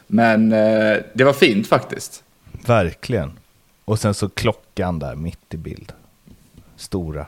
[0.07, 2.25] Men eh, det var fint faktiskt.
[2.67, 3.33] Verkligen.
[3.85, 5.93] Och sen så klockan där mitt i bild.
[6.77, 7.27] Stora.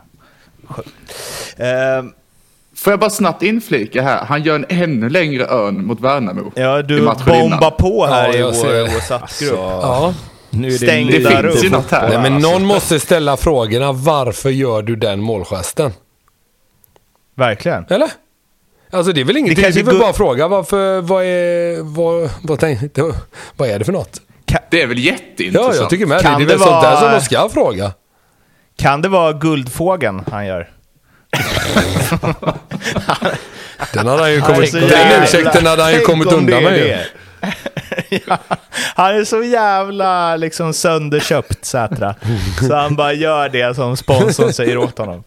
[1.57, 2.05] Eh,
[2.77, 4.25] Får jag bara snabbt inflika här.
[4.25, 6.53] Han gör en ännu längre örn mot Värnamo.
[6.55, 7.73] ja, I du bombar innan.
[7.79, 8.83] på här Ja, i vår det.
[8.85, 9.59] WhatsApp-grupp.
[9.59, 10.15] Ja.
[10.51, 12.09] nu är det Stängda lite Det finns ju något här.
[12.09, 12.51] Nej, men alltså.
[12.51, 13.93] någon måste ställa frågorna.
[13.93, 15.93] Varför gör du den målgesten?
[17.37, 17.85] Verkligen.
[17.91, 18.11] Eller?
[18.91, 19.57] Alltså det är väl inget.
[19.57, 23.15] Det, kanske är väl bara att fråga varför, vad är, vad, vad, tänk, det,
[23.57, 24.21] vad är det för något?
[24.71, 25.75] Det är väl jätteintressant.
[25.75, 26.21] Ja, jag tycker med.
[26.21, 27.93] Kan det är det väl sånt där vara- som de ska fråga.
[28.77, 30.71] Kan det vara guldfågeln han gör?
[33.93, 37.07] Den hade han ju kommit, den ursäkten hade han ju kommit undan med
[38.09, 38.39] ja,
[38.95, 42.15] han är så jävla liksom sönderköpt Sätra.
[42.69, 45.25] Så han bara gör det som sponsorn säger åt honom.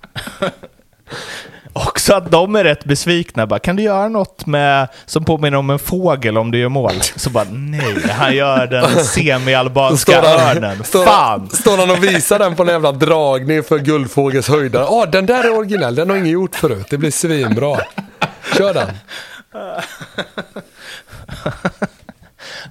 [1.78, 3.48] Också att de är rätt besvikna.
[3.48, 6.92] Bara, kan du göra något med, som påminner om en fågel om du gör mål?
[7.16, 10.84] Så bara nej, han gör den semi-albanska örnen.
[10.84, 11.50] Fan!
[11.50, 14.84] står han och visar den på en jävla dragning för Guldfågels höjdare.
[14.84, 15.96] Ja, den där är originell.
[15.96, 16.88] Den har ingen gjort förut.
[16.90, 17.80] Det blir svinbra.
[18.58, 18.88] Kör den.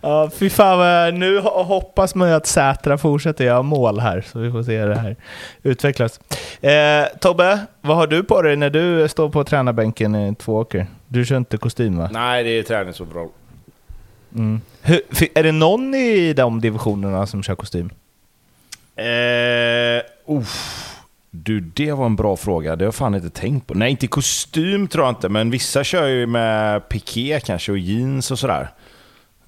[0.03, 4.25] Ja, fy fan, vad- nu ho- hoppas man ju att Sätra fortsätter göra mål här,
[4.33, 5.17] så vi får se det här
[5.63, 6.21] utvecklas.
[6.61, 10.87] Eh, Tobbe, vad har du på dig när du står på tränarbänken i Tvååker?
[11.09, 12.09] Du kör inte kostym va?
[12.13, 13.29] Nej, det är träningsoverall.
[14.83, 17.91] Hur, fi- är det någon i de divisionerna som kör kostym?
[18.97, 20.03] Eh,
[20.37, 20.93] uff.
[21.31, 22.77] Du, det var en bra fråga.
[22.77, 23.75] Det har jag fan inte tänkt på.
[23.75, 28.31] Nej, inte kostym tror jag inte, men vissa kör ju med piké kanske och jeans
[28.31, 28.69] och sådär.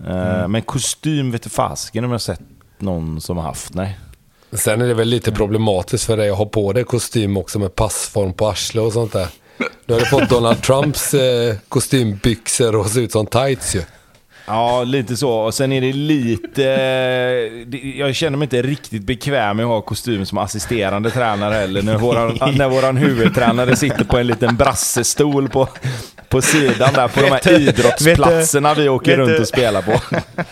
[0.07, 2.41] Eh, Men kostym vet du fasiken om jag har sett
[2.79, 3.75] någon som har haft.
[3.75, 3.99] Nej.
[4.53, 7.75] Sen är det väl lite problematiskt för dig att ha på dig kostym också med
[7.75, 9.29] passform på arslet och sånt där.
[9.87, 13.83] Du hade fått Donald Trumps eh, kostymbyxor och se ut som tights ju.
[14.49, 15.31] Ja, lite så.
[15.31, 16.63] Och sen är det lite...
[17.67, 21.83] det- Jag känner mig inte riktigt bekväm med att ha kostym som assisterande tränare heller.
[21.83, 25.69] När våran, när våran huvudtränare sitter på en liten brassestol på,
[26.29, 29.93] på sidan där på de här du- idrottsplatserna vi åker runt du- och spelar på.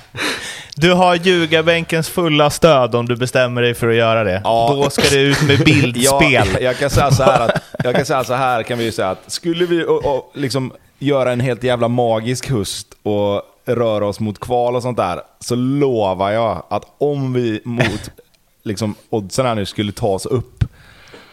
[0.79, 4.41] Du har ljugarbänkens fulla stöd om du bestämmer dig för att göra det.
[4.45, 4.73] Ja.
[4.85, 6.49] Då ska det ut med bildspel.
[6.55, 8.93] Ja, jag kan säga så här att, jag kan säga så här kan vi ju
[8.93, 14.07] säga att skulle vi och, och, liksom göra en helt jävla magisk höst och röra
[14.07, 18.11] oss mot kval och sånt där, så lovar jag att om vi mot
[18.63, 20.65] liksom, oddsen här nu skulle ta oss upp,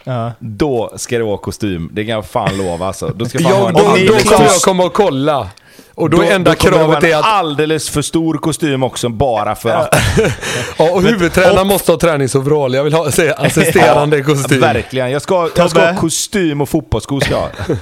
[0.06, 0.32] Ja.
[0.40, 1.90] då ska det vara kostym.
[1.94, 3.08] Det kan jag fan lova alltså.
[3.16, 5.50] Då ska fan Ja, en då, då kommer jag komma och kolla.
[5.96, 9.10] Och då, är enda det vara kravet är en att alldeles för stor kostym också,
[9.10, 9.96] bara för att.
[10.78, 12.74] ja, och huvudtränaren måste ha träningsoverall.
[12.74, 14.60] Jag vill ha se, assisterande kostym.
[14.60, 15.12] Verkligen.
[15.12, 17.50] Jag ska, jag ska ha kostym och fotbollsskor ska jag.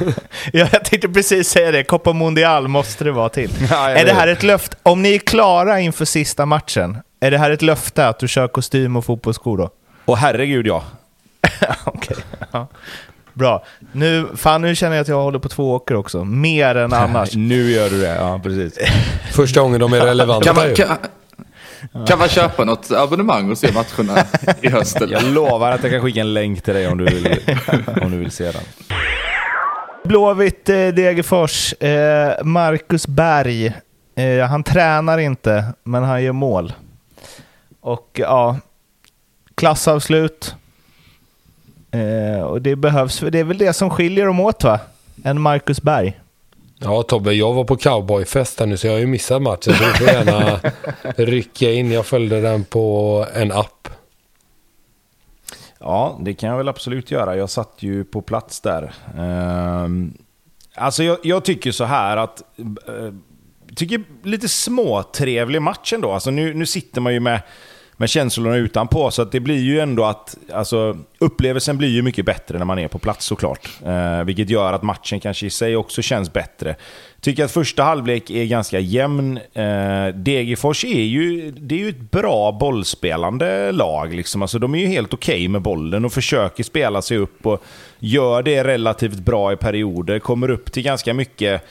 [0.54, 1.84] Ja, jag tänkte precis säga det.
[1.84, 3.52] Copa Mundial måste det vara till.
[3.70, 4.78] Ja, är det här ett löfte?
[4.84, 8.48] Om ni är klara inför sista matchen, är det här ett löfte att du kör
[8.48, 9.70] kostym och fotbollsskor då?
[10.06, 10.84] Och herregud ja.
[11.84, 12.18] Okej.
[12.52, 12.68] Ja.
[13.34, 13.64] Bra.
[13.92, 16.24] Nu, fan, nu känner jag att jag håller på två åker också.
[16.26, 17.36] Mer än annars.
[17.36, 18.78] Nu gör du det, ja precis.
[19.32, 20.98] Första gången de är relevanta Kan man, kan,
[22.08, 24.26] kan man köpa något abonnemang och se matcherna
[24.62, 24.96] i höst?
[25.02, 25.14] Eller?
[25.14, 27.40] Jag lovar att jag kan skicka en länk till dig om du vill,
[28.02, 28.62] om du vill se den.
[30.04, 31.74] Blåvitt eh, Degerfors.
[31.74, 33.74] Eh, Marcus Berg.
[34.16, 36.74] Eh, han tränar inte, men han gör mål.
[37.82, 38.58] Och ja,
[39.56, 40.56] klassavslut.
[41.92, 44.80] Eh, och det behövs, för det är väl det som skiljer dem åt va?
[45.24, 46.20] En Marcus Berg.
[46.80, 49.74] Ja Tobbe, jag var på cowboyfest här nu så jag har ju missat matchen.
[49.74, 50.60] Så du får gärna
[51.16, 51.92] rycka in.
[51.92, 53.90] Jag följde den på en app.
[55.80, 57.36] Ja, det kan jag väl absolut göra.
[57.36, 58.94] Jag satt ju på plats där.
[59.18, 60.14] Ehm,
[60.76, 62.42] alltså jag, jag tycker så här att...
[62.90, 63.14] Uh,
[63.76, 66.12] tycker lite småtrevlig match ändå.
[66.12, 67.42] Alltså nu, nu sitter man ju med,
[68.02, 70.38] med känslorna utanpå, så att det blir ju ändå att...
[70.54, 73.70] Alltså, upplevelsen blir ju mycket bättre när man är på plats såklart.
[73.86, 76.76] Eh, vilket gör att matchen kanske i sig också känns bättre.
[77.22, 79.38] Tycker att första halvlek är ganska jämn.
[79.54, 84.14] Eh, Degerfors är ju, det är ju ett bra bollspelande lag.
[84.14, 84.42] Liksom.
[84.42, 87.64] Alltså, de är ju helt okej med bollen och försöker spela sig upp och
[88.00, 90.20] gör det relativt bra i perioder.
[90.20, 91.62] Kommer upp till ganska mycket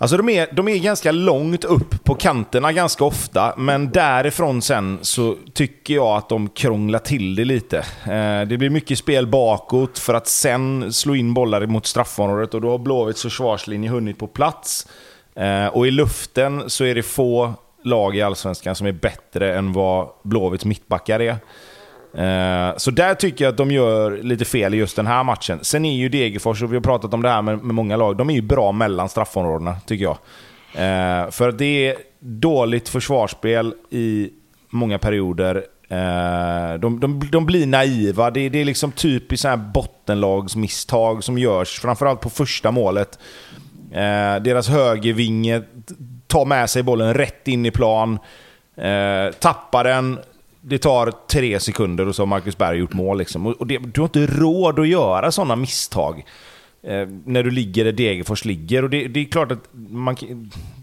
[0.00, 4.98] Alltså de är, de är ganska långt upp på kanterna ganska ofta, men därifrån sen
[5.02, 7.78] så tycker jag att de krånglar till det lite.
[8.04, 12.60] Eh, det blir mycket spel bakåt för att sen slå in bollar mot straffområdet och
[12.60, 14.86] då har Blåvitts försvarslinje hunnit på plats.
[15.34, 17.54] Eh, och i luften så är det få
[17.84, 21.36] lag i Allsvenskan som är bättre än vad Blåvitts mittbackar är.
[22.18, 25.58] Eh, så där tycker jag att de gör lite fel i just den här matchen.
[25.62, 28.16] Sen är ju Degerfors, och vi har pratat om det här med, med många lag,
[28.16, 30.16] de är ju bra mellan straffområdena, tycker jag.
[30.74, 34.30] Eh, för det är dåligt försvarsspel i
[34.70, 35.56] många perioder.
[35.88, 38.30] Eh, de, de, de blir naiva.
[38.30, 43.18] Det, är- det är liksom typiskt så här bottenlagsmisstag som görs, framförallt på första målet.
[44.40, 45.62] Deras högervinge
[46.26, 48.18] tar med sig bollen rätt in i plan,
[48.76, 50.18] eh, tappar den,
[50.60, 53.18] det tar tre sekunder och så har Marcus Berg gjort mål.
[53.18, 53.46] Liksom.
[53.46, 56.24] Och, det, du har inte råd att göra sådana misstag
[56.82, 58.84] eh, när du ligger där Degerfors ligger.
[58.84, 60.16] Och det, det är klart att man,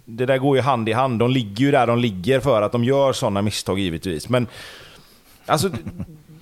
[0.05, 1.19] det där går ju hand i hand.
[1.19, 4.29] De ligger ju där de ligger för att de gör sådana misstag givetvis.
[4.29, 4.47] Men
[5.45, 5.69] alltså,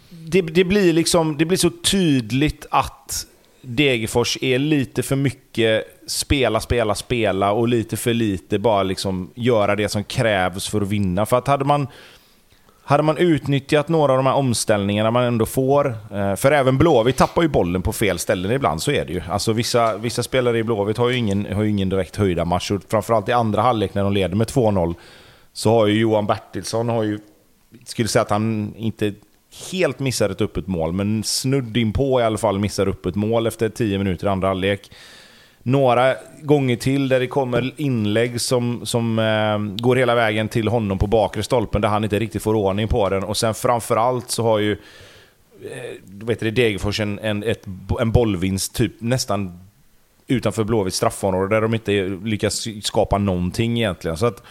[0.10, 3.28] det, det, blir liksom, det blir så tydligt att
[3.62, 9.76] Degerfors är lite för mycket spela, spela, spela och lite för lite bara liksom göra
[9.76, 11.26] det som krävs för att vinna.
[11.26, 11.88] För att hade man,
[12.86, 17.18] hade man utnyttjat några av de här omställningarna man ändå får, eh, för även Blåvitt
[17.18, 19.22] tappar ju bollen på fel ställen ibland, så är det ju.
[19.30, 22.72] Alltså vissa, vissa spelare i Blåvitt har ju ingen, har ju ingen direkt höjda match
[22.72, 24.96] och framförallt i andra halvlek när de leder med 2-0
[25.54, 27.20] så har ju Johan Bertilsson, har ju,
[27.86, 29.14] skulle säga att han inte
[29.72, 33.16] helt missar ett öppet mål, men snudd in på i alla fall missar upp ett
[33.16, 34.92] mål efter 10 minuter i andra halvlek.
[35.64, 40.98] Några gånger till där det kommer inlägg som, som eh, går hela vägen till honom
[40.98, 43.23] på bakre stolpen där han inte riktigt får ordning på den.
[43.23, 47.65] Och sen framförallt så har ju eh, vet det, Degerfors en, en, ett,
[47.99, 49.60] en bollvinst typ nästan
[50.27, 51.91] utanför Blåvitts straffområde där de inte
[52.23, 54.18] lyckas skapa någonting egentligen.
[54.18, 54.44] Så att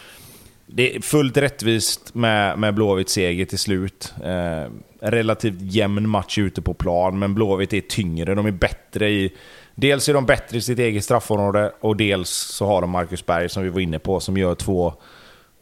[0.65, 4.13] det är fullt rättvist med, med Blåvitts seger till slut.
[4.23, 4.71] Eh,
[5.03, 8.35] relativt jämn match ute på plan, men Blåvitt är tyngre.
[8.35, 9.33] De är bättre i...
[9.75, 13.49] Dels är de bättre i sitt eget straffområde och dels så har de Marcus Berg,
[13.49, 14.93] som vi var inne på, som gör två,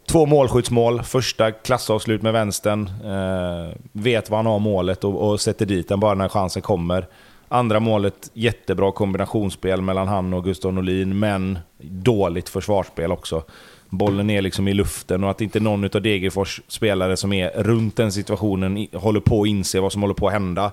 [0.09, 1.03] två målskyddsmål.
[1.03, 2.87] Första klassavslut med vänstern.
[2.87, 7.07] Eh, vet var han har målet och, och sätter dit den bara när chansen kommer.
[7.47, 13.43] Andra målet, jättebra kombinationsspel mellan han och Gustav Norlin, men dåligt försvarsspel också.
[13.89, 17.95] Bollen är liksom i luften och att inte någon av Degerfors spelare som är runt
[17.95, 20.71] den situationen håller på att inse vad som håller på att hända.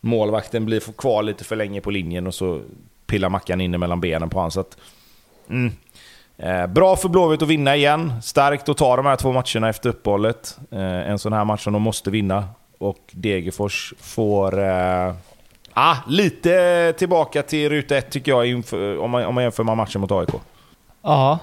[0.00, 2.60] Målvakten blir kvar lite för länge på linjen och så
[3.06, 4.50] pillar Mackan in mellan benen på honom.
[4.50, 4.76] Så att,
[5.48, 5.72] mm.
[6.38, 8.12] eh, bra för Blåvitt att vinna igen.
[8.22, 10.58] Starkt att ta de här två matcherna efter uppehållet.
[10.70, 12.48] Eh, en sån här match som de måste vinna.
[12.78, 14.62] Och Degerfors får...
[14.62, 15.14] Eh,
[15.72, 19.76] ah, lite tillbaka till ruta ett tycker jag, inför, om, man, om man jämför med
[19.76, 20.30] matchen mot AIK.
[21.02, 21.38] Ja.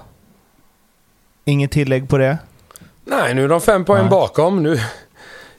[1.44, 2.38] Inget tillägg på det?
[3.04, 4.10] Nej, nu är de fem poäng Nej.
[4.10, 4.62] bakom.
[4.62, 4.80] Nu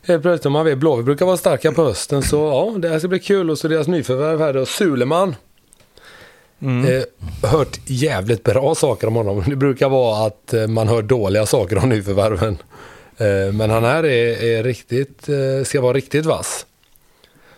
[0.09, 2.99] helt plötsligt, om man vet, Blåvitt brukar vara starka på hösten, så ja, det här
[2.99, 3.49] ska bli kul.
[3.49, 5.35] Och så deras nyförvärv här då, Suleman.
[6.61, 6.95] Mm.
[6.95, 9.43] Eh, hört jävligt bra saker om honom.
[9.47, 12.57] Det brukar vara att eh, man hör dåliga saker om nyförvärven.
[13.17, 16.65] Eh, men han här är, är riktigt, eh, ska vara riktigt vass.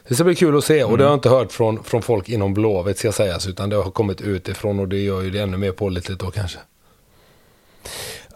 [0.08, 2.30] Det ska bli kul att se och det har jag inte hört från, från folk
[2.30, 5.58] inom Blåvitt ska sägas utan det har kommit utifrån och det gör ju det ännu
[5.58, 6.60] mer pålitligt då kanske.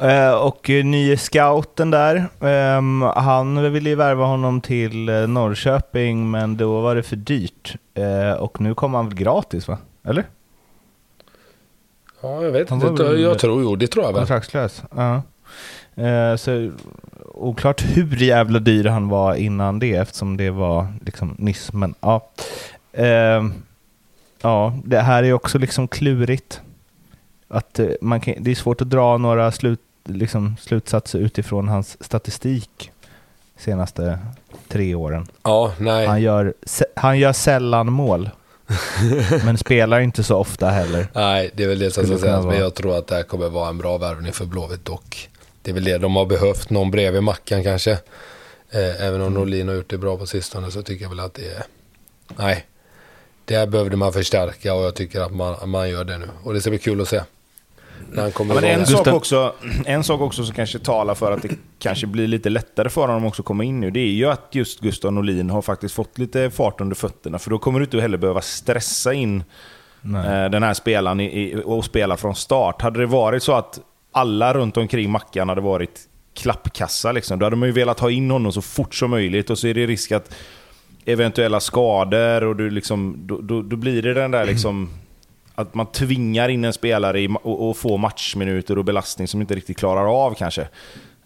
[0.02, 6.58] Uh, och nye scouten där, um, han ville ju värva honom till uh, Norrköping men
[6.58, 7.76] då var det för dyrt.
[8.40, 9.78] och nu kommer han väl gratis va?
[10.04, 10.24] Eller?
[12.22, 13.04] Ja, jag vet inte.
[13.04, 14.22] Jag tror, jo, det tror jag väl.
[14.22, 14.84] Kontraktslös.
[14.96, 15.22] Ja.
[16.38, 16.72] så
[17.34, 21.74] oklart hur jävla dyr han var innan det eftersom det var liksom nyss.
[21.74, 22.30] Men ja,
[23.00, 23.52] uh,
[24.42, 26.62] ja det här är också liksom klurigt.
[27.48, 32.92] Att man kan, det är svårt att dra några slut, liksom, slutsatser utifrån hans statistik
[33.58, 34.20] senaste
[34.68, 35.28] tre åren.
[35.44, 36.08] Ja, nej.
[36.08, 36.54] Han gör,
[36.96, 38.30] han gör sällan mål.
[39.46, 41.08] men spelar inte så ofta heller.
[41.14, 42.46] Nej, det är väl det som ska sägas.
[42.46, 45.30] Men jag tror att det här kommer vara en bra värvning för Blåvitt dock.
[45.62, 47.92] Det är väl det de har behövt, någon bredvid Mackan kanske.
[48.72, 49.34] Eh, även om mm.
[49.34, 51.64] Norlin har gjort det bra på sistone så tycker jag väl att det är...
[52.38, 52.66] Nej,
[53.46, 56.30] det behövde man förstärka och jag tycker att man, man gör det nu.
[56.44, 57.22] Och det ska bli kul att se.
[58.12, 59.54] När han kommer ja, men en, sak också,
[59.86, 61.50] en sak också som kanske talar för att det
[61.80, 64.48] kanske blir lite lättare för honom också att komma in nu, det är ju att
[64.52, 67.40] just Gustav Norlin har faktiskt fått lite fart under fötterna.
[67.40, 69.44] För då kommer du inte heller behöva stressa in
[70.02, 70.44] Nej.
[70.44, 72.82] Eh, den här spelaren i, och spela från start.
[72.82, 73.80] Hade det varit så att
[74.12, 76.00] alla runt omkring Mackan hade varit
[76.34, 77.12] klappkassa.
[77.12, 77.40] Liksom.
[77.40, 79.74] Då hade man ju velat ha in honom så fort som möjligt och så är
[79.74, 80.36] det risk att
[81.06, 84.90] eventuella skador och du liksom, då, då, då blir det den där liksom
[85.56, 89.56] att man tvingar in en spelare i, och, och få matchminuter och belastning som inte
[89.56, 90.68] riktigt klarar av kanske.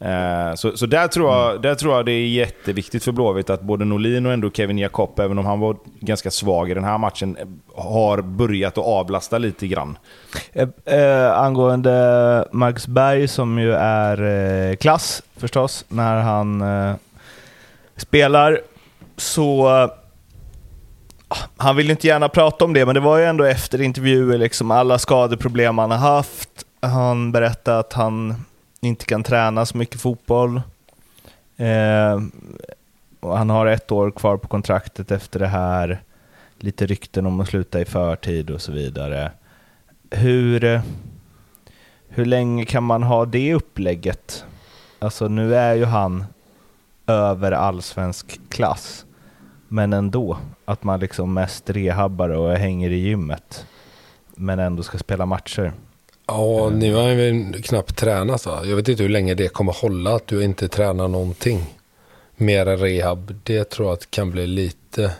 [0.01, 1.61] Eh, så, så där, tror jag, mm.
[1.61, 5.19] där tror jag det är jätteviktigt för Blåvitt att både Norlin och ändå Kevin Jakob,
[5.19, 7.37] även om han var ganska svag i den här matchen,
[7.75, 9.97] har börjat att avlasta lite grann.
[10.53, 14.21] Eh, eh, angående Max Berg som ju är
[14.69, 16.95] eh, klass förstås, när han eh,
[17.95, 18.61] spelar
[19.17, 19.89] så
[21.57, 24.71] han vill inte gärna prata om det, men det var ju ändå efter intervjuer, liksom
[24.71, 26.49] alla skadeproblem han har haft.
[26.81, 28.45] Han berättade att han
[28.79, 30.61] inte kan träna så mycket fotboll.
[31.57, 32.21] Eh,
[33.19, 36.01] och han har ett år kvar på kontraktet efter det här.
[36.59, 39.31] Lite rykten om att sluta i förtid och så vidare.
[40.11, 40.81] Hur,
[42.09, 44.45] hur länge kan man ha det upplägget?
[44.99, 46.25] Alltså nu är ju han
[47.07, 49.05] över allsvensk klass.
[49.67, 50.37] Men ändå,
[50.69, 53.65] att man liksom mest rehabbar och hänger i gymmet.
[54.35, 55.73] Men ändå ska spela matcher.
[56.27, 58.61] Ja, nu har ju knappt tränat va?
[58.65, 61.75] Jag vet inte hur länge det kommer hålla att du inte tränar någonting.
[62.35, 63.35] Mer än rehab.
[63.43, 65.11] Det tror jag att kan bli lite...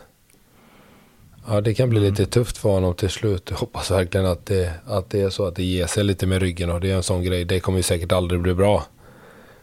[1.48, 2.10] Ja, det kan bli mm.
[2.10, 3.50] lite tufft för honom till slut.
[3.50, 6.42] Jag hoppas verkligen att det, att det är så att det ger sig lite med
[6.42, 7.46] ryggen och det är en sån grej.
[7.46, 8.84] Det kommer ju säkert aldrig bli bra.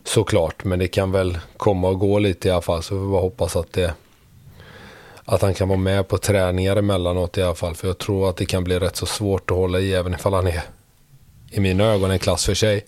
[0.05, 2.83] Såklart, men det kan väl komma och gå lite i alla fall.
[2.83, 3.95] Så vi bara hoppas att det...
[5.29, 7.75] Att han kan vara med på träningar emellanåt i alla fall.
[7.75, 10.35] För jag tror att det kan bli rätt så svårt att hålla i även ifall
[10.35, 10.63] han är
[11.51, 12.85] i mina ögon en klass för sig.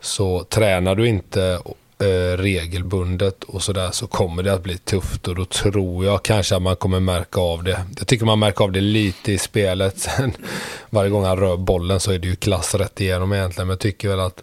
[0.00, 1.60] Så tränar du inte
[2.00, 6.56] eh, regelbundet och sådär så kommer det att bli tufft och då tror jag kanske
[6.56, 7.80] att man kommer märka av det.
[7.98, 9.98] Jag tycker man märker av det lite i spelet.
[10.00, 10.32] Sen
[10.90, 13.66] varje gång han rör bollen så är det ju klass rätt igenom egentligen.
[13.66, 14.42] Men jag tycker väl att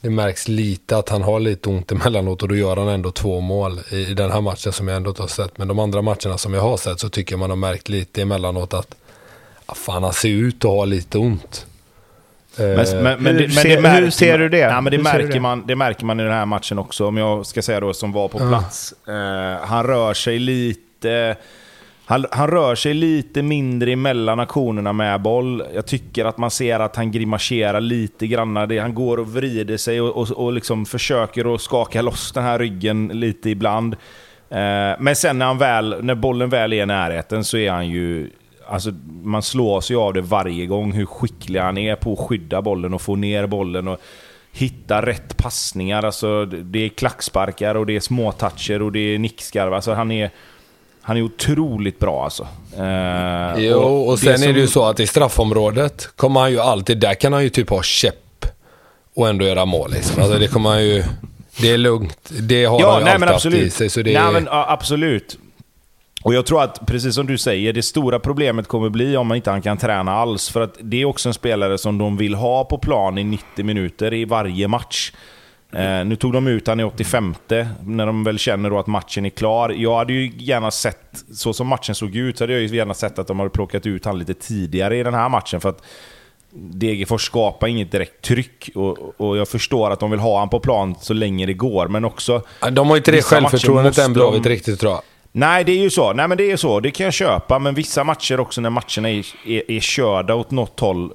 [0.00, 3.40] det märks lite att han har lite ont emellanåt och då gör han ändå två
[3.40, 5.58] mål i, i den här matchen som jag ändå inte har sett.
[5.58, 8.22] Men de andra matcherna som jag har sett så tycker jag man har märkt lite
[8.22, 8.94] emellanåt att
[9.66, 11.66] ah, fan han ser ut att ha lite ont.
[12.56, 14.58] Men, men, men, Hur det, men ser- det märker hur ser man, du det?
[14.58, 15.40] Ja, men det, Hur märker?
[15.40, 18.12] Man, det märker man i den här matchen också, om jag ska säga då som
[18.12, 18.94] var på plats.
[19.08, 21.36] Eh, han rör sig lite...
[22.10, 25.62] Han, han rör sig lite mindre emellan aktionerna med boll.
[25.74, 28.56] Jag tycker att man ser att han grimaserar lite grann.
[28.56, 32.58] Han går och vrider sig och, och, och liksom försöker att skaka loss den här
[32.58, 33.94] ryggen lite ibland.
[34.48, 37.88] Eh, men sen när, han väl, när bollen väl är i närheten så är han
[37.88, 38.30] ju...
[38.68, 38.90] Alltså,
[39.22, 42.94] man slås ju av det varje gång hur skicklig han är på att skydda bollen
[42.94, 43.88] och få ner bollen.
[43.88, 44.00] Och,
[44.52, 46.02] hitta rätt passningar.
[46.02, 49.76] Alltså, det är klacksparkar och det är småtoucher och det är nickskarvar.
[49.76, 50.30] Alltså, han, är,
[51.02, 52.48] han är otroligt bra alltså.
[52.78, 56.60] Eh, Jo, och sen som- är det ju så att i straffområdet kommer han ju
[56.60, 58.46] alltid, där kan han ju typ ha käpp
[59.16, 60.22] och ändå göra mål liksom.
[60.22, 61.04] Alltså det kommer han ju,
[61.60, 62.30] det är lugnt.
[62.40, 63.88] Det har han ju alltid haft i sig.
[63.88, 65.38] Så det nej, är, men, ja, absolut.
[66.22, 69.36] Och jag tror att, precis som du säger, det stora problemet kommer bli om man
[69.36, 70.48] inte han kan träna alls.
[70.50, 73.64] För att det är också en spelare som de vill ha på plan i 90
[73.64, 75.12] minuter i varje match.
[75.72, 77.34] Eh, nu tog de ut han i 85
[77.84, 79.70] när de väl känner då att matchen är klar.
[79.70, 82.94] Jag hade ju gärna sett, så som matchen såg ut, så hade jag ju gärna
[82.94, 85.60] sett att de hade plockat ut han lite tidigare i den här matchen.
[85.60, 85.82] För att
[86.52, 90.60] Degerfors skapar inget direkt tryck och, och jag förstår att de vill ha han på
[90.60, 92.42] plan så länge det går, men också...
[92.72, 95.02] de har inte det självförtroendet än Blåvitt riktigt tror jag.
[95.32, 96.12] Nej, det är ju så.
[96.12, 96.80] Nej, men det är ju så.
[96.80, 97.58] Det kan jag köpa.
[97.58, 101.12] Men vissa matcher också, när matcherna är, är, är körda åt något håll,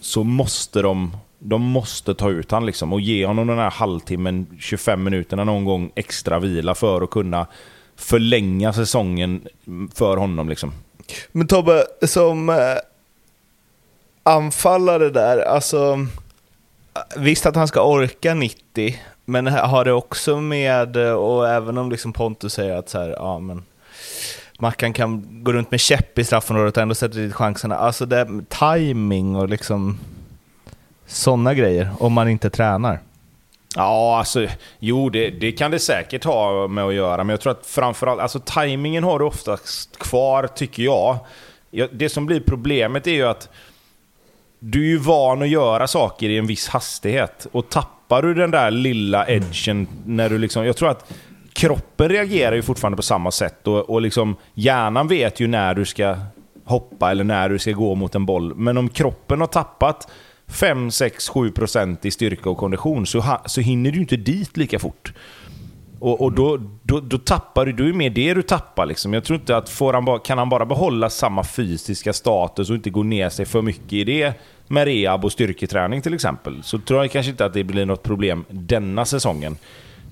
[0.00, 4.46] så måste de, de måste ta ut han liksom och ge honom den här halvtimmen,
[4.60, 7.46] 25 minuterna någon gång extra vila för att kunna
[7.96, 9.48] förlänga säsongen
[9.94, 10.48] för honom.
[10.48, 10.72] Liksom.
[11.32, 12.56] Men Tobbe, som eh,
[14.22, 16.06] anfallare där, alltså
[16.94, 21.78] eh, visst att han ska orka 90, men har det också med, eh, och även
[21.78, 23.62] om liksom Pontus säger att så här, ja men
[24.58, 27.76] Mackan kan gå runt med käpp i straffområdet och ändå sätter dit chanserna.
[27.76, 29.98] Alltså det timing och liksom
[31.12, 33.00] sådana grejer, om man inte tränar.
[33.76, 34.46] Ja, alltså,
[34.78, 38.20] jo, det, det kan det säkert ha med att göra, men jag tror att framförallt,
[38.20, 41.18] alltså tajmingen har du oftast kvar, tycker jag.
[41.70, 43.48] Ja, Det som blir problemet är ju att
[44.58, 47.46] du är ju van att göra saker i en viss hastighet.
[47.52, 50.66] Och tappar du den där lilla edgen när du liksom...
[50.66, 51.12] Jag tror att
[51.52, 53.66] kroppen reagerar ju fortfarande på samma sätt.
[53.66, 56.16] Och, och liksom hjärnan vet ju när du ska
[56.64, 58.54] hoppa eller när du ska gå mot en boll.
[58.54, 60.08] Men om kroppen har tappat
[60.48, 64.78] 5, 6, 7% i styrka och kondition så, ha, så hinner du inte dit lika
[64.78, 65.12] fort.
[65.98, 68.86] Och, och då, då, då tappar du, då är mer det du tappar.
[68.86, 69.12] Liksom.
[69.12, 72.76] Jag tror inte att får han bara, kan han bara behålla samma fysiska status och
[72.76, 74.34] inte gå ner sig för mycket i det
[74.68, 78.02] med rehab och styrketräning till exempel, så tror jag kanske inte att det blir något
[78.02, 79.56] problem denna säsongen.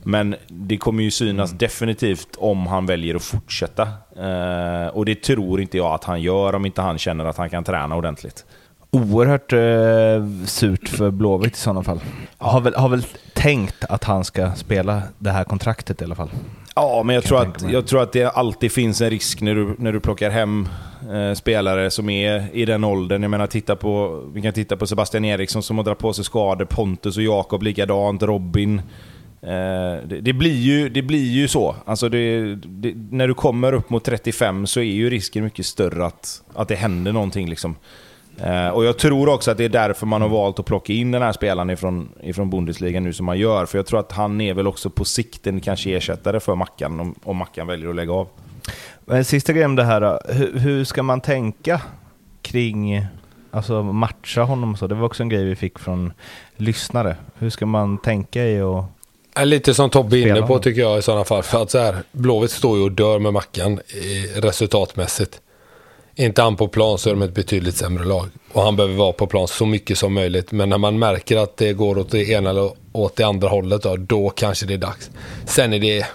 [0.03, 3.83] Men det kommer ju synas definitivt om han väljer att fortsätta.
[4.17, 7.51] Eh, och det tror inte jag att han gör om inte han känner att han
[7.51, 8.45] kan träna ordentligt.
[8.91, 12.01] Oerhört eh, surt för Blåvitt i sådana fall.
[12.39, 13.03] Har väl, har väl
[13.35, 16.31] tänkt att han ska spela det här kontraktet i alla fall.
[16.75, 19.55] Ja, men jag tror, jag att, jag tror att det alltid finns en risk när
[19.55, 20.69] du, när du plockar hem
[21.13, 23.23] eh, spelare som är i den åldern.
[23.23, 26.25] Jag menar, titta på, vi kan titta på Sebastian Eriksson som har dragit på sig
[26.25, 28.79] skador, Pontus och Jakob likadant, Robin.
[29.43, 31.77] Eh, det, det, blir ju, det blir ju så.
[31.85, 36.07] Alltså det, det, när du kommer upp mot 35 så är ju risken mycket större
[36.07, 37.49] att, att det händer någonting.
[37.49, 37.77] Liksom.
[38.45, 41.11] Eh, och jag tror också att det är därför man har valt att plocka in
[41.11, 43.67] den här spelaren ifrån, ifrån Bundesliga nu som man gör.
[43.67, 47.01] För jag tror att han är väl också på sikt en kanske ersättare för Mackan
[47.01, 48.29] om, om Mackan väljer att lägga av.
[49.05, 50.21] Men sista grejen om det här då.
[50.29, 51.81] Hur, hur ska man tänka
[52.43, 53.07] kring,
[53.51, 54.87] alltså matcha honom och så?
[54.87, 56.13] Det var också en grej vi fick från
[56.57, 57.17] lyssnare.
[57.39, 58.85] Hur ska man tänka i och
[59.45, 60.63] Lite som Tobbe är inne på honom.
[60.63, 61.43] tycker jag i sådana fall.
[61.43, 65.41] För att så här, Blåvitt står ju och dör med Mackan eh, resultatmässigt
[66.15, 68.29] inte han på plan så är de ett betydligt sämre lag.
[68.53, 70.53] Och han behöver vara på plan så mycket som möjligt.
[70.53, 73.83] Men när man märker att det går åt det ena eller åt det andra hållet,
[73.83, 75.11] då, då kanske det är dags.
[75.47, 76.07] Sen är det...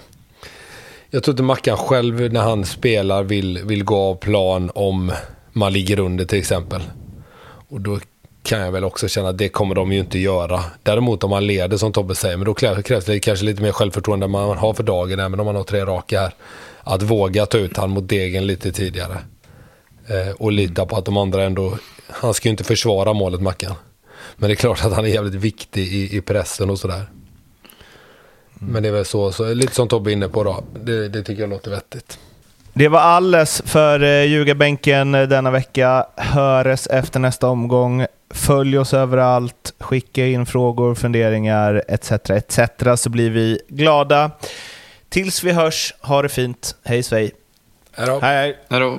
[1.10, 5.12] Jag tror inte Mackan själv när han spelar vill, vill gå av plan om
[5.52, 6.82] man ligger under till exempel.
[7.68, 7.98] Och då
[8.42, 10.64] kan jag väl också känna att det kommer de ju inte göra.
[10.82, 14.24] Däremot om man leder som Tobbe säger, men då krävs, det kanske lite mer självförtroende
[14.24, 16.34] än man har för dagen, även om man har tre raka här.
[16.80, 19.18] Att våga ta ut han mot degen lite tidigare.
[20.08, 21.78] Eh, och lita på att de andra ändå,
[22.08, 23.74] han ska ju inte försvara målet Mackan.
[24.36, 27.06] Men det är klart att han är jävligt viktig i, i pressen och sådär.
[28.54, 30.64] Men det är väl så, så lite som Tobbe är inne på då.
[30.84, 32.18] Det, det tycker jag låter vettigt.
[32.72, 36.06] Det var alles för eh, Ljugarbänken eh, denna vecka.
[36.16, 38.06] Höres efter nästa omgång.
[38.30, 39.74] Följ oss överallt.
[39.78, 42.12] Skicka in frågor, funderingar etc.
[42.12, 42.60] etc.
[42.96, 44.30] så blir vi glada.
[45.08, 46.76] Tills vi hörs, ha det fint.
[46.84, 47.32] Hej svej!
[47.92, 48.18] Här då.
[48.20, 48.56] Hej, hej.
[48.70, 48.98] Hej då.